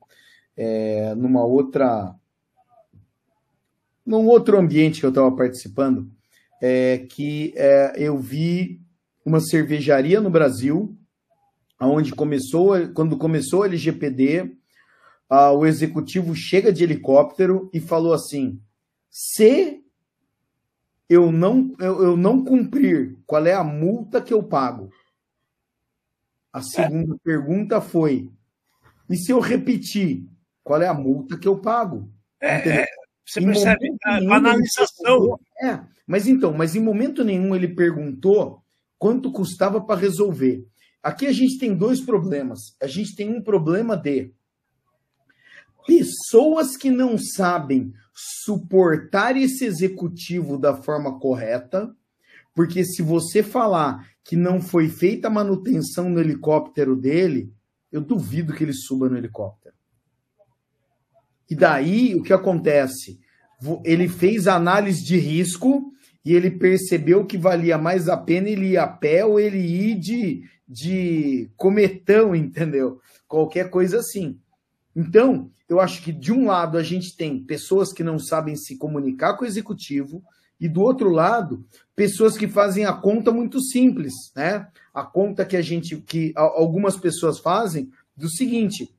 É, 0.62 1.14
numa 1.16 1.44
outra 1.44 2.14
num 4.06 4.26
outro 4.26 4.58
ambiente 4.58 5.00
que 5.00 5.06
eu 5.06 5.10
estava 5.10 5.34
participando, 5.34 6.10
é, 6.60 6.98
que 6.98 7.52
é, 7.56 7.94
eu 7.96 8.18
vi 8.18 8.80
uma 9.24 9.40
cervejaria 9.40 10.20
no 10.20 10.28
Brasil, 10.28 10.96
onde 11.80 12.12
começou, 12.12 12.74
quando 12.94 13.16
começou 13.16 13.60
o 13.60 13.64
LGPD, 13.64 14.56
o 15.56 15.64
executivo 15.64 16.34
chega 16.34 16.72
de 16.72 16.84
helicóptero 16.84 17.70
e 17.72 17.80
falou 17.80 18.12
assim: 18.12 18.60
se 19.08 19.82
eu 21.08 21.32
não, 21.32 21.74
eu, 21.78 22.02
eu 22.02 22.16
não 22.16 22.44
cumprir, 22.44 23.16
qual 23.24 23.46
é 23.46 23.54
a 23.54 23.64
multa 23.64 24.20
que 24.20 24.34
eu 24.34 24.42
pago? 24.42 24.90
A 26.52 26.60
segunda 26.60 27.16
pergunta 27.24 27.80
foi: 27.80 28.30
e 29.08 29.16
se 29.16 29.32
eu 29.32 29.40
repetir, 29.40 30.28
qual 30.62 30.80
é 30.80 30.88
a 30.88 30.94
multa 30.94 31.38
que 31.38 31.48
eu 31.48 31.58
pago. 31.58 32.10
É, 32.40 32.82
é 32.82 32.86
você 33.26 33.40
em 33.40 33.46
percebe 33.46 33.96
a 34.04 34.20
banalização. 34.20 35.38
É, 35.60 35.80
mas 36.06 36.26
então, 36.26 36.52
mas 36.52 36.74
em 36.74 36.80
momento 36.80 37.24
nenhum 37.24 37.54
ele 37.54 37.68
perguntou 37.68 38.62
quanto 38.98 39.32
custava 39.32 39.80
para 39.80 40.00
resolver. 40.00 40.66
Aqui 41.02 41.26
a 41.26 41.32
gente 41.32 41.58
tem 41.58 41.74
dois 41.74 42.00
problemas. 42.00 42.76
A 42.80 42.86
gente 42.86 43.16
tem 43.16 43.28
um 43.28 43.42
problema 43.42 43.96
de 43.96 44.32
pessoas 45.86 46.76
que 46.76 46.90
não 46.90 47.18
sabem 47.18 47.92
suportar 48.14 49.36
esse 49.36 49.64
executivo 49.64 50.56
da 50.56 50.76
forma 50.76 51.18
correta, 51.18 51.94
porque 52.54 52.84
se 52.84 53.02
você 53.02 53.42
falar 53.42 54.08
que 54.22 54.36
não 54.36 54.60
foi 54.60 54.88
feita 54.88 55.26
a 55.26 55.30
manutenção 55.30 56.08
no 56.08 56.20
helicóptero 56.20 56.94
dele, 56.94 57.52
eu 57.90 58.00
duvido 58.00 58.52
que 58.52 58.62
ele 58.62 58.72
suba 58.72 59.08
no 59.08 59.16
helicóptero. 59.16 59.74
E 61.48 61.54
daí 61.54 62.14
o 62.14 62.22
que 62.22 62.32
acontece? 62.32 63.20
Ele 63.84 64.08
fez 64.08 64.48
análise 64.48 65.04
de 65.04 65.16
risco 65.16 65.92
e 66.24 66.34
ele 66.34 66.50
percebeu 66.50 67.24
que 67.24 67.36
valia 67.36 67.78
mais 67.78 68.08
a 68.08 68.16
pena 68.16 68.48
ele 68.48 68.70
ir 68.70 68.76
a 68.76 68.86
pé 68.86 69.24
ou 69.24 69.38
ele 69.38 69.58
ir 69.58 69.98
de, 69.98 70.42
de 70.68 71.50
cometão, 71.56 72.34
entendeu? 72.36 73.00
Qualquer 73.26 73.70
coisa 73.70 73.98
assim. 73.98 74.38
Então, 74.94 75.50
eu 75.68 75.80
acho 75.80 76.02
que 76.02 76.12
de 76.12 76.32
um 76.32 76.46
lado 76.46 76.76
a 76.76 76.82
gente 76.82 77.16
tem 77.16 77.42
pessoas 77.42 77.92
que 77.92 78.04
não 78.04 78.18
sabem 78.18 78.56
se 78.56 78.76
comunicar 78.76 79.36
com 79.36 79.44
o 79.44 79.48
executivo, 79.48 80.22
e 80.62 80.68
do 80.68 80.80
outro 80.80 81.10
lado, 81.10 81.66
pessoas 81.96 82.38
que 82.38 82.46
fazem 82.46 82.84
a 82.84 82.92
conta 82.92 83.32
muito 83.32 83.60
simples, 83.60 84.14
né? 84.36 84.68
A 84.94 85.02
conta 85.02 85.44
que 85.44 85.56
a 85.56 85.60
gente, 85.60 85.96
que 85.96 86.32
algumas 86.36 86.96
pessoas 86.96 87.40
fazem 87.40 87.90
do 88.16 88.28
seguinte: 88.28 88.94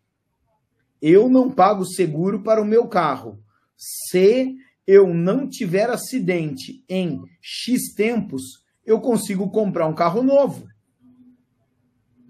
eu 1.06 1.28
não 1.28 1.52
pago 1.52 1.84
seguro 1.86 2.42
para 2.42 2.62
o 2.62 2.66
meu 2.66 2.88
carro. 2.88 3.38
Se 3.76 4.56
eu 4.88 5.14
não 5.14 5.50
tiver 5.50 5.90
acidente 5.90 6.82
em 6.88 7.20
X 7.42 7.94
tempos, 7.94 8.64
eu 8.86 9.02
consigo 9.02 9.52
comprar 9.52 9.86
um 9.86 9.94
carro 9.94 10.24
novo. 10.24 10.66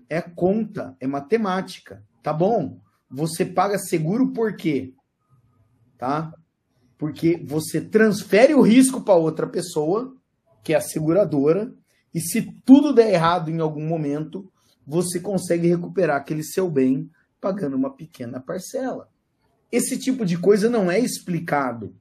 É 0.10 0.20
conta, 0.20 0.98
é 1.00 1.06
matemática. 1.06 2.04
Tá 2.24 2.34
bom? 2.34 2.80
Você 3.12 3.46
paga 3.46 3.78
seguro 3.78 4.34
por 4.34 4.56
quê? 4.56 4.96
Tá? 5.96 6.34
Porque 6.98 7.44
você 7.46 7.80
transfere 7.80 8.56
o 8.56 8.62
risco 8.62 9.02
para 9.02 9.14
outra 9.14 9.46
pessoa, 9.46 10.16
que 10.64 10.74
é 10.74 10.78
a 10.78 10.82
seguradora, 10.82 11.72
e 12.12 12.20
se 12.20 12.52
tudo 12.66 12.92
der 12.92 13.14
errado 13.14 13.52
em 13.52 13.60
algum 13.60 13.86
momento, 13.86 14.52
você 14.84 15.20
consegue 15.20 15.68
recuperar 15.68 16.18
aquele 16.18 16.44
seu 16.44 16.72
bem 16.72 17.08
pagando 17.44 17.76
uma 17.76 17.94
pequena 17.94 18.40
parcela. 18.40 19.10
Esse 19.70 20.00
tipo 20.00 20.26
de 20.26 20.38
coisa 20.38 20.70
não 20.70 20.90
é 20.90 20.98
explicado. 20.98 21.94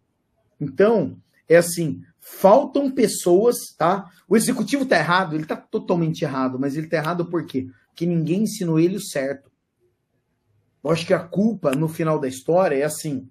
Então, 0.61 1.16
é 1.49 1.57
assim, 1.57 2.01
faltam 2.20 2.88
pessoas, 2.88 3.57
tá? 3.76 4.09
O 4.28 4.36
executivo 4.36 4.86
tá 4.86 4.97
errado, 4.97 5.34
ele 5.34 5.45
tá 5.45 5.57
totalmente 5.57 6.22
errado, 6.22 6.61
mas 6.61 6.76
ele 6.76 6.86
tá 6.86 6.99
errado 6.99 7.26
por 7.26 7.45
quê? 7.45 7.66
Porque 7.88 8.07
ninguém 8.07 8.45
ensinou 8.45 8.78
ele 8.78 8.97
o 8.97 9.03
certo. 9.03 9.51
Eu 10.84 10.93
acho 10.93 11.05
que 11.05 11.12
a 11.12 11.18
culpa, 11.18 11.72
no 11.72 11.88
final 11.88 12.20
da 12.20 12.28
história, 12.28 12.76
é 12.76 12.84
assim. 12.84 13.28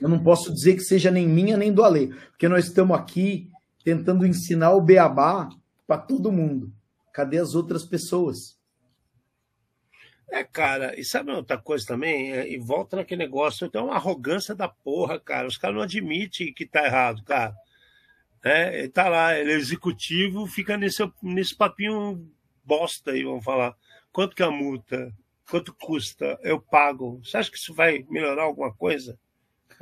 Eu 0.00 0.08
não 0.08 0.22
posso 0.22 0.54
dizer 0.54 0.74
que 0.74 0.84
seja 0.84 1.10
nem 1.10 1.28
minha 1.28 1.56
nem 1.56 1.72
do 1.72 1.82
Ale, 1.82 2.14
porque 2.30 2.48
nós 2.48 2.66
estamos 2.66 2.96
aqui 2.96 3.50
tentando 3.84 4.24
ensinar 4.24 4.72
o 4.72 4.80
beabá 4.80 5.48
para 5.84 6.00
todo 6.00 6.30
mundo. 6.30 6.72
Cadê 7.12 7.38
as 7.38 7.56
outras 7.56 7.84
pessoas? 7.84 8.56
É, 10.32 10.42
cara, 10.42 10.98
e 10.98 11.04
sabe 11.04 11.30
outra 11.30 11.58
coisa 11.58 11.86
também? 11.86 12.32
É, 12.32 12.48
e 12.50 12.56
volta 12.56 12.96
naquele 12.96 13.22
negócio, 13.22 13.68
tem 13.68 13.82
uma 13.82 13.96
arrogância 13.96 14.54
da 14.54 14.66
porra, 14.66 15.20
cara. 15.20 15.46
Os 15.46 15.58
caras 15.58 15.76
não 15.76 15.82
admitem 15.82 16.54
que 16.54 16.66
tá 16.66 16.86
errado, 16.86 17.22
cara. 17.22 17.54
É, 18.42 18.78
ele 18.78 18.88
tá 18.88 19.10
lá, 19.10 19.38
ele 19.38 19.52
é 19.52 19.56
executivo, 19.56 20.46
fica 20.46 20.78
nesse, 20.78 21.02
nesse 21.22 21.54
papinho 21.54 22.32
bosta 22.64 23.10
aí, 23.10 23.22
vamos 23.24 23.44
falar. 23.44 23.76
Quanto 24.10 24.34
que 24.34 24.42
é 24.42 24.46
a 24.46 24.50
multa? 24.50 25.14
Quanto 25.50 25.74
custa? 25.74 26.38
Eu 26.42 26.58
pago. 26.58 27.20
Você 27.22 27.36
acha 27.36 27.50
que 27.50 27.58
isso 27.58 27.74
vai 27.74 28.02
melhorar 28.08 28.44
alguma 28.44 28.72
coisa? 28.72 29.18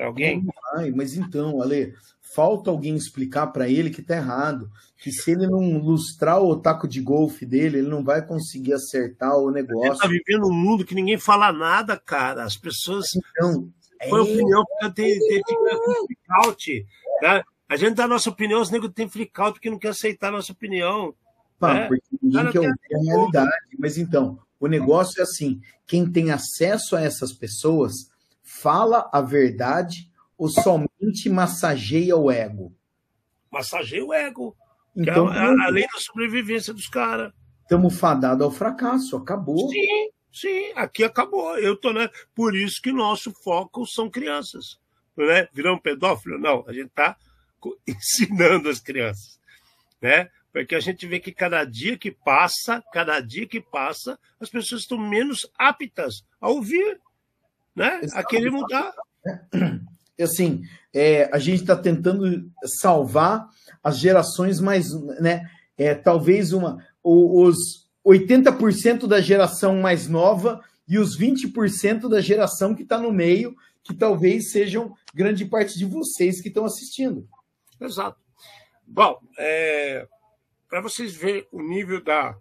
Alguém? 0.01 0.43
Não 0.43 0.55
vai, 0.73 0.91
mas 0.91 1.17
então, 1.17 1.61
Ale, 1.61 1.95
falta 2.21 2.71
alguém 2.71 2.97
explicar 2.97 3.49
para 3.49 3.69
ele 3.69 3.91
que 3.91 4.03
tá 4.03 4.17
errado. 4.17 4.71
Que 4.97 5.11
se 5.11 5.31
ele 5.31 5.47
não 5.47 5.79
lustrar 5.79 6.43
o 6.43 6.57
taco 6.57 6.87
de 6.87 7.01
golfe 7.01 7.47
dele, 7.47 7.79
ele 7.79 7.89
não 7.89 8.05
vai 8.05 8.25
conseguir 8.25 8.75
acertar 8.75 9.37
o 9.37 9.51
negócio. 9.51 9.93
Ele 9.93 9.99
tá 9.99 10.09
vivendo 10.09 10.47
um 10.47 10.53
mundo 10.53 10.85
que 10.85 10.95
ninguém 10.95 11.19
fala 11.19 11.53
nada, 11.53 11.97
cara. 11.97 12.45
As 12.45 12.57
pessoas. 12.57 13.07
Então. 13.17 13.69
Foi 14.09 14.21
é... 14.21 14.23
opinião 14.23 14.65
porque 14.65 14.95
tem, 14.95 15.19
tem, 15.19 15.57
blackout. 16.27 16.87
Tá? 17.21 17.45
A 17.69 17.77
gente 17.77 17.95
dá 17.95 18.05
a 18.05 18.09
nossa 18.09 18.31
opinião, 18.31 18.61
os 18.61 18.71
negros 18.71 18.93
têm 18.95 19.09
freak-out 19.09 19.53
porque 19.53 19.71
não 19.71 19.79
quer 19.79 19.89
aceitar 19.89 20.29
a 20.29 20.33
nossa 20.33 20.53
opinião. 20.53 21.15
Pá, 21.59 21.75
né? 21.75 21.89
Porque 21.89 22.03
ninguém 22.21 22.51
quer 22.51 22.59
ouvir 22.59 22.95
a 22.95 22.99
realidade. 23.05 23.77
Mas 23.79 23.99
então, 23.99 24.39
o 24.59 24.67
negócio 24.67 25.21
é 25.21 25.23
assim: 25.23 25.61
quem 25.87 26.11
tem 26.11 26.31
acesso 26.31 26.97
a 26.97 27.03
essas 27.03 27.33
pessoas 27.33 28.11
fala 28.51 29.09
a 29.13 29.21
verdade 29.21 30.11
ou 30.37 30.49
somente 30.49 31.29
massageia 31.31 32.17
o 32.17 32.31
ego? 32.31 32.75
Massageia 33.51 34.05
o 34.05 34.13
ego. 34.13 34.57
Então, 34.97 35.33
é 35.33 35.39
a, 35.39 35.67
a, 35.67 35.69
lei 35.69 35.87
da 35.87 35.99
sobrevivência 35.99 36.75
dos 36.75 36.89
caras. 36.89 37.33
Estamos 37.63 37.99
fadados 37.99 38.45
ao 38.45 38.51
fracasso, 38.51 39.17
acabou. 39.17 39.69
Sim, 39.69 40.11
sim, 40.33 40.73
aqui 40.75 41.05
acabou. 41.05 41.57
Eu 41.59 41.77
tô, 41.77 41.93
né? 41.93 42.11
Por 42.35 42.57
isso 42.57 42.83
que 42.83 42.91
nosso 42.91 43.33
foco 43.45 43.87
são 43.87 44.11
crianças. 44.11 44.81
Né? 45.17 45.47
Virar 45.53 45.73
um 45.73 45.79
pedófilo? 45.79 46.39
Não, 46.39 46.65
a 46.67 46.73
gente 46.73 46.89
está 46.89 47.17
ensinando 47.87 48.69
as 48.69 48.81
crianças. 48.81 49.39
Né? 50.03 50.29
Porque 50.53 50.75
a 50.75 50.81
gente 50.81 51.07
vê 51.07 51.21
que 51.21 51.33
cada 51.33 51.65
dia 51.65 51.97
que 51.97 52.11
passa, 52.11 52.83
cada 52.93 53.21
dia 53.21 53.47
que 53.47 53.61
passa, 53.61 54.19
as 54.41 54.51
pessoas 54.51 54.83
estão 54.83 54.99
menos 54.99 55.49
aptas 55.57 56.25
a 56.41 56.49
ouvir, 56.49 57.01
né? 57.81 58.01
a 58.13 58.25
querer 58.25 58.51
mudar. 58.51 58.93
assim, 60.21 60.63
é, 60.93 61.31
a 61.33 61.39
gente 61.39 61.63
está 61.63 61.77
tentando 61.77 62.51
salvar 62.81 63.49
as 63.83 63.99
gerações 63.99 64.61
mais, 64.61 64.93
né? 65.21 65.49
É, 65.77 65.95
talvez 65.95 66.53
uma, 66.53 66.85
os 67.03 67.89
80% 68.07 69.07
da 69.07 69.21
geração 69.21 69.81
mais 69.81 70.07
nova 70.07 70.63
e 70.87 70.99
os 70.99 71.19
20% 71.19 72.09
da 72.09 72.21
geração 72.21 72.75
que 72.75 72.83
está 72.83 72.99
no 72.99 73.11
meio, 73.11 73.57
que 73.83 73.95
talvez 73.95 74.51
sejam 74.51 74.95
grande 75.15 75.47
parte 75.47 75.79
de 75.79 75.87
vocês 75.87 76.41
que 76.41 76.49
estão 76.49 76.67
assistindo. 76.67 77.27
Exato. 77.81 78.19
Bom, 78.87 79.19
é, 79.39 80.07
para 80.69 80.83
vocês 80.83 81.15
verem 81.15 81.47
o 81.51 81.63
nível 81.63 82.03
da 82.03 82.37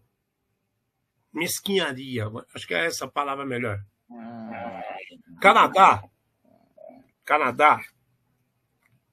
mesquinharia, 1.31 2.25
acho 2.53 2.67
que 2.67 2.73
é 2.73 2.87
essa 2.87 3.07
palavra 3.07 3.45
melhor. 3.45 3.79
Canadá, 5.41 6.03
Canadá, 7.23 7.79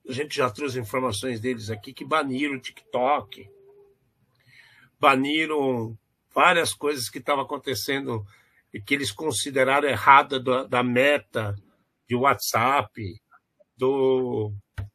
a 0.08 0.12
gente 0.12 0.36
já 0.36 0.50
trouxe 0.50 0.78
informações 0.78 1.40
deles 1.40 1.70
aqui 1.70 1.92
que 1.92 2.04
baniram 2.04 2.54
o 2.54 2.60
TikTok, 2.60 3.48
baniram 4.98 5.96
várias 6.34 6.72
coisas 6.72 7.08
que 7.08 7.18
estavam 7.18 7.44
acontecendo 7.44 8.24
e 8.72 8.80
que 8.80 8.94
eles 8.94 9.10
consideraram 9.10 9.88
errada 9.88 10.40
da, 10.40 10.64
da 10.64 10.82
meta 10.82 11.54
de 12.08 12.14
WhatsApp, 12.14 13.20
do 13.76 14.52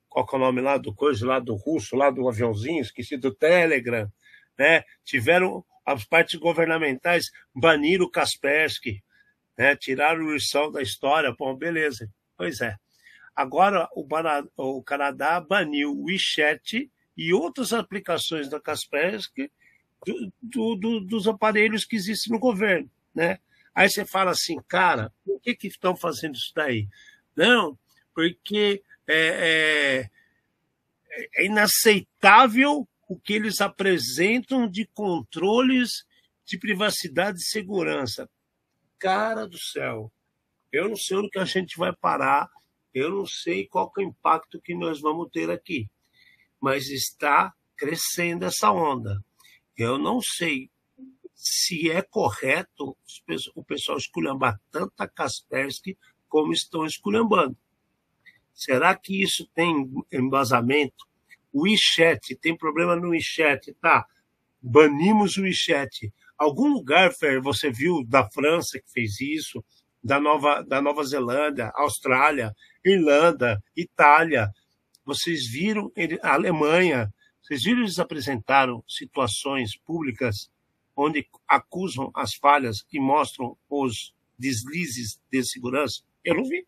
qual 0.09 0.27
é 0.33 0.35
o 0.35 0.39
nome 0.39 0.61
lá 0.61 0.77
do 0.77 0.93
coisa 0.93 1.25
lá 1.25 1.39
do 1.39 1.55
russo, 1.55 1.95
lá 1.95 2.09
do 2.09 2.27
aviãozinho, 2.27 2.81
esqueci 2.81 3.17
do 3.17 3.33
Telegram, 3.33 4.11
né? 4.57 4.83
Tiveram 5.03 5.63
as 5.85 6.03
partes 6.05 6.39
governamentais 6.39 7.31
baniram 7.55 8.05
o 8.05 8.11
Kaspersky, 8.11 9.03
né? 9.61 9.75
Tiraram 9.75 10.23
o 10.23 10.29
Ursão 10.29 10.71
da 10.71 10.81
história, 10.81 11.35
bom, 11.37 11.55
beleza. 11.55 12.11
Pois 12.35 12.61
é. 12.61 12.75
Agora 13.35 13.87
o, 13.95 14.07
o 14.57 14.81
Canadá 14.81 15.39
baniu 15.39 15.91
o 15.91 16.05
WeChat 16.05 16.89
e 17.15 17.31
outras 17.31 17.71
aplicações 17.71 18.49
da 18.49 18.59
Kaspersky 18.59 19.51
do, 20.03 20.33
do, 20.41 20.75
do, 20.75 20.99
dos 21.01 21.27
aparelhos 21.27 21.85
que 21.85 21.95
existem 21.95 22.33
no 22.33 22.39
governo, 22.39 22.89
né? 23.13 23.37
Aí 23.73 23.87
você 23.87 24.03
fala 24.03 24.31
assim, 24.31 24.57
cara, 24.67 25.13
por 25.23 25.39
que 25.39 25.53
que 25.53 25.67
estão 25.67 25.95
fazendo 25.95 26.33
isso 26.33 26.51
daí? 26.55 26.87
Não, 27.35 27.77
porque 28.15 28.81
é, 29.07 30.09
é, 31.07 31.29
é 31.35 31.45
inaceitável 31.45 32.87
o 33.07 33.15
que 33.15 33.33
eles 33.33 33.61
apresentam 33.61 34.67
de 34.67 34.87
controles 34.87 36.03
de 36.43 36.57
privacidade 36.57 37.37
e 37.37 37.45
segurança. 37.45 38.27
Cara 39.01 39.45
do 39.45 39.57
céu, 39.57 40.09
eu 40.71 40.87
não 40.87 40.95
sei 40.95 41.17
onde 41.17 41.29
que 41.29 41.39
a 41.39 41.45
gente 41.45 41.77
vai 41.77 41.93
parar 41.93 42.47
eu 42.93 43.09
não 43.09 43.25
sei 43.25 43.67
qual 43.67 43.91
é 43.97 44.01
o 44.01 44.03
impacto 44.03 44.61
que 44.61 44.75
nós 44.75 44.99
vamos 44.99 45.29
ter 45.31 45.49
aqui, 45.49 45.89
mas 46.59 46.89
está 46.89 47.53
crescendo 47.77 48.45
essa 48.45 48.71
onda. 48.71 49.23
Eu 49.77 49.97
não 49.97 50.21
sei 50.21 50.69
se 51.33 51.89
é 51.89 52.01
correto 52.01 52.95
o 53.55 53.63
pessoal 53.63 53.97
esculhambar 53.97 54.59
tanto 54.69 54.93
a 54.97 55.07
Kaspersky 55.07 55.97
como 56.27 56.51
estão 56.51 56.85
esculhambando. 56.85 57.57
Será 58.53 58.95
que 58.95 59.21
isso 59.21 59.49
tem 59.55 59.89
embasamento? 60.11 61.09
O 61.51 61.63
WeChat, 61.63 62.35
tem 62.35 62.55
problema 62.55 62.95
no 62.95 63.09
WeChat, 63.09 63.73
tá? 63.81 64.05
Banimos 64.61 65.37
o 65.37 65.43
WeChat. 65.43 66.13
Algum 66.41 66.73
lugar, 66.73 67.13
Fer, 67.13 67.39
você 67.39 67.69
viu 67.69 68.03
da 68.03 68.27
França 68.27 68.79
que 68.79 68.91
fez 68.91 69.21
isso, 69.21 69.63
da 70.03 70.19
Nova, 70.19 70.63
da 70.63 70.81
Nova 70.81 71.03
Zelândia, 71.03 71.71
Austrália, 71.75 72.51
Irlanda, 72.83 73.63
Itália. 73.77 74.49
Vocês 75.05 75.45
viram 75.45 75.91
a 76.23 76.33
Alemanha, 76.33 77.13
vocês 77.43 77.61
viram 77.63 77.81
eles 77.81 77.99
apresentaram 77.99 78.83
situações 78.87 79.77
públicas 79.77 80.49
onde 80.97 81.27
acusam 81.47 82.09
as 82.15 82.33
falhas 82.33 82.83
e 82.91 82.99
mostram 82.99 83.55
os 83.69 84.11
deslizes 84.35 85.21
de 85.31 85.43
segurança? 85.43 86.01
Eu 86.25 86.37
não 86.37 86.45
vi. 86.45 86.65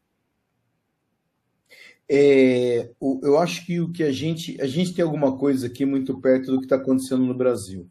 É, 2.07 2.91
eu 3.01 3.39
acho 3.39 3.65
que 3.65 3.79
o 3.79 3.91
que 3.91 4.03
a 4.03 4.11
gente 4.11 4.61
a 4.61 4.67
gente 4.67 4.93
tem 4.93 5.03
alguma 5.03 5.35
coisa 5.35 5.65
aqui 5.65 5.83
muito 5.83 6.21
perto 6.21 6.51
do 6.51 6.59
que 6.59 6.67
está 6.67 6.75
acontecendo 6.75 7.25
no 7.25 7.33
Brasil. 7.33 7.89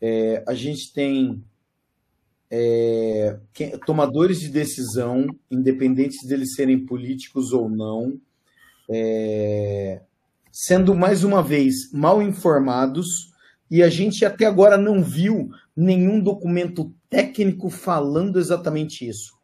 É, 0.00 0.44
a 0.46 0.54
gente 0.54 0.92
tem 0.92 1.42
é, 2.50 3.38
tomadores 3.84 4.40
de 4.40 4.48
decisão, 4.48 5.26
independentes 5.50 6.26
deles 6.26 6.54
serem 6.54 6.84
políticos 6.84 7.52
ou 7.52 7.68
não, 7.68 8.18
é, 8.90 10.00
sendo 10.50 10.94
mais 10.94 11.24
uma 11.24 11.42
vez 11.42 11.92
mal 11.92 12.22
informados, 12.22 13.06
e 13.70 13.82
a 13.82 13.88
gente 13.88 14.24
até 14.24 14.46
agora 14.46 14.78
não 14.78 15.02
viu 15.02 15.50
nenhum 15.76 16.20
documento 16.20 16.92
técnico 17.10 17.68
falando 17.68 18.38
exatamente 18.38 19.06
isso. 19.06 19.34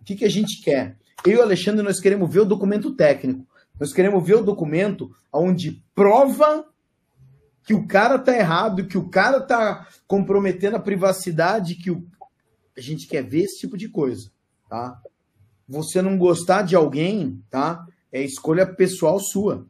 O 0.00 0.04
que, 0.04 0.16
que 0.16 0.24
a 0.24 0.30
gente 0.30 0.62
quer? 0.62 0.96
Eu 1.24 1.32
e 1.32 1.36
o 1.36 1.42
Alexandre, 1.42 1.82
nós 1.82 2.00
queremos 2.00 2.32
ver 2.32 2.40
o 2.40 2.44
documento 2.46 2.94
técnico. 2.94 3.46
Nós 3.78 3.92
queremos 3.92 4.24
ver 4.24 4.36
o 4.36 4.44
documento 4.44 5.10
onde 5.32 5.82
prova 5.94 6.66
que 7.64 7.74
o 7.74 7.86
cara 7.86 8.18
tá 8.18 8.36
errado, 8.36 8.86
que 8.86 8.98
o 8.98 9.08
cara 9.08 9.40
tá 9.40 9.88
comprometendo 10.06 10.76
a 10.76 10.80
privacidade, 10.80 11.74
que 11.74 11.90
o, 11.90 12.06
a 12.76 12.80
gente 12.80 13.06
quer 13.06 13.22
ver 13.22 13.44
esse 13.44 13.60
tipo 13.60 13.76
de 13.76 13.88
coisa, 13.88 14.30
tá? 14.68 15.00
Você 15.66 16.02
não 16.02 16.18
gostar 16.18 16.62
de 16.62 16.76
alguém, 16.76 17.42
tá? 17.50 17.86
É 18.12 18.22
escolha 18.22 18.66
pessoal 18.66 19.18
sua. 19.18 19.66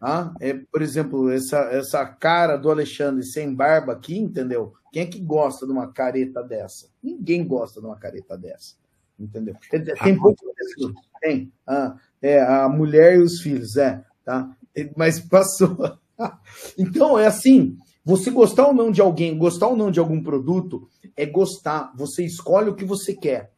Tá? 0.00 0.32
É, 0.40 0.54
por 0.54 0.80
exemplo, 0.80 1.30
essa, 1.30 1.58
essa 1.70 2.06
cara 2.06 2.56
do 2.56 2.70
Alexandre 2.70 3.22
sem 3.22 3.54
barba 3.54 3.92
aqui, 3.92 4.18
entendeu? 4.18 4.72
Quem 4.90 5.02
é 5.02 5.06
que 5.06 5.20
gosta 5.20 5.66
de 5.66 5.72
uma 5.72 5.92
careta 5.92 6.42
dessa? 6.42 6.88
Ninguém 7.02 7.46
gosta 7.46 7.80
de 7.80 7.86
uma 7.86 7.96
careta 7.96 8.36
dessa. 8.36 8.74
Entendeu? 9.18 9.54
Tem, 9.70 9.84
tem 9.84 10.18
poucas 10.18 10.48
pessoas. 10.54 10.94
Tem. 11.20 11.52
Ah, 11.66 11.94
é, 12.22 12.40
a 12.40 12.66
mulher 12.70 13.16
e 13.16 13.22
os 13.22 13.42
filhos, 13.42 13.76
é. 13.76 14.02
Tá? 14.24 14.56
mas 14.96 15.20
passou. 15.20 15.76
Então, 16.78 17.18
é 17.18 17.26
assim, 17.26 17.76
você 18.04 18.30
gostar 18.30 18.66
ou 18.66 18.74
não 18.74 18.90
de 18.90 19.00
alguém, 19.00 19.36
gostar 19.36 19.68
ou 19.68 19.76
não 19.76 19.90
de 19.90 19.98
algum 19.98 20.22
produto, 20.22 20.88
é 21.16 21.24
gostar. 21.24 21.92
Você 21.96 22.24
escolhe 22.24 22.70
o 22.70 22.74
que 22.74 22.84
você 22.84 23.14
quer. 23.14 23.52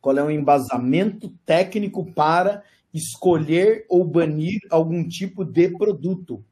Qual 0.00 0.16
é 0.16 0.22
o 0.22 0.30
embasamento 0.30 1.30
técnico 1.44 2.12
para 2.12 2.62
escolher 2.92 3.86
ou 3.88 4.04
banir 4.04 4.60
algum 4.70 5.06
tipo 5.06 5.44
de 5.44 5.68
produto. 5.70 6.44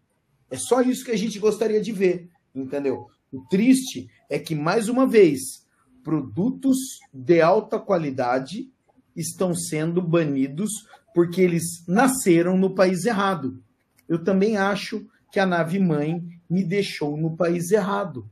É 0.50 0.56
só 0.56 0.80
isso 0.80 1.04
que 1.04 1.10
a 1.10 1.16
gente 1.16 1.38
gostaria 1.38 1.80
de 1.80 1.92
ver, 1.92 2.30
entendeu? 2.54 3.06
O 3.32 3.42
triste 3.48 4.08
é 4.30 4.38
que, 4.38 4.54
mais 4.54 4.88
uma 4.88 5.06
vez, 5.06 5.66
produtos 6.02 6.78
de 7.12 7.40
alta 7.40 7.78
qualidade 7.78 8.70
estão 9.14 9.54
sendo 9.54 10.00
banidos 10.00 10.70
porque 11.14 11.40
eles 11.40 11.84
nasceram 11.86 12.56
no 12.56 12.74
país 12.74 13.04
errado. 13.04 13.62
Eu 14.08 14.22
também 14.22 14.56
acho 14.56 15.06
que 15.30 15.40
a 15.40 15.46
nave 15.46 15.78
mãe 15.78 16.22
me 16.48 16.64
deixou 16.64 17.16
no 17.16 17.36
país 17.36 17.70
errado. 17.70 18.28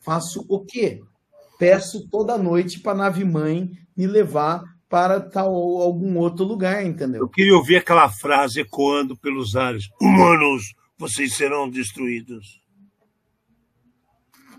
Faço 0.00 0.44
o 0.48 0.64
quê? 0.64 1.02
Peço 1.58 2.08
toda 2.08 2.38
noite 2.38 2.80
para 2.80 2.92
a 2.92 3.02
nave 3.04 3.24
mãe 3.24 3.70
me 3.96 4.06
levar 4.06 4.64
para 4.88 5.20
tal 5.20 5.54
algum 5.54 6.18
outro 6.18 6.44
lugar, 6.44 6.84
entendeu? 6.84 7.20
Eu 7.20 7.28
queria 7.28 7.54
ouvir 7.54 7.76
aquela 7.76 8.08
frase 8.08 8.60
ecoando 8.60 9.16
pelos 9.16 9.54
ares: 9.54 9.88
Humanos, 10.00 10.74
vocês 10.98 11.36
serão 11.36 11.68
destruídos. 11.68 12.60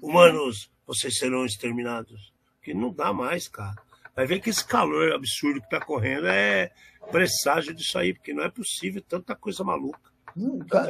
Humanos, 0.02 0.72
vocês 0.86 1.18
serão 1.18 1.46
exterminados. 1.46 2.32
Que 2.62 2.74
não 2.74 2.94
dá 2.94 3.12
mais, 3.12 3.48
cara. 3.48 3.82
Vai 4.16 4.28
ver 4.28 4.40
que 4.40 4.50
esse 4.50 4.66
calor 4.66 5.14
absurdo 5.14 5.60
que 5.60 5.66
está 5.66 5.84
correndo 5.84 6.28
é 6.28 6.72
presságio 7.12 7.74
disso 7.74 7.98
aí, 7.98 8.14
porque 8.14 8.34
não 8.34 8.44
é 8.44 8.50
possível 8.50 9.02
tanta 9.02 9.36
coisa 9.36 9.64
maluca. 9.64 10.11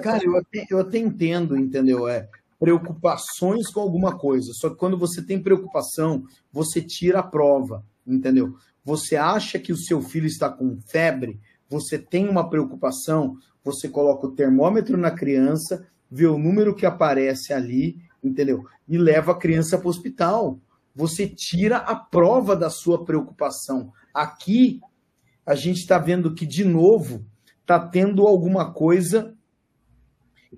Cara, 0.01 0.23
eu 0.23 0.37
até, 0.37 0.65
eu 0.69 0.79
até 0.79 0.97
entendo, 0.97 1.57
entendeu? 1.57 2.07
É 2.07 2.29
preocupações 2.59 3.69
com 3.69 3.79
alguma 3.79 4.15
coisa. 4.15 4.53
Só 4.53 4.69
que 4.69 4.75
quando 4.75 4.95
você 4.95 5.19
tem 5.19 5.41
preocupação, 5.41 6.25
você 6.53 6.79
tira 6.79 7.17
a 7.19 7.23
prova, 7.23 7.83
entendeu? 8.05 8.55
você 8.83 9.15
acha 9.15 9.59
que 9.59 9.71
o 9.71 9.77
seu 9.77 10.01
filho 10.01 10.25
está 10.25 10.49
com 10.49 10.79
febre, 10.81 11.39
você 11.69 11.97
tem 11.97 12.27
uma 12.27 12.49
preocupação, 12.49 13.37
você 13.63 13.87
coloca 13.87 14.27
o 14.27 14.31
termômetro 14.31 14.97
na 14.97 15.11
criança, 15.11 15.87
vê 16.09 16.25
o 16.25 16.37
número 16.37 16.75
que 16.75 16.85
aparece 16.85 17.53
ali, 17.53 17.97
entendeu? 18.23 18.65
E 18.87 18.97
leva 18.97 19.31
a 19.31 19.37
criança 19.37 19.77
para 19.77 19.87
o 19.87 19.89
hospital. 19.89 20.59
Você 20.95 21.27
tira 21.27 21.77
a 21.77 21.95
prova 21.95 22.55
da 22.55 22.69
sua 22.69 23.05
preocupação. 23.05 23.93
Aqui, 24.13 24.81
a 25.45 25.55
gente 25.55 25.77
está 25.77 25.97
vendo 25.97 26.33
que, 26.33 26.45
de 26.45 26.65
novo, 26.65 27.25
está 27.61 27.79
tendo 27.79 28.27
alguma 28.27 28.71
coisa 28.71 29.35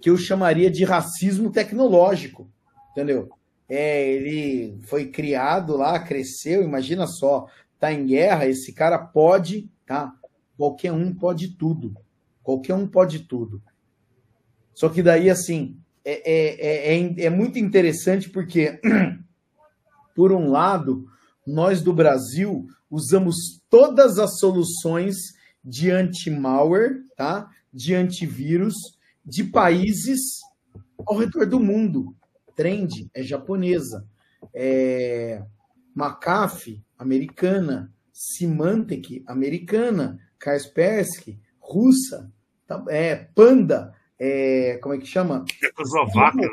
que 0.01 0.10
eu 0.10 0.18
chamaria 0.18 0.70
de 0.70 0.84
racismo 0.84 1.51
tecnológico, 1.51 2.49
entendeu? 2.91 3.30
É, 3.70 4.08
ele 4.12 4.80
foi 4.84 5.08
criado 5.08 5.78
lá, 5.78 5.99
cresceu, 5.99 6.64
imagina 6.64 7.08
só, 7.08 7.47
está 7.74 7.93
em 7.93 8.06
guerra, 8.06 8.47
esse 8.47 8.74
cara 8.74 8.97
pode, 8.97 9.70
tá? 9.86 10.14
Qualquer 10.58 10.91
um 10.91 11.14
pode 11.14 11.56
tudo. 11.58 11.95
Qualquer 12.41 12.74
um 12.74 12.88
pode 12.88 13.20
tudo. 13.20 13.62
Só 14.74 14.89
que 14.89 15.01
daí, 15.01 15.30
assim, 15.30 15.78
é, 16.04 16.32
é, 16.32 16.95
é, 16.95 17.26
é 17.26 17.30
muito 17.30 17.58
interessante 17.58 18.30
porque, 18.30 18.80
por 20.16 20.32
um 20.32 20.49
lado, 20.49 21.08
nós 21.45 21.82
do 21.82 21.93
Brasil 21.93 22.68
usamos 22.89 23.62
todas 23.70 24.20
as 24.20 24.39
soluções 24.39 25.16
de 25.64 25.91
anti-malware, 25.91 27.03
tá? 27.16 27.49
de 27.72 27.95
antivírus, 27.95 28.76
de 29.26 29.43
países 29.43 30.41
ao 31.05 31.18
redor 31.18 31.45
do 31.45 31.59
mundo. 31.59 32.16
Trend 32.55 33.09
é 33.14 33.24
japonesa. 33.24 34.05
É... 34.53 35.41
McAfee 35.95 36.84
americana, 36.97 37.91
Symantec, 38.11 39.24
americana, 39.28 40.20
Kaspersky, 40.39 41.39
russa, 41.59 42.32
tá, 42.68 42.84
é, 42.88 43.16
Panda, 43.16 43.93
é, 44.20 44.78
como 44.82 44.95
é 44.95 44.97
que 44.97 45.05
chama? 45.05 45.43
Tchecoslováquia, 45.45 46.47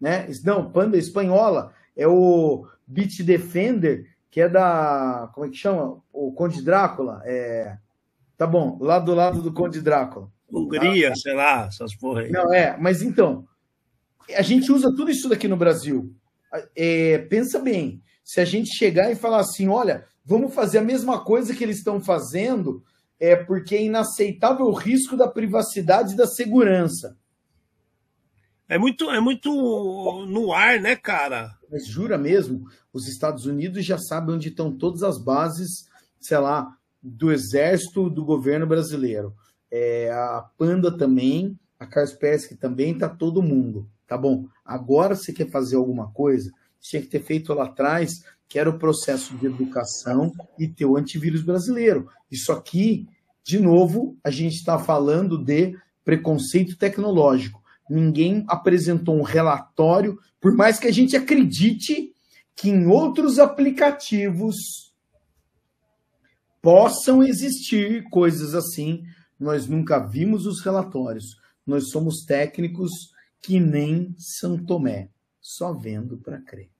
não 0.00 0.08
é? 0.10 0.26
Né? 0.26 0.32
Não, 0.44 0.70
Panda 0.70 0.96
espanhola, 0.96 1.72
é 1.96 2.06
o 2.06 2.66
Bitdefender, 2.86 4.06
que 4.30 4.40
é 4.40 4.48
da, 4.48 5.30
como 5.34 5.46
é 5.46 5.48
que 5.48 5.56
chama? 5.56 6.02
O 6.12 6.32
Conde 6.32 6.62
Drácula, 6.62 7.22
é... 7.24 7.76
Tá 8.40 8.46
bom, 8.46 8.78
lá 8.80 8.98
do 8.98 9.14
lado 9.14 9.42
do 9.42 9.52
Conde 9.52 9.82
Drácula. 9.82 10.32
Hungria, 10.50 11.10
tá? 11.10 11.14
sei 11.14 11.34
lá, 11.34 11.66
essas 11.66 11.94
porra 11.94 12.22
aí. 12.22 12.30
Não, 12.30 12.50
é, 12.54 12.74
mas 12.78 13.02
então, 13.02 13.46
a 14.34 14.40
gente 14.40 14.72
usa 14.72 14.88
tudo 14.96 15.10
isso 15.10 15.28
daqui 15.28 15.46
no 15.46 15.58
Brasil. 15.58 16.16
É, 16.74 17.18
pensa 17.18 17.58
bem, 17.58 18.02
se 18.24 18.40
a 18.40 18.46
gente 18.46 18.74
chegar 18.74 19.12
e 19.12 19.14
falar 19.14 19.40
assim, 19.40 19.68
olha, 19.68 20.06
vamos 20.24 20.54
fazer 20.54 20.78
a 20.78 20.82
mesma 20.82 21.22
coisa 21.22 21.54
que 21.54 21.62
eles 21.62 21.76
estão 21.76 22.00
fazendo, 22.00 22.82
é 23.20 23.36
porque 23.36 23.76
é 23.76 23.84
inaceitável 23.84 24.64
o 24.64 24.74
risco 24.74 25.18
da 25.18 25.28
privacidade 25.28 26.14
e 26.14 26.16
da 26.16 26.26
segurança. 26.26 27.18
É 28.66 28.78
muito, 28.78 29.10
é 29.10 29.20
muito 29.20 29.50
no 30.26 30.50
ar, 30.54 30.80
né, 30.80 30.96
cara? 30.96 31.58
Mas 31.70 31.86
jura 31.86 32.16
mesmo? 32.16 32.64
Os 32.90 33.06
Estados 33.06 33.44
Unidos 33.44 33.84
já 33.84 33.98
sabem 33.98 34.36
onde 34.36 34.48
estão 34.48 34.74
todas 34.74 35.02
as 35.02 35.18
bases, 35.18 35.90
sei 36.18 36.38
lá, 36.38 36.79
do 37.02 37.32
exército 37.32 38.10
do 38.10 38.24
governo 38.24 38.66
brasileiro. 38.66 39.34
É, 39.70 40.10
a 40.10 40.44
Panda 40.58 40.96
também, 40.96 41.58
a 41.78 41.86
Kaspersky 41.86 42.56
também, 42.56 42.96
tá 42.96 43.08
todo 43.08 43.42
mundo. 43.42 43.88
Tá 44.06 44.18
bom. 44.18 44.46
Agora 44.64 45.14
você 45.14 45.32
quer 45.32 45.48
fazer 45.50 45.76
alguma 45.76 46.10
coisa? 46.10 46.50
tinha 46.80 47.02
que 47.02 47.08
ter 47.08 47.22
feito 47.22 47.52
lá 47.52 47.64
atrás, 47.64 48.24
que 48.48 48.58
era 48.58 48.70
o 48.70 48.78
processo 48.78 49.36
de 49.36 49.46
educação 49.46 50.32
e 50.58 50.66
ter 50.66 50.86
o 50.86 50.96
antivírus 50.96 51.42
brasileiro. 51.42 52.08
Isso 52.30 52.50
aqui, 52.50 53.06
de 53.44 53.60
novo, 53.60 54.16
a 54.24 54.30
gente 54.30 54.56
está 54.56 54.78
falando 54.78 55.38
de 55.38 55.76
preconceito 56.04 56.76
tecnológico. 56.76 57.62
Ninguém 57.88 58.44
apresentou 58.48 59.16
um 59.16 59.22
relatório, 59.22 60.18
por 60.40 60.54
mais 60.54 60.78
que 60.78 60.88
a 60.88 60.92
gente 60.92 61.16
acredite 61.16 62.12
que 62.56 62.70
em 62.70 62.86
outros 62.86 63.38
aplicativos 63.38 64.89
possam 66.60 67.22
existir 67.22 68.04
coisas 68.10 68.54
assim, 68.54 69.02
nós 69.38 69.66
nunca 69.66 69.98
vimos 69.98 70.46
os 70.46 70.60
relatórios. 70.60 71.36
Nós 71.66 71.90
somos 71.90 72.24
técnicos 72.24 72.90
que 73.40 73.58
nem 73.58 74.14
São 74.18 74.58
Tomé 74.58 75.10
só 75.40 75.72
vendo 75.72 76.18
para 76.18 76.40
crer. 76.40 76.70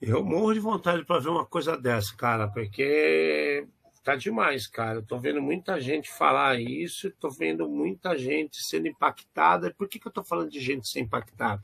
Eu 0.00 0.24
morro 0.24 0.54
de 0.54 0.60
vontade 0.60 1.04
para 1.04 1.20
ver 1.20 1.28
uma 1.28 1.44
coisa 1.44 1.76
dessa, 1.76 2.16
cara, 2.16 2.48
porque 2.48 3.66
tá 4.02 4.16
demais, 4.16 4.66
cara. 4.66 4.98
Eu 4.98 5.02
tô 5.02 5.18
vendo 5.18 5.42
muita 5.42 5.78
gente 5.80 6.10
falar 6.10 6.58
isso, 6.58 7.10
tô 7.20 7.30
vendo 7.30 7.68
muita 7.68 8.16
gente 8.16 8.62
sendo 8.62 8.88
impactada. 8.88 9.72
Por 9.76 9.88
que, 9.88 9.98
que 9.98 10.08
eu 10.08 10.12
tô 10.12 10.24
falando 10.24 10.50
de 10.50 10.58
gente 10.58 10.88
ser 10.88 11.00
impactada? 11.00 11.62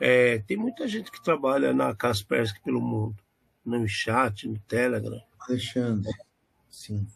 É, 0.00 0.38
tem 0.38 0.56
muita 0.56 0.88
gente 0.88 1.12
que 1.12 1.22
trabalha 1.22 1.72
na 1.72 1.94
Kaspersky 1.94 2.60
pelo 2.62 2.80
mundo, 2.80 3.22
no 3.64 3.86
chat, 3.88 4.48
no 4.48 4.58
Telegram. 4.60 5.20
Alexandre, 5.48 6.10
sim. 6.68 7.06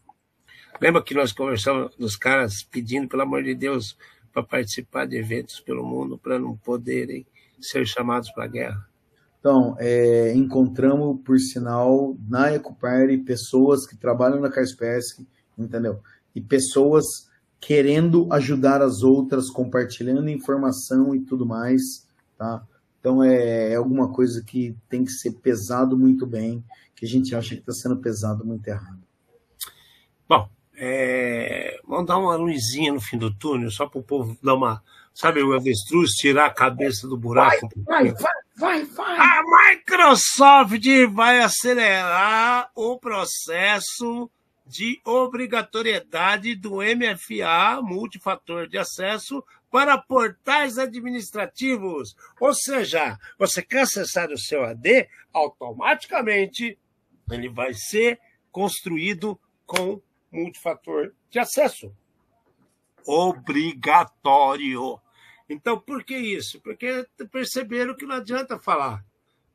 Lembra 0.80 1.02
que 1.02 1.14
nós 1.14 1.32
conversamos 1.32 1.94
dos 1.96 2.16
caras 2.16 2.62
pedindo, 2.62 3.08
pelo 3.08 3.22
amor 3.22 3.42
de 3.42 3.54
Deus, 3.54 3.96
para 4.32 4.42
participar 4.42 5.06
de 5.06 5.16
eventos 5.16 5.60
pelo 5.60 5.84
mundo 5.84 6.18
para 6.18 6.38
não 6.38 6.56
poderem 6.56 7.24
ser 7.60 7.86
chamados 7.86 8.30
para 8.32 8.44
a 8.44 8.48
guerra? 8.48 8.88
Então, 9.38 9.76
é, 9.78 10.32
encontramos, 10.34 11.20
por 11.22 11.38
sinal, 11.38 12.16
na 12.28 12.54
Ecoparty, 12.54 13.18
pessoas 13.18 13.86
que 13.86 13.96
trabalham 13.96 14.40
na 14.40 14.50
Kaspersky, 14.50 15.28
entendeu? 15.56 16.00
E 16.34 16.40
pessoas 16.40 17.28
querendo 17.60 18.26
ajudar 18.32 18.82
as 18.82 19.02
outras, 19.02 19.50
compartilhando 19.50 20.28
informação 20.28 21.14
e 21.14 21.20
tudo 21.20 21.46
mais, 21.46 22.06
tá? 22.36 22.66
Então, 23.04 23.22
é, 23.22 23.72
é 23.72 23.74
alguma 23.74 24.10
coisa 24.10 24.42
que 24.42 24.74
tem 24.88 25.04
que 25.04 25.10
ser 25.10 25.32
pesado 25.32 25.94
muito 25.94 26.26
bem, 26.26 26.64
que 26.96 27.04
a 27.04 27.08
gente 27.08 27.36
acha 27.36 27.50
que 27.50 27.60
está 27.60 27.70
sendo 27.70 27.98
pesado 27.98 28.46
muito 28.46 28.66
errado. 28.66 29.02
Bom, 30.26 30.48
é, 30.74 31.78
vamos 31.86 32.06
dar 32.06 32.16
uma 32.16 32.34
luzinha 32.34 32.94
no 32.94 33.02
fim 33.02 33.18
do 33.18 33.30
túnel, 33.30 33.70
só 33.70 33.86
para 33.86 34.00
o 34.00 34.02
povo 34.02 34.38
dar 34.42 34.54
uma. 34.54 34.82
Sabe, 35.12 35.42
o 35.42 35.52
avestruz 35.52 36.12
tirar 36.12 36.46
a 36.46 36.54
cabeça 36.54 37.06
do 37.06 37.14
buraco. 37.14 37.68
Vai, 37.84 38.10
vai, 38.10 38.32
vai, 38.56 38.84
vai. 38.84 39.18
A 39.18 39.42
Microsoft 39.74 40.86
vai 41.12 41.40
acelerar 41.40 42.70
o 42.74 42.98
processo 42.98 44.30
de 44.66 44.98
obrigatoriedade 45.04 46.54
do 46.54 46.76
MFA, 46.76 47.82
multifator 47.82 48.66
de 48.66 48.78
acesso, 48.78 49.44
para 49.74 49.98
portais 49.98 50.78
administrativos. 50.78 52.14
Ou 52.38 52.54
seja, 52.54 53.18
você 53.36 53.60
quer 53.60 53.80
acessar 53.80 54.30
o 54.30 54.38
seu 54.38 54.62
AD, 54.62 55.08
automaticamente 55.32 56.78
ele 57.28 57.48
vai 57.48 57.74
ser 57.74 58.20
construído 58.52 59.36
com 59.66 60.00
multifator 60.30 61.12
de 61.28 61.40
acesso. 61.40 61.92
Obrigatório. 63.04 65.00
Então, 65.50 65.80
por 65.80 66.04
que 66.04 66.16
isso? 66.16 66.60
Porque 66.60 67.04
perceberam 67.32 67.96
que 67.96 68.06
não 68.06 68.14
adianta 68.14 68.60
falar, 68.60 69.04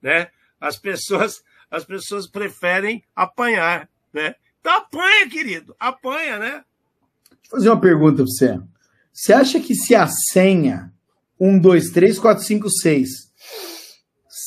né? 0.02 0.32
As 0.60 0.78
pessoas, 0.78 1.42
as 1.72 1.86
pessoas 1.86 2.28
preferem 2.28 3.06
apanhar, 3.16 3.90
né? 4.12 4.36
Então 4.60 4.74
apanha, 4.80 5.30
querido, 5.30 5.74
apanha, 5.80 6.38
né? 6.38 6.66
Deixa 7.30 7.46
eu 7.46 7.52
fazer 7.52 7.70
uma 7.70 7.80
pergunta 7.80 8.18
para 8.18 8.26
você. 8.26 8.79
Você 9.20 9.34
acha 9.34 9.60
que 9.60 9.76
se 9.76 9.94
a 9.94 10.08
senha 10.08 10.94
1, 11.38 11.60
2, 11.60 11.90
3, 11.90 12.18
4, 12.18 12.42
5, 12.42 12.70
6, 12.70 13.10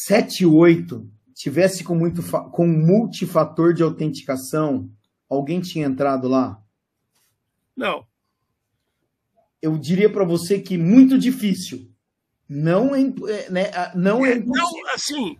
7, 0.06 0.46
8 0.46 1.12
tivesse 1.34 1.84
com, 1.84 1.94
muito, 1.94 2.22
com 2.22 2.66
multifator 2.66 3.74
de 3.74 3.82
autenticação, 3.82 4.90
alguém 5.28 5.60
tinha 5.60 5.84
entrado 5.84 6.26
lá? 6.26 6.58
Não. 7.76 8.06
Eu 9.60 9.76
diria 9.76 10.10
para 10.10 10.24
você 10.24 10.58
que 10.58 10.78
muito 10.78 11.18
difícil. 11.18 11.92
Não 12.48 12.94
é, 12.94 13.02
é 13.02 13.50
né, 13.50 13.70
não 13.94 14.24
é, 14.24 14.32
é 14.32 14.38
Não, 14.38 14.86
assim, 14.94 15.36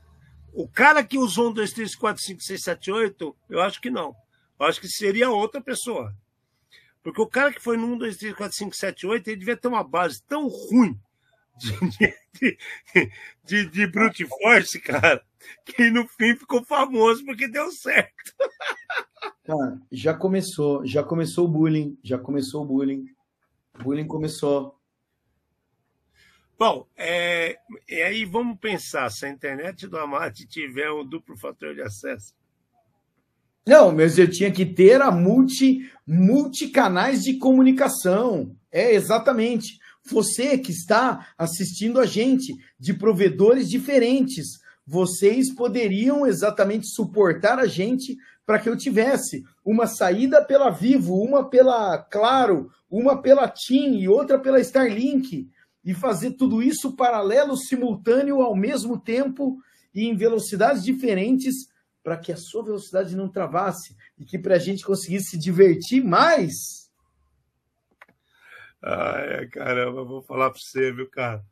o 0.53 0.69
cara 0.69 1.03
que 1.03 1.17
usou 1.17 1.49
1, 1.49 1.55
2, 1.55 1.73
3, 1.73 1.95
4, 1.97 2.23
5, 2.23 2.43
6, 2.43 2.63
7, 2.63 2.91
8, 2.91 3.37
eu 3.49 3.63
acho 3.63 3.81
que 3.81 3.89
não. 3.89 4.15
Eu 4.61 4.67
acho 4.67 4.79
que 4.79 4.89
seria 4.89 5.31
outra 5.31 5.59
pessoa. 5.59 6.15
Porque 7.03 7.21
o 7.21 7.27
cara 7.27 7.53
que 7.53 7.61
foi 7.61 7.77
no 7.77 7.87
1, 7.95 7.99
2, 7.99 8.17
3, 8.17 8.35
4, 8.35 8.57
5, 8.57 8.77
7, 8.77 9.07
8, 9.07 9.29
ele 9.29 9.37
devia 9.37 9.57
ter 9.57 9.69
uma 9.69 9.83
base 9.83 10.23
tão 10.23 10.47
ruim 10.47 10.99
de, 11.59 12.15
de, 12.41 13.11
de, 13.45 13.67
de 13.67 13.87
brute 13.87 14.25
force, 14.25 14.81
cara, 14.81 15.25
que 15.65 15.91
no 15.91 16.07
fim 16.07 16.37
ficou 16.37 16.65
famoso 16.65 17.25
porque 17.25 17.49
deu 17.49 17.71
certo. 17.71 18.33
Cara, 19.45 19.81
já 19.91 20.15
começou, 20.15 20.87
já 20.87 21.03
começou 21.03 21.47
o 21.47 21.49
bullying, 21.49 21.99
já 22.03 22.19
começou 22.19 22.63
o 22.63 22.67
bullying. 22.67 23.07
O 23.79 23.85
bullying 23.85 24.07
começou. 24.07 24.79
Bom, 26.59 26.87
é, 26.97 27.59
e 27.89 28.03
aí 28.03 28.25
vamos 28.25 28.59
pensar, 28.59 29.11
se 29.11 29.27
a 29.27 29.29
internet 29.29 29.89
do 29.89 29.99
Amate 29.99 30.47
tiver 30.47 30.91
um 30.93 31.05
duplo 31.05 31.37
fator 31.37 31.75
de 31.75 31.83
acesso. 31.83 32.35
Não, 33.67 33.93
mas 33.93 34.19
eu 34.19 34.29
tinha 34.29 34.51
que 34.51 34.67
ter 34.67 35.01
a 35.01 35.11
multi, 35.11 35.89
multicanais 36.07 37.23
de 37.23 37.35
comunicação. 37.35 38.57
É, 38.71 38.95
exatamente. 38.95 39.79
Você 40.05 40.59
que 40.59 40.73
está 40.73 41.29
assistindo 41.39 42.01
a 42.01 42.07
gente, 42.07 42.55
de 42.79 42.93
provedores 42.93 43.69
diferentes, 43.69 44.61
vocês 44.85 45.55
poderiam 45.55 46.27
exatamente 46.27 46.89
suportar 46.89 47.59
a 47.61 47.67
gente 47.67 48.17
para 48.45 48.59
que 48.59 48.69
eu 48.69 48.77
tivesse 48.77 49.45
uma 49.65 49.87
saída 49.87 50.45
pela 50.45 50.71
Vivo, 50.71 51.15
uma 51.15 51.49
pela 51.49 51.99
Claro, 51.99 52.69
uma 52.91 53.23
pela 53.23 53.49
TIM 53.49 54.01
e 54.01 54.09
outra 54.09 54.39
pela 54.39 54.61
Starlink, 54.61 55.49
e 55.85 55.95
fazer 55.95 56.33
tudo 56.33 56.63
isso 56.63 56.97
paralelo, 56.97 57.57
simultâneo, 57.57 58.43
ao 58.43 58.57
mesmo 58.57 58.99
tempo 58.99 59.59
e 59.95 60.07
em 60.07 60.17
velocidades 60.17 60.83
diferentes, 60.83 61.69
para 62.03 62.17
que 62.17 62.33
a 62.33 62.37
sua 62.37 62.65
velocidade 62.65 63.17
não 63.17 63.29
travasse 63.29 63.97
e 64.19 64.25
que 64.25 64.39
para 64.39 64.57
a 64.57 64.59
gente 64.59 64.85
conseguisse 64.85 65.31
se 65.31 65.39
divertir 65.39 66.03
mais. 66.03 66.91
Ai, 68.83 69.47
caramba, 69.47 70.05
vou 70.05 70.23
falar 70.23 70.51
para 70.51 70.59
você, 70.59 70.93
viu, 70.93 71.09
cara? 71.09 71.45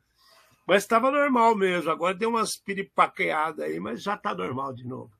Mas 0.67 0.83
estava 0.83 1.11
normal 1.11 1.57
mesmo. 1.57 1.91
Agora 1.91 2.15
deu 2.15 2.29
umas 2.29 2.57
piripaqueadas 2.57 3.65
aí, 3.65 3.79
mas 3.79 4.03
já 4.03 4.15
está 4.15 4.35
normal 4.35 4.75
de 4.75 4.87
novo. 4.87 5.13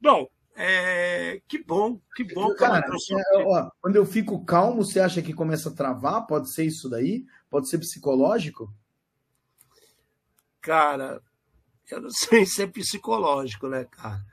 Bom, 0.00 0.28
é... 0.54 1.40
que 1.48 1.62
bom, 1.62 2.00
que 2.14 2.24
bom. 2.24 2.54
Cara, 2.54 2.86
é, 2.86 3.44
ó, 3.44 3.70
quando 3.80 3.96
eu 3.96 4.04
fico 4.04 4.44
calmo, 4.44 4.84
você 4.84 5.00
acha 5.00 5.22
que 5.22 5.32
começa 5.32 5.70
a 5.70 5.74
travar? 5.74 6.26
Pode 6.26 6.52
ser 6.52 6.64
isso 6.64 6.88
daí? 6.88 7.24
Pode 7.48 7.68
ser 7.68 7.78
psicológico? 7.78 8.72
Cara, 10.60 11.22
eu 11.90 12.02
não 12.02 12.10
sei 12.10 12.44
se 12.44 12.62
é 12.62 12.66
psicológico, 12.66 13.68
né, 13.68 13.84
cara? 13.84 14.24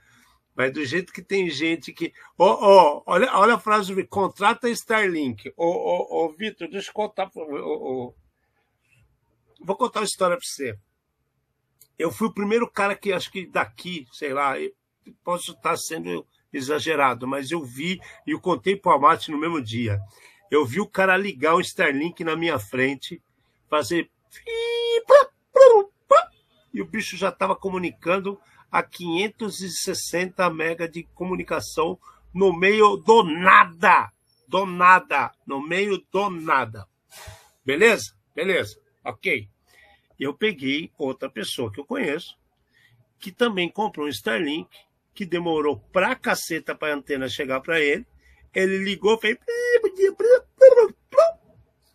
Mas 0.54 0.72
do 0.72 0.84
jeito 0.84 1.12
que 1.12 1.22
tem 1.22 1.50
gente 1.50 1.92
que. 1.92 2.12
Oh, 2.38 2.44
oh, 2.44 3.02
olha, 3.06 3.36
olha 3.36 3.54
a 3.54 3.58
frase 3.58 3.94
do 3.94 4.06
contrata 4.06 4.70
Starlink. 4.70 5.52
Ô, 5.56 5.66
oh, 5.66 6.06
oh, 6.10 6.28
Vitor, 6.30 6.68
deixa 6.68 6.90
eu 6.90 6.94
contar. 6.94 7.30
Oh, 7.34 8.14
Vou 9.60 9.76
contar 9.76 10.00
uma 10.00 10.04
história 10.06 10.36
para 10.36 10.46
você. 10.46 10.78
Eu 11.98 12.12
fui 12.12 12.28
o 12.28 12.34
primeiro 12.34 12.70
cara 12.70 12.94
que 12.94 13.12
acho 13.12 13.30
que 13.30 13.46
daqui, 13.46 14.06
sei 14.12 14.32
lá, 14.32 14.54
posso 15.24 15.52
estar 15.52 15.76
sendo 15.76 16.26
exagerado, 16.52 17.26
mas 17.26 17.50
eu 17.50 17.64
vi 17.64 18.00
e 18.26 18.32
eu 18.32 18.40
contei 18.40 18.76
para 18.76 18.92
o 18.92 18.94
Amate 18.94 19.30
no 19.30 19.38
mesmo 19.38 19.60
dia. 19.60 19.98
Eu 20.50 20.64
vi 20.64 20.80
o 20.80 20.86
cara 20.86 21.16
ligar 21.16 21.54
o 21.54 21.60
Starlink 21.60 22.22
na 22.22 22.36
minha 22.36 22.58
frente, 22.58 23.22
fazer. 23.68 24.10
E 26.72 26.82
o 26.82 26.84
bicho 26.84 27.16
já 27.16 27.28
estava 27.28 27.56
comunicando 27.56 28.38
a 28.74 28.82
560 28.82 30.50
mega 30.50 30.88
de 30.88 31.04
comunicação 31.14 31.96
no 32.34 32.52
meio 32.52 32.96
do 32.96 33.22
nada. 33.22 34.10
Do 34.48 34.66
nada. 34.66 35.30
No 35.46 35.64
meio 35.64 36.04
do 36.10 36.28
nada. 36.28 36.84
Beleza? 37.64 38.16
Beleza. 38.34 38.76
Ok. 39.04 39.48
Eu 40.18 40.34
peguei 40.34 40.90
outra 40.98 41.30
pessoa 41.30 41.70
que 41.70 41.78
eu 41.78 41.84
conheço, 41.84 42.36
que 43.20 43.30
também 43.30 43.70
comprou 43.70 44.06
um 44.06 44.10
Starlink, 44.10 44.68
que 45.14 45.24
demorou 45.24 45.78
pra 45.92 46.16
caceta 46.16 46.74
pra 46.74 46.94
antena 46.94 47.28
chegar 47.28 47.60
para 47.60 47.78
ele. 47.78 48.04
Ele 48.52 48.78
ligou, 48.78 49.16
fez. 49.20 49.38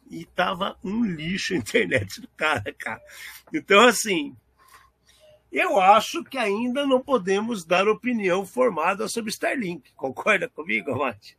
E 0.10 0.24
tava 0.28 0.80
um 0.82 1.04
lixo 1.04 1.54
a 1.54 1.58
internet 1.60 2.22
do 2.22 2.28
cara, 2.30 2.74
cara. 2.74 3.02
Então, 3.54 3.82
assim, 3.82 4.34
eu 5.52 5.80
acho 5.80 6.24
que 6.24 6.38
ainda 6.38 6.86
não 6.86 7.02
podemos 7.02 7.66
dar 7.66 7.88
opinião 7.88 8.46
formada 8.46 9.08
sobre 9.08 9.32
Starlink. 9.32 9.92
Concorda 9.98 10.48
comigo, 10.48 10.98
Mate? 10.98 11.38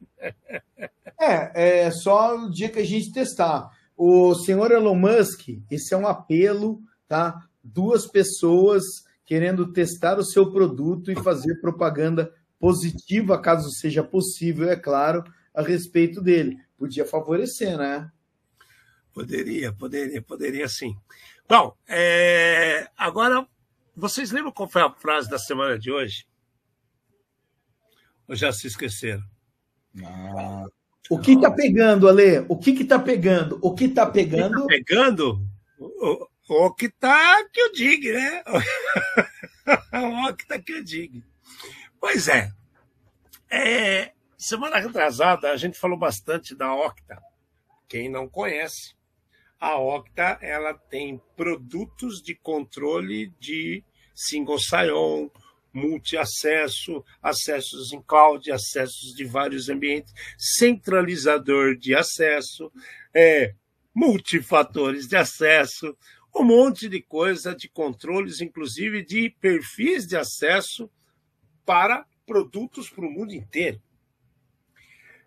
É, 1.18 1.84
é 1.84 1.90
só 1.90 2.36
o 2.36 2.50
dia 2.50 2.68
que 2.68 2.80
a 2.80 2.84
gente 2.84 3.12
testar. 3.12 3.70
O 3.96 4.34
senhor 4.34 4.72
Elon 4.72 4.96
Musk, 4.96 5.48
esse 5.70 5.94
é 5.94 5.96
um 5.96 6.06
apelo, 6.06 6.80
tá? 7.06 7.46
Duas 7.62 8.06
pessoas 8.06 8.82
querendo 9.24 9.72
testar 9.72 10.18
o 10.18 10.24
seu 10.24 10.50
produto 10.50 11.12
e 11.12 11.22
fazer 11.22 11.60
propaganda 11.60 12.34
positiva, 12.58 13.40
caso 13.40 13.70
seja 13.70 14.02
possível, 14.02 14.68
é 14.68 14.76
claro, 14.76 15.22
a 15.54 15.62
respeito 15.62 16.20
dele. 16.20 16.58
Podia 16.76 17.04
favorecer, 17.04 17.76
né? 17.78 18.10
Poderia, 19.12 19.72
poderia, 19.72 20.22
poderia 20.22 20.68
sim. 20.68 20.96
Bom, 21.48 21.76
é... 21.88 22.88
agora 22.96 23.46
vocês 24.00 24.30
lembram 24.30 24.50
qual 24.50 24.68
foi 24.68 24.82
a 24.82 24.90
frase 24.90 25.28
da 25.28 25.38
semana 25.38 25.78
de 25.78 25.92
hoje? 25.92 26.26
Ou 28.26 28.34
já 28.34 28.52
se 28.52 28.66
esqueceram? 28.66 29.22
Ah, 30.04 30.64
o 31.10 31.18
que 31.18 31.32
está 31.32 31.50
pegando, 31.50 32.08
Ale? 32.08 32.44
O 32.48 32.56
que 32.56 32.70
está 32.70 32.98
pegando? 32.98 33.58
O 33.60 33.74
que 33.74 33.84
está 33.84 34.06
pegando? 34.06 34.64
O 34.64 34.66
que 34.66 34.78
tá 34.82 34.84
pegando? 34.84 35.46
O, 35.78 36.28
o 36.48 36.74
que 36.74 36.86
está 36.86 37.44
que 37.52 37.60
eu 37.60 37.72
diga, 37.72 38.12
né? 38.14 38.42
o 40.28 40.34
que 40.34 40.42
está 40.44 40.58
que 40.58 40.72
eu 40.72 40.82
diga. 40.82 41.22
Pois 42.00 42.28
é. 42.28 42.50
é. 43.50 44.12
Semana 44.38 44.78
atrasada 44.78 45.50
a 45.50 45.56
gente 45.56 45.78
falou 45.78 45.98
bastante 45.98 46.54
da 46.54 46.74
Octa. 46.74 47.20
Quem 47.86 48.08
não 48.08 48.28
conhece, 48.28 48.94
a 49.58 49.76
Octa 49.76 50.38
ela 50.40 50.72
tem 50.72 51.20
produtos 51.36 52.22
de 52.22 52.34
controle 52.34 53.34
de 53.38 53.84
single 54.14 54.58
sign-on, 54.58 55.30
multi-acesso, 55.72 57.04
acessos 57.22 57.92
em 57.92 58.02
cloud, 58.02 58.50
acessos 58.50 59.14
de 59.14 59.24
vários 59.24 59.68
ambientes, 59.68 60.12
centralizador 60.36 61.76
de 61.76 61.94
acesso, 61.94 62.72
é, 63.14 63.54
multifatores 63.94 65.06
de 65.06 65.16
acesso, 65.16 65.96
um 66.34 66.44
monte 66.44 66.88
de 66.88 67.02
coisa 67.02 67.54
de 67.54 67.68
controles, 67.68 68.40
inclusive 68.40 69.04
de 69.04 69.30
perfis 69.30 70.06
de 70.06 70.16
acesso 70.16 70.90
para 71.64 72.06
produtos 72.26 72.88
para 72.88 73.04
o 73.04 73.10
mundo 73.10 73.32
inteiro. 73.32 73.80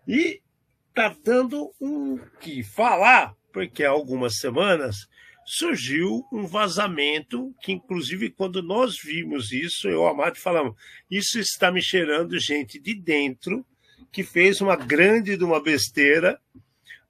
E 0.06 0.42
está 0.88 1.14
dando 1.22 1.74
um 1.80 2.18
que 2.40 2.62
falar, 2.62 3.34
porque 3.52 3.84
há 3.84 3.90
algumas 3.90 4.38
semanas 4.38 5.08
surgiu 5.44 6.26
um 6.32 6.46
vazamento 6.46 7.54
que, 7.60 7.72
inclusive, 7.72 8.30
quando 8.30 8.62
nós 8.62 8.96
vimos 9.02 9.52
isso, 9.52 9.88
eu 9.88 9.92
e 9.92 9.96
o 9.96 10.06
Amado 10.06 10.38
falamos, 10.38 10.74
isso 11.10 11.38
está 11.38 11.70
me 11.70 11.82
cheirando 11.82 12.38
gente 12.38 12.78
de 12.78 12.94
dentro 12.94 13.64
que 14.10 14.22
fez 14.22 14.60
uma 14.60 14.76
grande 14.76 15.36
de 15.36 15.44
uma 15.44 15.62
besteira 15.62 16.40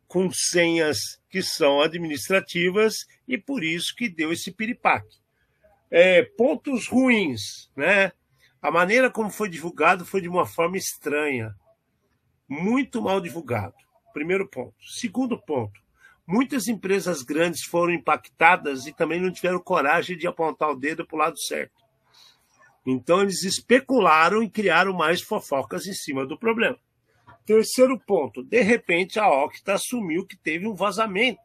com 0.07 0.31
senhas 0.33 1.21
que 1.29 1.43
são 1.43 1.81
administrativas 1.81 2.95
e 3.27 3.37
por 3.37 3.63
isso 3.63 3.95
que 3.95 4.09
deu 4.09 4.33
esse 4.33 4.53
piripaque. 4.53 5.19
É, 5.91 6.23
pontos 6.23 6.87
ruins, 6.87 7.71
né? 7.77 8.13
A 8.63 8.71
maneira 8.71 9.11
como 9.11 9.29
foi 9.29 9.49
divulgado 9.49 10.07
foi 10.07 10.21
de 10.21 10.29
uma 10.29 10.47
forma 10.47 10.77
estranha. 10.77 11.55
muito 12.49 13.03
mal 13.03 13.21
divulgado. 13.21 13.75
Primeiro 14.13 14.49
ponto. 14.49 14.75
Segundo 14.87 15.39
ponto, 15.39 15.81
muitas 16.27 16.69
empresas 16.69 17.23
grandes 17.23 17.65
foram 17.65 17.93
impactadas 17.93 18.87
e 18.87 18.93
também 18.93 19.21
não 19.21 19.33
tiveram 19.33 19.59
coragem 19.59 20.17
de 20.17 20.27
apontar 20.27 20.71
o 20.71 20.77
dedo 20.77 21.07
para 21.07 21.17
o 21.17 21.19
lado 21.19 21.39
certo. 21.39 21.83
Então 22.87 23.23
eles 23.23 23.43
especularam 23.45 24.43
e 24.43 24.51
criaram 24.51 24.93
mais 24.93 25.23
fofocas 25.23 25.87
em 25.87 25.95
cima 25.95 26.27
do 26.27 26.39
problema. 26.39 26.79
Terceiro 27.47 27.99
ponto, 27.99 28.43
de 28.43 28.63
repente 28.63 29.19
a 29.19 29.29
Octa 29.29 29.75
assumiu 29.75 30.27
que 30.27 30.37
teve 30.37 30.67
um 30.67 30.75
vazamento 30.75 31.43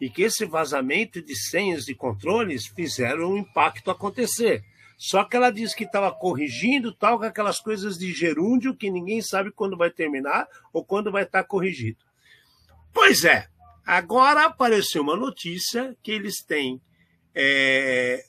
e 0.00 0.08
que 0.08 0.22
esse 0.22 0.46
vazamento 0.46 1.20
de 1.22 1.36
senhas 1.36 1.88
e 1.88 1.94
controles 1.94 2.66
fizeram 2.66 3.32
o 3.32 3.38
impacto 3.38 3.90
acontecer. 3.90 4.64
Só 4.96 5.24
que 5.24 5.36
ela 5.36 5.50
disse 5.50 5.76
que 5.76 5.84
estava 5.84 6.10
corrigindo 6.12 6.94
tal 6.94 7.18
com 7.18 7.24
aquelas 7.24 7.58
coisas 7.58 7.98
de 7.98 8.12
gerúndio 8.12 8.74
que 8.74 8.90
ninguém 8.90 9.20
sabe 9.20 9.50
quando 9.50 9.76
vai 9.76 9.90
terminar 9.90 10.46
ou 10.72 10.84
quando 10.84 11.12
vai 11.12 11.24
estar 11.24 11.44
corrigido. 11.44 11.98
Pois 12.92 13.24
é, 13.24 13.48
agora 13.90 14.44
apareceu 14.44 15.02
uma 15.02 15.16
notícia 15.16 15.96
que 16.00 16.12
eles 16.12 16.44
têm 16.44 16.80
é, 17.34 18.24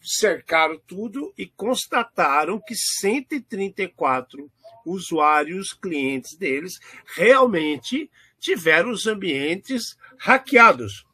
cercaram 0.00 0.80
tudo 0.86 1.34
e 1.36 1.44
constataram 1.44 2.60
que 2.60 2.76
134 2.76 4.48
usuários 4.86 5.72
clientes 5.72 6.36
deles 6.36 6.78
realmente 7.16 8.08
tiveram 8.38 8.92
os 8.92 9.08
ambientes 9.08 9.96
hackeados 10.16 11.04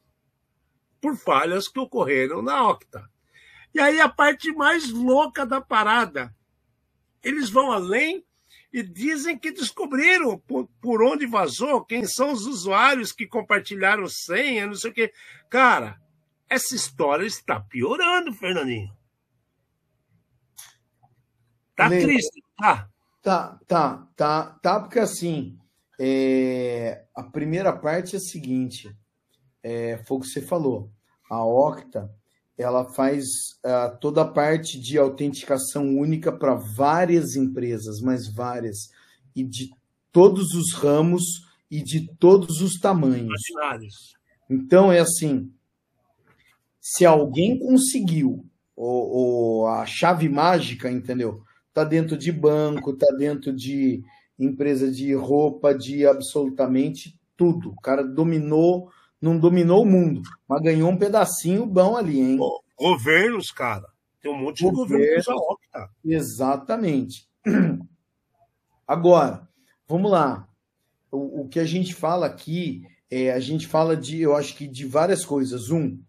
por 1.01 1.17
falhas 1.17 1.67
que 1.67 1.79
ocorreram 1.79 2.43
na 2.43 2.69
Octa. 2.69 3.09
E 3.73 3.79
aí 3.79 3.99
a 3.99 4.07
parte 4.07 4.51
mais 4.53 4.91
louca 4.91 5.47
da 5.47 5.59
parada, 5.59 6.31
eles 7.23 7.49
vão 7.49 7.71
além 7.71 8.23
e 8.71 8.83
dizem 8.83 9.37
que 9.37 9.51
descobriram 9.51 10.37
por, 10.39 10.67
por 10.81 11.01
onde 11.01 11.25
vazou, 11.25 11.83
quem 11.83 12.05
são 12.05 12.31
os 12.31 12.45
usuários 12.45 13.11
que 13.11 13.25
compartilharam 13.25 14.07
senha, 14.07 14.67
não 14.67 14.75
sei 14.75 14.91
o 14.91 14.93
quê. 14.93 15.13
Cara, 15.49 15.99
essa 16.49 16.75
história 16.75 17.25
está 17.25 17.59
piorando, 17.59 18.33
Fernandinho. 18.33 18.95
Tá 21.75 21.89
triste, 21.89 22.43
tá? 22.57 22.89
Tá, 23.21 23.59
tá, 23.67 24.07
tá, 24.15 24.59
tá, 24.61 24.79
porque 24.79 24.99
assim, 24.99 25.59
é, 25.99 27.05
a 27.13 27.23
primeira 27.23 27.75
parte 27.75 28.15
é 28.15 28.17
a 28.17 28.21
seguinte, 28.21 28.95
é, 29.61 29.97
foi 30.05 30.17
o 30.17 30.19
que 30.21 30.27
você 30.27 30.41
falou, 30.41 30.91
a 31.29 31.43
Octa, 31.43 32.09
ela 32.57 32.85
faz 32.85 33.23
uh, 33.63 33.95
toda 34.01 34.23
a 34.23 34.27
parte 34.27 34.79
de 34.79 34.97
autenticação 34.97 35.97
única 35.97 36.31
para 36.31 36.55
várias 36.55 37.35
empresas, 37.35 38.01
mas 38.01 38.27
várias, 38.27 38.89
e 39.35 39.43
de 39.43 39.69
todos 40.11 40.53
os 40.55 40.73
ramos 40.73 41.23
e 41.69 41.83
de 41.83 42.07
todos 42.15 42.61
os 42.61 42.79
tamanhos. 42.79 43.39
Então 44.49 44.91
é 44.91 44.99
assim, 44.99 45.51
se 46.81 47.05
alguém 47.05 47.59
conseguiu 47.59 48.45
ou, 48.75 49.09
ou, 49.09 49.67
a 49.67 49.85
chave 49.85 50.29
mágica, 50.29 50.89
entendeu? 50.89 51.41
Tá 51.73 51.83
dentro 51.83 52.17
de 52.17 52.31
banco, 52.31 52.95
tá 52.95 53.07
dentro 53.17 53.51
de 53.53 54.03
empresa 54.39 54.91
de 54.91 55.13
roupa, 55.13 55.73
de 55.73 56.05
absolutamente 56.05 57.19
tudo. 57.35 57.71
O 57.71 57.81
cara 57.81 58.03
dominou 58.03 58.89
não 59.21 59.37
dominou 59.37 59.83
o 59.83 59.85
mundo, 59.85 60.21
mas 60.47 60.61
ganhou 60.61 60.89
um 60.89 60.97
pedacinho 60.97 61.65
bom 61.65 61.95
ali, 61.95 62.19
hein? 62.19 62.39
Governos, 62.77 63.51
cara. 63.51 63.85
Tem 64.21 64.31
um 64.31 64.37
monte 64.37 64.63
de 64.63 64.71
governos 64.71 65.25
que 65.25 65.31
opta. 65.31 65.89
Exatamente. 66.03 67.27
Agora, 68.87 69.47
vamos 69.87 70.11
lá. 70.11 70.47
O, 71.11 71.41
o, 71.41 71.47
que 71.47 71.59
a 71.59 71.65
gente 71.65 71.93
fala 71.93 72.25
aqui, 72.25 72.83
é, 73.09 73.31
a 73.31 73.39
gente 73.39 73.67
fala 73.67 73.95
de, 73.95 74.21
eu 74.21 74.35
acho 74.35 74.55
que 74.55 74.67
de 74.67 74.85
várias 74.85 75.25
coisas. 75.25 75.69
Um, 75.69 75.99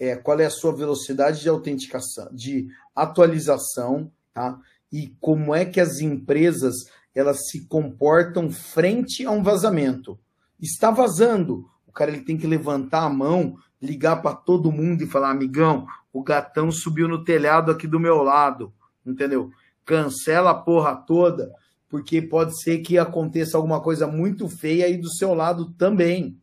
é, 0.00 0.16
qual 0.16 0.38
é 0.40 0.46
a 0.46 0.50
sua 0.50 0.74
velocidade 0.74 1.40
de 1.40 1.48
autenticação, 1.48 2.28
de 2.32 2.68
atualização, 2.94 4.10
tá? 4.32 4.58
E 4.92 5.14
como 5.20 5.54
é 5.54 5.64
que 5.64 5.80
as 5.80 6.00
empresas 6.00 6.74
elas 7.14 7.48
se 7.48 7.66
comportam 7.66 8.50
frente 8.50 9.24
a 9.24 9.30
um 9.30 9.42
vazamento. 9.42 10.18
Está 10.60 10.90
vazando, 10.90 11.70
cara 11.94 12.10
ele 12.10 12.22
tem 12.22 12.36
que 12.36 12.46
levantar 12.46 13.04
a 13.04 13.08
mão, 13.08 13.56
ligar 13.80 14.20
para 14.20 14.34
todo 14.34 14.72
mundo 14.72 15.02
e 15.02 15.06
falar: 15.06 15.30
amigão, 15.30 15.86
o 16.12 16.22
gatão 16.22 16.70
subiu 16.70 17.08
no 17.08 17.24
telhado 17.24 17.70
aqui 17.70 17.86
do 17.86 18.00
meu 18.00 18.22
lado, 18.22 18.72
entendeu? 19.06 19.50
Cancela 19.84 20.50
a 20.50 20.54
porra 20.54 20.94
toda, 20.94 21.52
porque 21.88 22.20
pode 22.20 22.60
ser 22.60 22.78
que 22.78 22.98
aconteça 22.98 23.56
alguma 23.56 23.80
coisa 23.80 24.06
muito 24.06 24.48
feia 24.48 24.86
aí 24.86 24.96
do 24.96 25.10
seu 25.10 25.34
lado 25.34 25.72
também. 25.72 26.40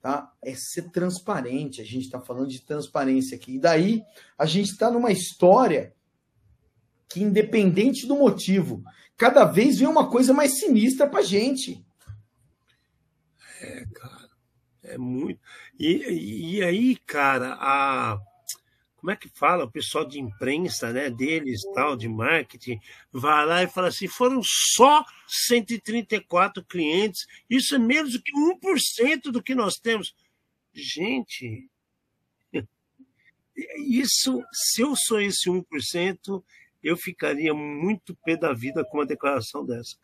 Tá? 0.00 0.32
É 0.40 0.54
ser 0.54 0.90
transparente, 0.90 1.82
a 1.82 1.84
gente 1.84 2.04
está 2.04 2.20
falando 2.20 2.48
de 2.48 2.62
transparência 2.62 3.36
aqui. 3.36 3.56
E 3.56 3.58
daí 3.58 4.02
a 4.38 4.46
gente 4.46 4.70
está 4.70 4.90
numa 4.90 5.12
história 5.12 5.92
que, 7.08 7.22
independente 7.22 8.06
do 8.06 8.16
motivo, 8.16 8.82
cada 9.16 9.44
vez 9.44 9.78
vem 9.78 9.88
uma 9.88 10.08
coisa 10.08 10.32
mais 10.32 10.58
sinistra 10.58 11.06
para 11.06 11.22
gente. 11.22 11.84
É, 13.60 13.84
cara. 13.92 14.20
É 14.90 14.98
muito. 14.98 15.40
E, 15.78 16.56
e 16.56 16.62
aí, 16.62 16.96
cara, 16.96 17.56
a. 17.60 18.20
Como 18.96 19.10
é 19.10 19.16
que 19.16 19.30
fala? 19.30 19.64
O 19.64 19.70
pessoal 19.70 20.04
de 20.04 20.20
imprensa, 20.20 20.92
né, 20.92 21.08
deles, 21.08 21.62
tal, 21.74 21.96
de 21.96 22.06
marketing, 22.06 22.78
vai 23.10 23.46
lá 23.46 23.62
e 23.62 23.68
fala 23.68 23.88
assim: 23.88 24.06
foram 24.06 24.42
só 24.44 25.04
134 25.26 26.62
clientes, 26.64 27.26
isso 27.48 27.74
é 27.74 27.78
menos 27.78 28.12
do 28.12 28.22
que 28.22 28.32
1% 28.32 29.30
do 29.30 29.42
que 29.42 29.54
nós 29.54 29.76
temos. 29.76 30.14
Gente, 30.74 31.68
isso, 33.88 34.42
se 34.52 34.82
eu 34.82 34.94
sou 34.94 35.20
esse 35.20 35.48
1%, 35.48 36.42
eu 36.82 36.96
ficaria 36.96 37.54
muito 37.54 38.16
pé 38.24 38.36
da 38.36 38.52
vida 38.52 38.84
com 38.84 38.98
uma 38.98 39.06
declaração 39.06 39.64
dessa. 39.64 39.96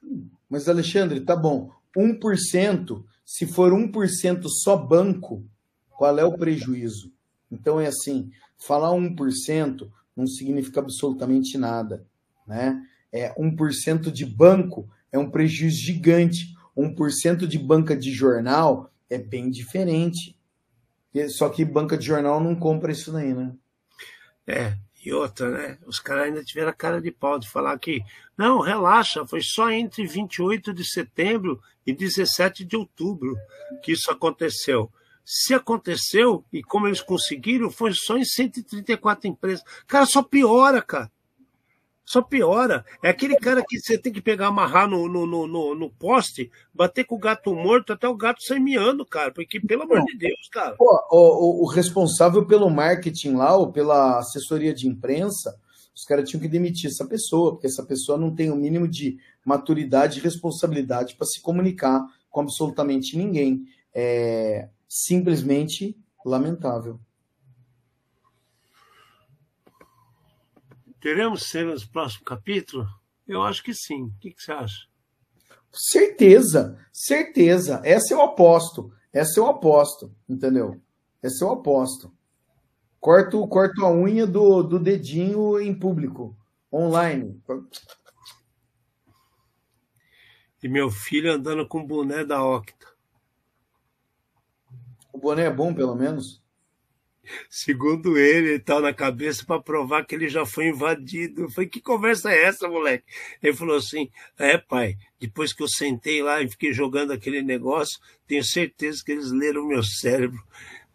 Mas, 0.49 0.69
Alexandre, 0.69 1.21
tá 1.21 1.35
bom. 1.35 1.73
1% 1.97 3.05
se 3.25 3.45
for 3.45 3.73
1% 3.73 4.47
só 4.49 4.77
banco, 4.77 5.45
qual 5.91 6.17
é 6.19 6.25
o 6.25 6.39
prejuízo? 6.39 7.13
Então 7.51 7.81
é 7.81 7.87
assim, 7.87 8.31
falar 8.57 8.91
1% 8.91 9.91
não 10.17 10.27
significa 10.27 10.81
absolutamente 10.81 11.59
nada, 11.59 12.07
né? 12.47 12.81
É 13.13 13.35
1% 13.35 14.11
de 14.13 14.25
banco 14.25 14.89
é 15.11 15.19
um 15.19 15.31
prejuízo 15.31 15.79
gigante. 15.79 16.55
1% 16.77 17.47
de 17.47 17.59
banca 17.59 17.97
de 17.97 18.13
jornal 18.13 18.93
é 19.09 19.19
bem 19.19 19.51
diferente. 19.51 20.37
Só 21.31 21.49
que 21.49 21.65
banca 21.65 21.97
de 21.97 22.05
jornal 22.05 22.39
não 22.41 22.55
compra 22.55 22.93
isso 22.93 23.11
daí, 23.11 23.33
né? 23.33 23.53
É, 24.47 24.77
e 25.07 25.13
outra, 25.13 25.49
né? 25.49 25.79
Os 25.87 26.01
caras 26.01 26.25
ainda 26.25 26.43
tiveram 26.43 26.71
a 26.71 26.75
cara 26.75 27.01
de 27.01 27.13
pau 27.13 27.39
de 27.39 27.49
falar 27.49 27.79
que, 27.79 28.03
não, 28.37 28.59
relaxa, 28.59 29.25
foi 29.25 29.41
só 29.41 29.71
entre 29.71 30.05
28 30.05 30.75
de 30.75 30.85
setembro 30.85 31.63
e 31.87 31.93
17 31.93 32.65
de 32.65 32.77
outubro 32.77 33.37
que 33.85 33.93
isso 33.93 34.11
aconteceu. 34.11 34.91
Se 35.25 35.55
aconteceu, 35.55 36.45
e 36.53 36.61
como 36.61 36.89
eles 36.89 37.01
conseguiram, 37.01 37.71
foi 37.71 37.93
só 37.93 38.17
em 38.17 38.25
134 38.25 39.29
empresas. 39.29 39.65
Cara, 39.87 40.07
só 40.07 40.25
piora, 40.25 40.83
cara. 40.83 41.09
Só 42.07 42.23
piora. 42.23 42.85
É 43.03 43.09
aquele 43.09 43.37
cara 43.37 43.65
que 43.67 43.81
você 43.81 43.99
tem 43.99 44.13
que 44.13 44.23
pegar, 44.23 44.47
amarrar 44.47 44.89
no, 44.89 45.09
no, 45.09 45.27
no, 45.27 45.75
no, 45.75 45.91
poste, 45.91 46.49
bater 46.73 47.05
com 47.05 47.17
o 47.17 47.19
gato 47.19 47.53
morto 47.53 47.93
até 47.93 48.09
o 48.09 48.17
gato 48.17 48.45
sair 48.45 48.61
miando, 48.61 49.05
cara. 49.05 49.33
Porque, 49.33 49.59
pelo 49.59 49.83
amor 49.83 50.05
de 50.05 50.17
Deus, 50.17 50.49
cara. 50.53 50.77
Pô, 50.77 50.89
o, 51.11 51.65
o, 51.65 51.67
responsável 51.67 52.47
pelo 52.47 52.71
marketing 52.71 53.33
lá, 53.33 53.57
ou 53.57 53.73
pela 53.73 54.21
assessoria 54.21 54.73
de 54.73 54.87
imprensa, 54.87 55.59
os 55.93 56.05
caras 56.05 56.31
tinham 56.31 56.41
que 56.41 56.49
demitir 56.49 56.89
essa 56.89 57.05
pessoa, 57.05 57.53
porque 57.53 57.67
essa 57.67 57.85
pessoa 57.85 58.17
não 58.17 58.33
tem 58.33 58.53
o 58.53 58.57
mínimo 58.57 58.87
de 58.87 59.19
maturidade 59.45 60.21
e 60.21 60.23
responsabilidade 60.23 61.17
para 61.17 61.27
se 61.27 61.43
comunicar 61.43 62.07
com 62.31 62.41
absolutamente 62.41 63.19
ninguém. 63.19 63.65
É 63.93 64.69
simplesmente 64.89 65.99
lamentável. 66.25 67.01
Teremos 71.01 71.45
cenas 71.45 71.85
no 71.85 71.93
próximo 71.93 72.25
capítulo? 72.25 72.87
Eu 73.27 73.43
acho 73.43 73.63
que 73.63 73.75
sim. 73.75 74.05
O 74.05 74.19
que, 74.21 74.31
que 74.33 74.43
você 74.43 74.53
acha? 74.53 74.87
Certeza, 75.73 76.79
certeza. 76.93 77.81
Essa 77.85 78.15
eu 78.15 78.23
aposto. 78.23 78.93
Essa 79.13 79.41
eu 79.41 79.47
aposto, 79.47 80.15
entendeu? 80.29 80.81
Essa 81.23 81.45
eu 81.45 81.53
aposto. 81.53 82.13
Corto, 83.01 83.47
corto 83.47 83.85
a 83.85 83.93
unha 83.93 84.27
do, 84.27 84.63
do 84.63 84.79
dedinho 84.79 85.61
em 85.61 85.73
público, 85.73 86.37
online. 86.73 87.41
E 90.63 90.69
meu 90.69 90.91
filho 90.91 91.33
andando 91.33 91.67
com 91.69 91.81
o 91.81 91.87
boné 91.87 92.25
da 92.25 92.45
Octa. 92.45 92.87
O 95.13 95.19
boné 95.19 95.45
é 95.45 95.51
bom, 95.51 95.73
pelo 95.73 95.95
menos? 95.95 96.43
Segundo 97.51 98.19
ele, 98.19 98.51
ele 98.51 98.59
tá 98.59 98.81
na 98.81 98.93
cabeça 98.93 99.45
para 99.45 99.61
provar 99.61 100.05
que 100.05 100.15
ele 100.15 100.29
já 100.29 100.45
foi 100.45 100.69
invadido. 100.69 101.43
Eu 101.43 101.51
falei, 101.51 101.69
que 101.69 101.81
conversa 101.81 102.31
é 102.31 102.45
essa, 102.45 102.69
moleque? 102.69 103.05
Ele 103.43 103.53
falou 103.53 103.77
assim: 103.77 104.11
é, 104.39 104.59
pai, 104.59 104.97
depois 105.21 105.53
que 105.53 105.63
eu 105.63 105.69
sentei 105.69 106.23
lá 106.23 106.43
e 106.43 106.49
fiquei 106.49 106.73
jogando 106.73 107.13
aquele 107.13 107.43
negócio, 107.43 107.99
tenho 108.27 108.45
certeza 108.45 109.03
que 109.05 109.13
eles 109.13 109.31
leram 109.31 109.67
meu 109.67 109.83
cérebro. 109.83 110.43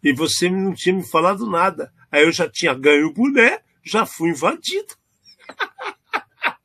E 0.02 0.12
você 0.12 0.48
não 0.48 0.74
tinha 0.74 0.94
me 0.94 1.08
falado 1.08 1.48
nada. 1.48 1.92
Aí 2.10 2.24
eu 2.24 2.32
já 2.32 2.48
tinha 2.48 2.74
ganho 2.74 3.06
o 3.06 3.12
boné, 3.12 3.60
já 3.82 4.04
fui 4.04 4.30
invadido. 4.30 4.94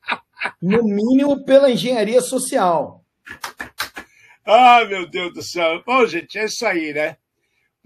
No 0.60 0.84
mínimo 0.84 1.46
pela 1.46 1.70
engenharia 1.70 2.20
social. 2.20 3.06
Ah, 4.44 4.84
meu 4.86 5.08
Deus 5.08 5.34
do 5.34 5.44
céu. 5.44 5.84
Bom, 5.86 6.06
gente, 6.08 6.40
é 6.40 6.46
isso 6.46 6.66
aí, 6.66 6.94
né? 6.94 7.18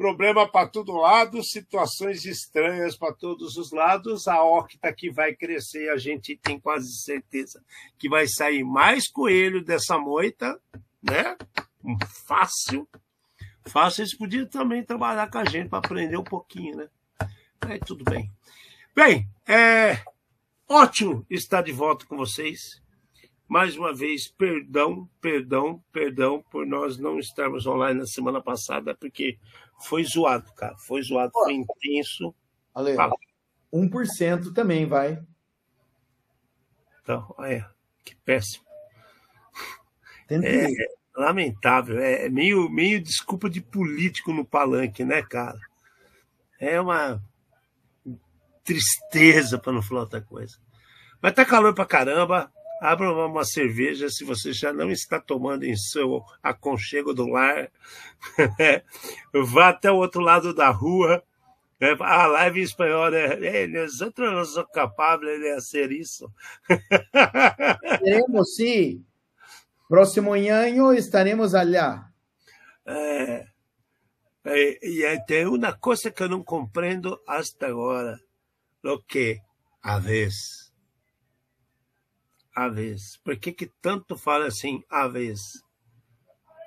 Problema 0.02 0.48
para 0.50 0.68
todo 0.68 0.94
lado, 0.94 1.44
situações 1.44 2.26
estranhas 2.26 2.98
para 2.98 3.14
todos 3.14 3.56
os 3.56 3.72
lados. 3.72 4.28
A 4.28 4.44
octa 4.44 4.92
que 4.92 5.12
vai 5.12 5.36
crescer, 5.36 5.92
a 5.92 5.98
gente 5.98 6.36
tem 6.36 6.60
quase 6.60 6.92
certeza 7.04 7.64
que 8.00 8.10
vai 8.10 8.26
sair 8.28 8.64
mais 8.64 9.08
coelho 9.08 9.64
dessa 9.64 10.00
moita, 10.00 10.60
né? 11.04 11.38
Fácil. 12.26 12.90
Fácil, 13.68 14.02
eles 14.02 14.18
podiam 14.18 14.48
também 14.48 14.84
trabalhar 14.84 15.30
com 15.30 15.38
a 15.38 15.46
gente 15.46 15.70
para 15.70 15.78
aprender 15.78 16.18
um 16.18 16.24
pouquinho, 16.24 16.78
né? 16.78 16.90
Aí 17.62 17.78
tudo 17.78 18.04
bem. 18.04 18.32
Bem, 18.96 19.30
é 19.48 20.04
ótimo 20.68 21.24
estar 21.30 21.62
de 21.62 21.72
volta 21.72 22.08
com 22.08 22.18
vocês. 22.18 22.82
Mais 23.52 23.76
uma 23.76 23.94
vez, 23.94 24.30
perdão, 24.30 25.10
perdão, 25.20 25.84
perdão 25.92 26.42
por 26.50 26.66
nós 26.66 26.98
não 26.98 27.20
estarmos 27.20 27.68
online 27.68 28.00
na 28.00 28.08
semana 28.08 28.42
passada, 28.42 28.96
porque 28.96 29.38
foi 29.78 30.06
zoado, 30.06 30.54
cara. 30.54 30.78
Foi 30.78 31.02
zoado, 31.04 31.34
foi 31.34 31.56
intenso. 31.56 32.34
Ale, 32.74 32.96
1% 33.74 34.54
também 34.54 34.86
vai. 34.86 35.22
Então, 37.02 37.36
olha, 37.38 37.70
que 38.06 38.16
péssimo. 38.16 38.64
É, 40.30 40.68
lamentável, 41.14 42.00
é 42.00 42.30
meio, 42.30 42.70
meio 42.70 43.04
desculpa 43.04 43.50
de 43.50 43.60
político 43.60 44.32
no 44.32 44.46
palanque, 44.46 45.04
né, 45.04 45.22
cara? 45.22 45.60
É 46.58 46.80
uma 46.80 47.22
tristeza, 48.64 49.58
para 49.60 49.74
não 49.74 49.82
falar 49.82 50.04
outra 50.04 50.22
coisa. 50.22 50.58
Mas 51.22 51.34
tá 51.34 51.44
calor 51.44 51.74
pra 51.74 51.86
caramba. 51.86 52.50
Abra 52.82 53.12
uma 53.14 53.46
cerveja 53.46 54.10
se 54.10 54.24
você 54.24 54.52
já 54.52 54.74
não 54.74 54.90
está 54.90 55.20
tomando 55.20 55.64
em 55.64 55.78
seu 55.78 56.26
aconchego 56.42 57.14
do 57.14 57.28
lar. 57.28 57.72
Vá 59.32 59.70
até 59.70 59.92
o 59.92 59.98
outro 59.98 60.20
lado 60.20 60.52
da 60.52 60.72
rua. 60.72 61.24
A 62.00 62.26
live 62.26 62.60
em 62.60 62.64
espanhol 62.64 63.14
é 63.14 63.68
nosotros 63.68 64.34
não 64.34 64.44
somos 64.44 64.72
capazes 64.74 65.40
de 65.40 65.54
fazer 65.54 65.92
isso. 65.92 66.34
Queremos, 68.00 68.56
sim. 68.56 69.06
Próximo 69.88 70.34
ano 70.34 70.92
estaremos 70.92 71.54
allá. 71.54 72.10
É, 72.84 73.46
é, 74.44 74.88
e 74.88 75.26
tem 75.28 75.46
uma 75.46 75.72
coisa 75.72 76.10
que 76.10 76.24
eu 76.24 76.30
não 76.30 76.44
compreendo 76.44 77.22
até 77.28 77.68
agora. 77.68 78.20
O 78.84 78.98
que? 78.98 79.40
A 79.84 80.00
vez 80.00 80.61
a 82.56 82.68
vez. 82.68 83.18
Por 83.24 83.38
que, 83.38 83.52
que 83.52 83.72
tanto 83.82 84.18
fala 84.18 84.48
assim, 84.48 84.84
a 84.90 85.08
vez? 85.08 85.40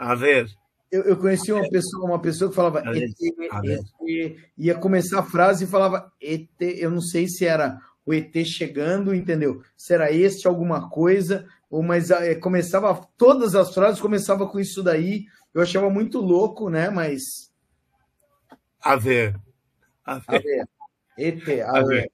A 0.01 0.15
ver. 0.15 0.49
Eu, 0.91 1.03
eu 1.03 1.17
conheci 1.17 1.53
uma 1.53 1.69
pessoa, 1.69 2.07
uma 2.07 2.21
pessoa 2.21 2.49
que 2.49 2.57
falava 2.57 2.81
ET, 2.81 3.15
ET, 3.21 4.37
ia 4.57 4.75
começar 4.77 5.21
a 5.21 5.25
frase 5.25 5.65
e 5.65 5.69
falava 5.69 6.13
ET, 6.21 6.49
eu 6.61 6.91
não 6.91 7.01
sei 7.01 7.27
se 7.27 7.45
era 7.45 7.79
o 8.07 8.15
ET 8.15 8.33
chegando, 8.45 9.15
entendeu? 9.15 9.63
Se 9.77 9.95
era 9.95 10.13
este 10.13 10.47
alguma 10.47 10.89
coisa, 10.89 11.49
ou 11.71 11.83
mas 11.83 12.11
é, 12.11 12.35
começava 12.35 12.95
todas 13.17 13.55
as 13.55 13.75
frases 13.75 14.01
começava 14.01 14.47
com 14.47 14.61
isso 14.61 14.83
daí. 14.83 15.25
Eu 15.53 15.63
achava 15.63 15.91
muito 15.91 16.21
louco, 16.21 16.69
né? 16.69 16.91
Mas 16.91 17.53
a 18.81 18.97
ver, 18.97 19.35
a 20.05 20.19
ver, 20.19 20.25
a 20.29 20.39
ver. 20.39 20.69
ET, 21.19 21.49
a, 21.63 21.79
a 21.79 21.83
ver. 21.83 22.03
ver. 22.03 22.13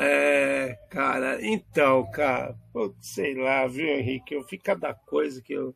É, 0.00 0.78
cara, 0.90 1.44
então, 1.44 2.08
cara, 2.12 2.54
sei 3.00 3.34
lá, 3.34 3.66
viu, 3.66 3.84
Henrique? 3.84 4.32
Eu 4.32 4.44
fico 4.44 4.62
cada 4.62 4.94
coisa 4.94 5.42
que 5.42 5.52
eu, 5.52 5.74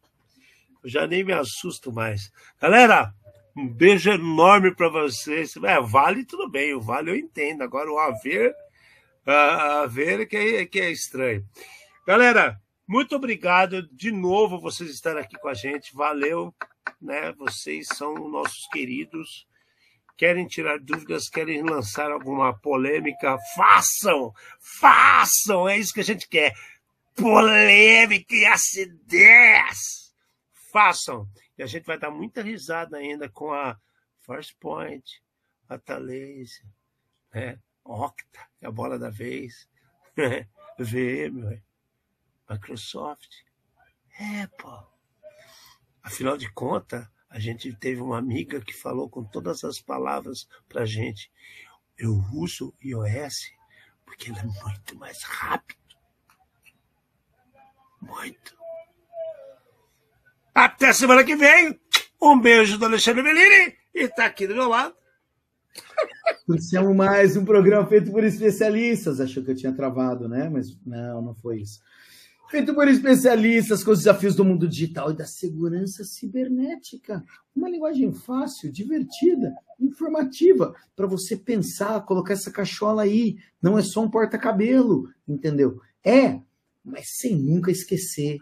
eu 0.84 0.88
já 0.88 1.08
nem 1.08 1.24
me 1.24 1.32
assusto 1.32 1.92
mais. 1.92 2.30
Galera, 2.60 3.12
um 3.56 3.66
beijo 3.66 4.12
enorme 4.12 4.72
para 4.72 4.88
vocês. 4.88 5.56
É, 5.56 5.80
vale 5.80 6.24
tudo 6.24 6.48
bem, 6.48 6.72
o 6.72 6.80
vale 6.80 7.10
eu 7.10 7.16
entendo. 7.16 7.62
Agora 7.62 7.90
o 7.90 7.98
haver, 7.98 8.54
a, 9.26 9.80
haver 9.80 10.28
que 10.28 10.36
é, 10.36 10.66
que 10.66 10.80
é 10.80 10.92
estranho. 10.92 11.44
Galera, 12.06 12.60
muito 12.86 13.16
obrigado 13.16 13.88
de 13.90 14.12
novo 14.12 14.60
vocês 14.60 14.88
estarem 14.90 15.20
aqui 15.20 15.36
com 15.36 15.48
a 15.48 15.54
gente. 15.54 15.96
Valeu, 15.96 16.54
né? 17.00 17.32
Vocês 17.32 17.88
são 17.88 18.28
nossos 18.28 18.68
queridos 18.68 19.48
querem 20.16 20.47
tirar 20.47 20.78
dúvidas, 20.78 21.28
querem 21.28 21.62
lançar 21.62 22.10
alguma 22.10 22.56
polêmica, 22.59 23.36
façam! 23.55 24.32
Façam! 24.80 25.68
É 25.68 25.78
isso 25.78 25.93
que 25.93 26.01
a 26.01 26.05
gente 26.05 26.28
quer. 26.28 26.52
Polêmica 27.14 28.34
e 28.34 28.44
acidez! 28.44 30.12
Façam! 30.72 31.28
E 31.56 31.62
a 31.62 31.66
gente 31.66 31.84
vai 31.84 31.98
dar 31.98 32.10
muita 32.10 32.43
risada 32.43 32.97
ainda 32.97 33.28
com 33.28 33.52
a 33.52 33.78
First 34.20 34.56
Point, 34.59 35.22
a 35.68 35.78
Talaysia, 35.78 36.64
né? 37.32 37.59
Octa, 37.84 38.40
é 38.60 38.66
a 38.66 38.70
bola 38.70 38.98
da 38.98 39.10
vez, 39.10 39.68
VM, 40.78 41.60
Microsoft. 42.48 43.28
É, 44.18 44.47
pô. 44.47 44.86
Afinal 46.02 46.36
de 46.36 46.51
contas, 46.52 47.06
a 47.32 47.38
gente 47.38 47.72
teve 47.72 48.02
uma 48.02 48.18
amiga 48.18 48.60
que 48.60 48.74
falou 48.74 49.09
com 49.09 49.24
todas 49.24 49.64
as 49.64 49.80
palavras 49.80 50.46
para 50.68 50.84
gente. 50.84 51.32
Eu 51.96 52.22
uso 52.30 52.74
iOS 52.84 53.50
porque 54.04 54.30
ele 54.30 54.38
é 54.38 54.44
muito 54.44 54.96
mais 54.96 55.22
rápido. 55.22 55.80
Muito. 58.02 58.54
Até 60.54 60.92
semana 60.92 61.24
que 61.24 61.34
vem. 61.34 61.80
Um 62.20 62.38
beijo 62.38 62.76
do 62.76 62.84
Alexandre 62.84 63.22
Bellini 63.22 63.78
e 63.94 64.02
está 64.02 64.26
aqui 64.26 64.46
do 64.46 64.54
meu 64.54 64.68
lado. 64.68 64.94
Iniciamos 66.46 66.94
mais 66.94 67.34
um 67.34 67.46
programa 67.46 67.86
feito 67.86 68.12
por 68.12 68.22
especialistas. 68.22 69.20
Achou 69.20 69.42
que 69.42 69.52
eu 69.52 69.56
tinha 69.56 69.72
travado, 69.72 70.28
né? 70.28 70.50
Mas 70.50 70.78
não, 70.84 71.22
não 71.22 71.34
foi 71.34 71.62
isso 71.62 71.80
feito 72.52 72.74
por 72.74 72.86
especialistas 72.86 73.82
com 73.82 73.92
os 73.92 74.00
desafios 74.00 74.36
do 74.36 74.44
mundo 74.44 74.68
digital 74.68 75.10
e 75.10 75.16
da 75.16 75.24
segurança 75.24 76.04
cibernética. 76.04 77.24
Uma 77.56 77.66
linguagem 77.66 78.12
fácil, 78.12 78.70
divertida, 78.70 79.54
informativa, 79.80 80.74
para 80.94 81.06
você 81.06 81.34
pensar, 81.34 82.04
colocar 82.04 82.34
essa 82.34 82.50
cachola 82.50 83.04
aí. 83.04 83.38
Não 83.60 83.78
é 83.78 83.82
só 83.82 84.02
um 84.02 84.10
porta-cabelo, 84.10 85.08
entendeu? 85.26 85.80
É, 86.04 86.38
mas 86.84 87.16
sem 87.16 87.34
nunca 87.34 87.70
esquecer 87.70 88.36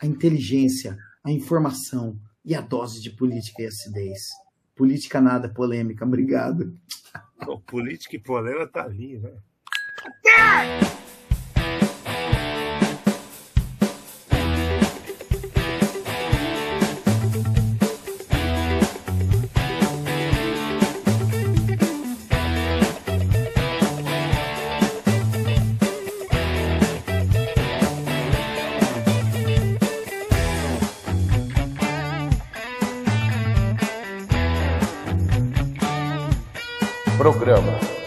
a 0.00 0.06
inteligência, 0.06 0.96
a 1.24 1.32
informação 1.32 2.16
e 2.44 2.54
a 2.54 2.60
dose 2.60 3.02
de 3.02 3.10
política 3.10 3.62
e 3.62 3.66
acidez. 3.66 4.28
Política 4.76 5.20
nada, 5.20 5.48
polêmica. 5.48 6.04
Obrigado. 6.04 6.72
política 7.66 8.14
e 8.14 8.20
polêmica 8.20 8.68
tá 8.68 8.84
ali, 8.84 9.18
né? 9.18 9.32
Programa 37.60 37.78
Ed 37.78 37.84
Zone. 37.84 37.99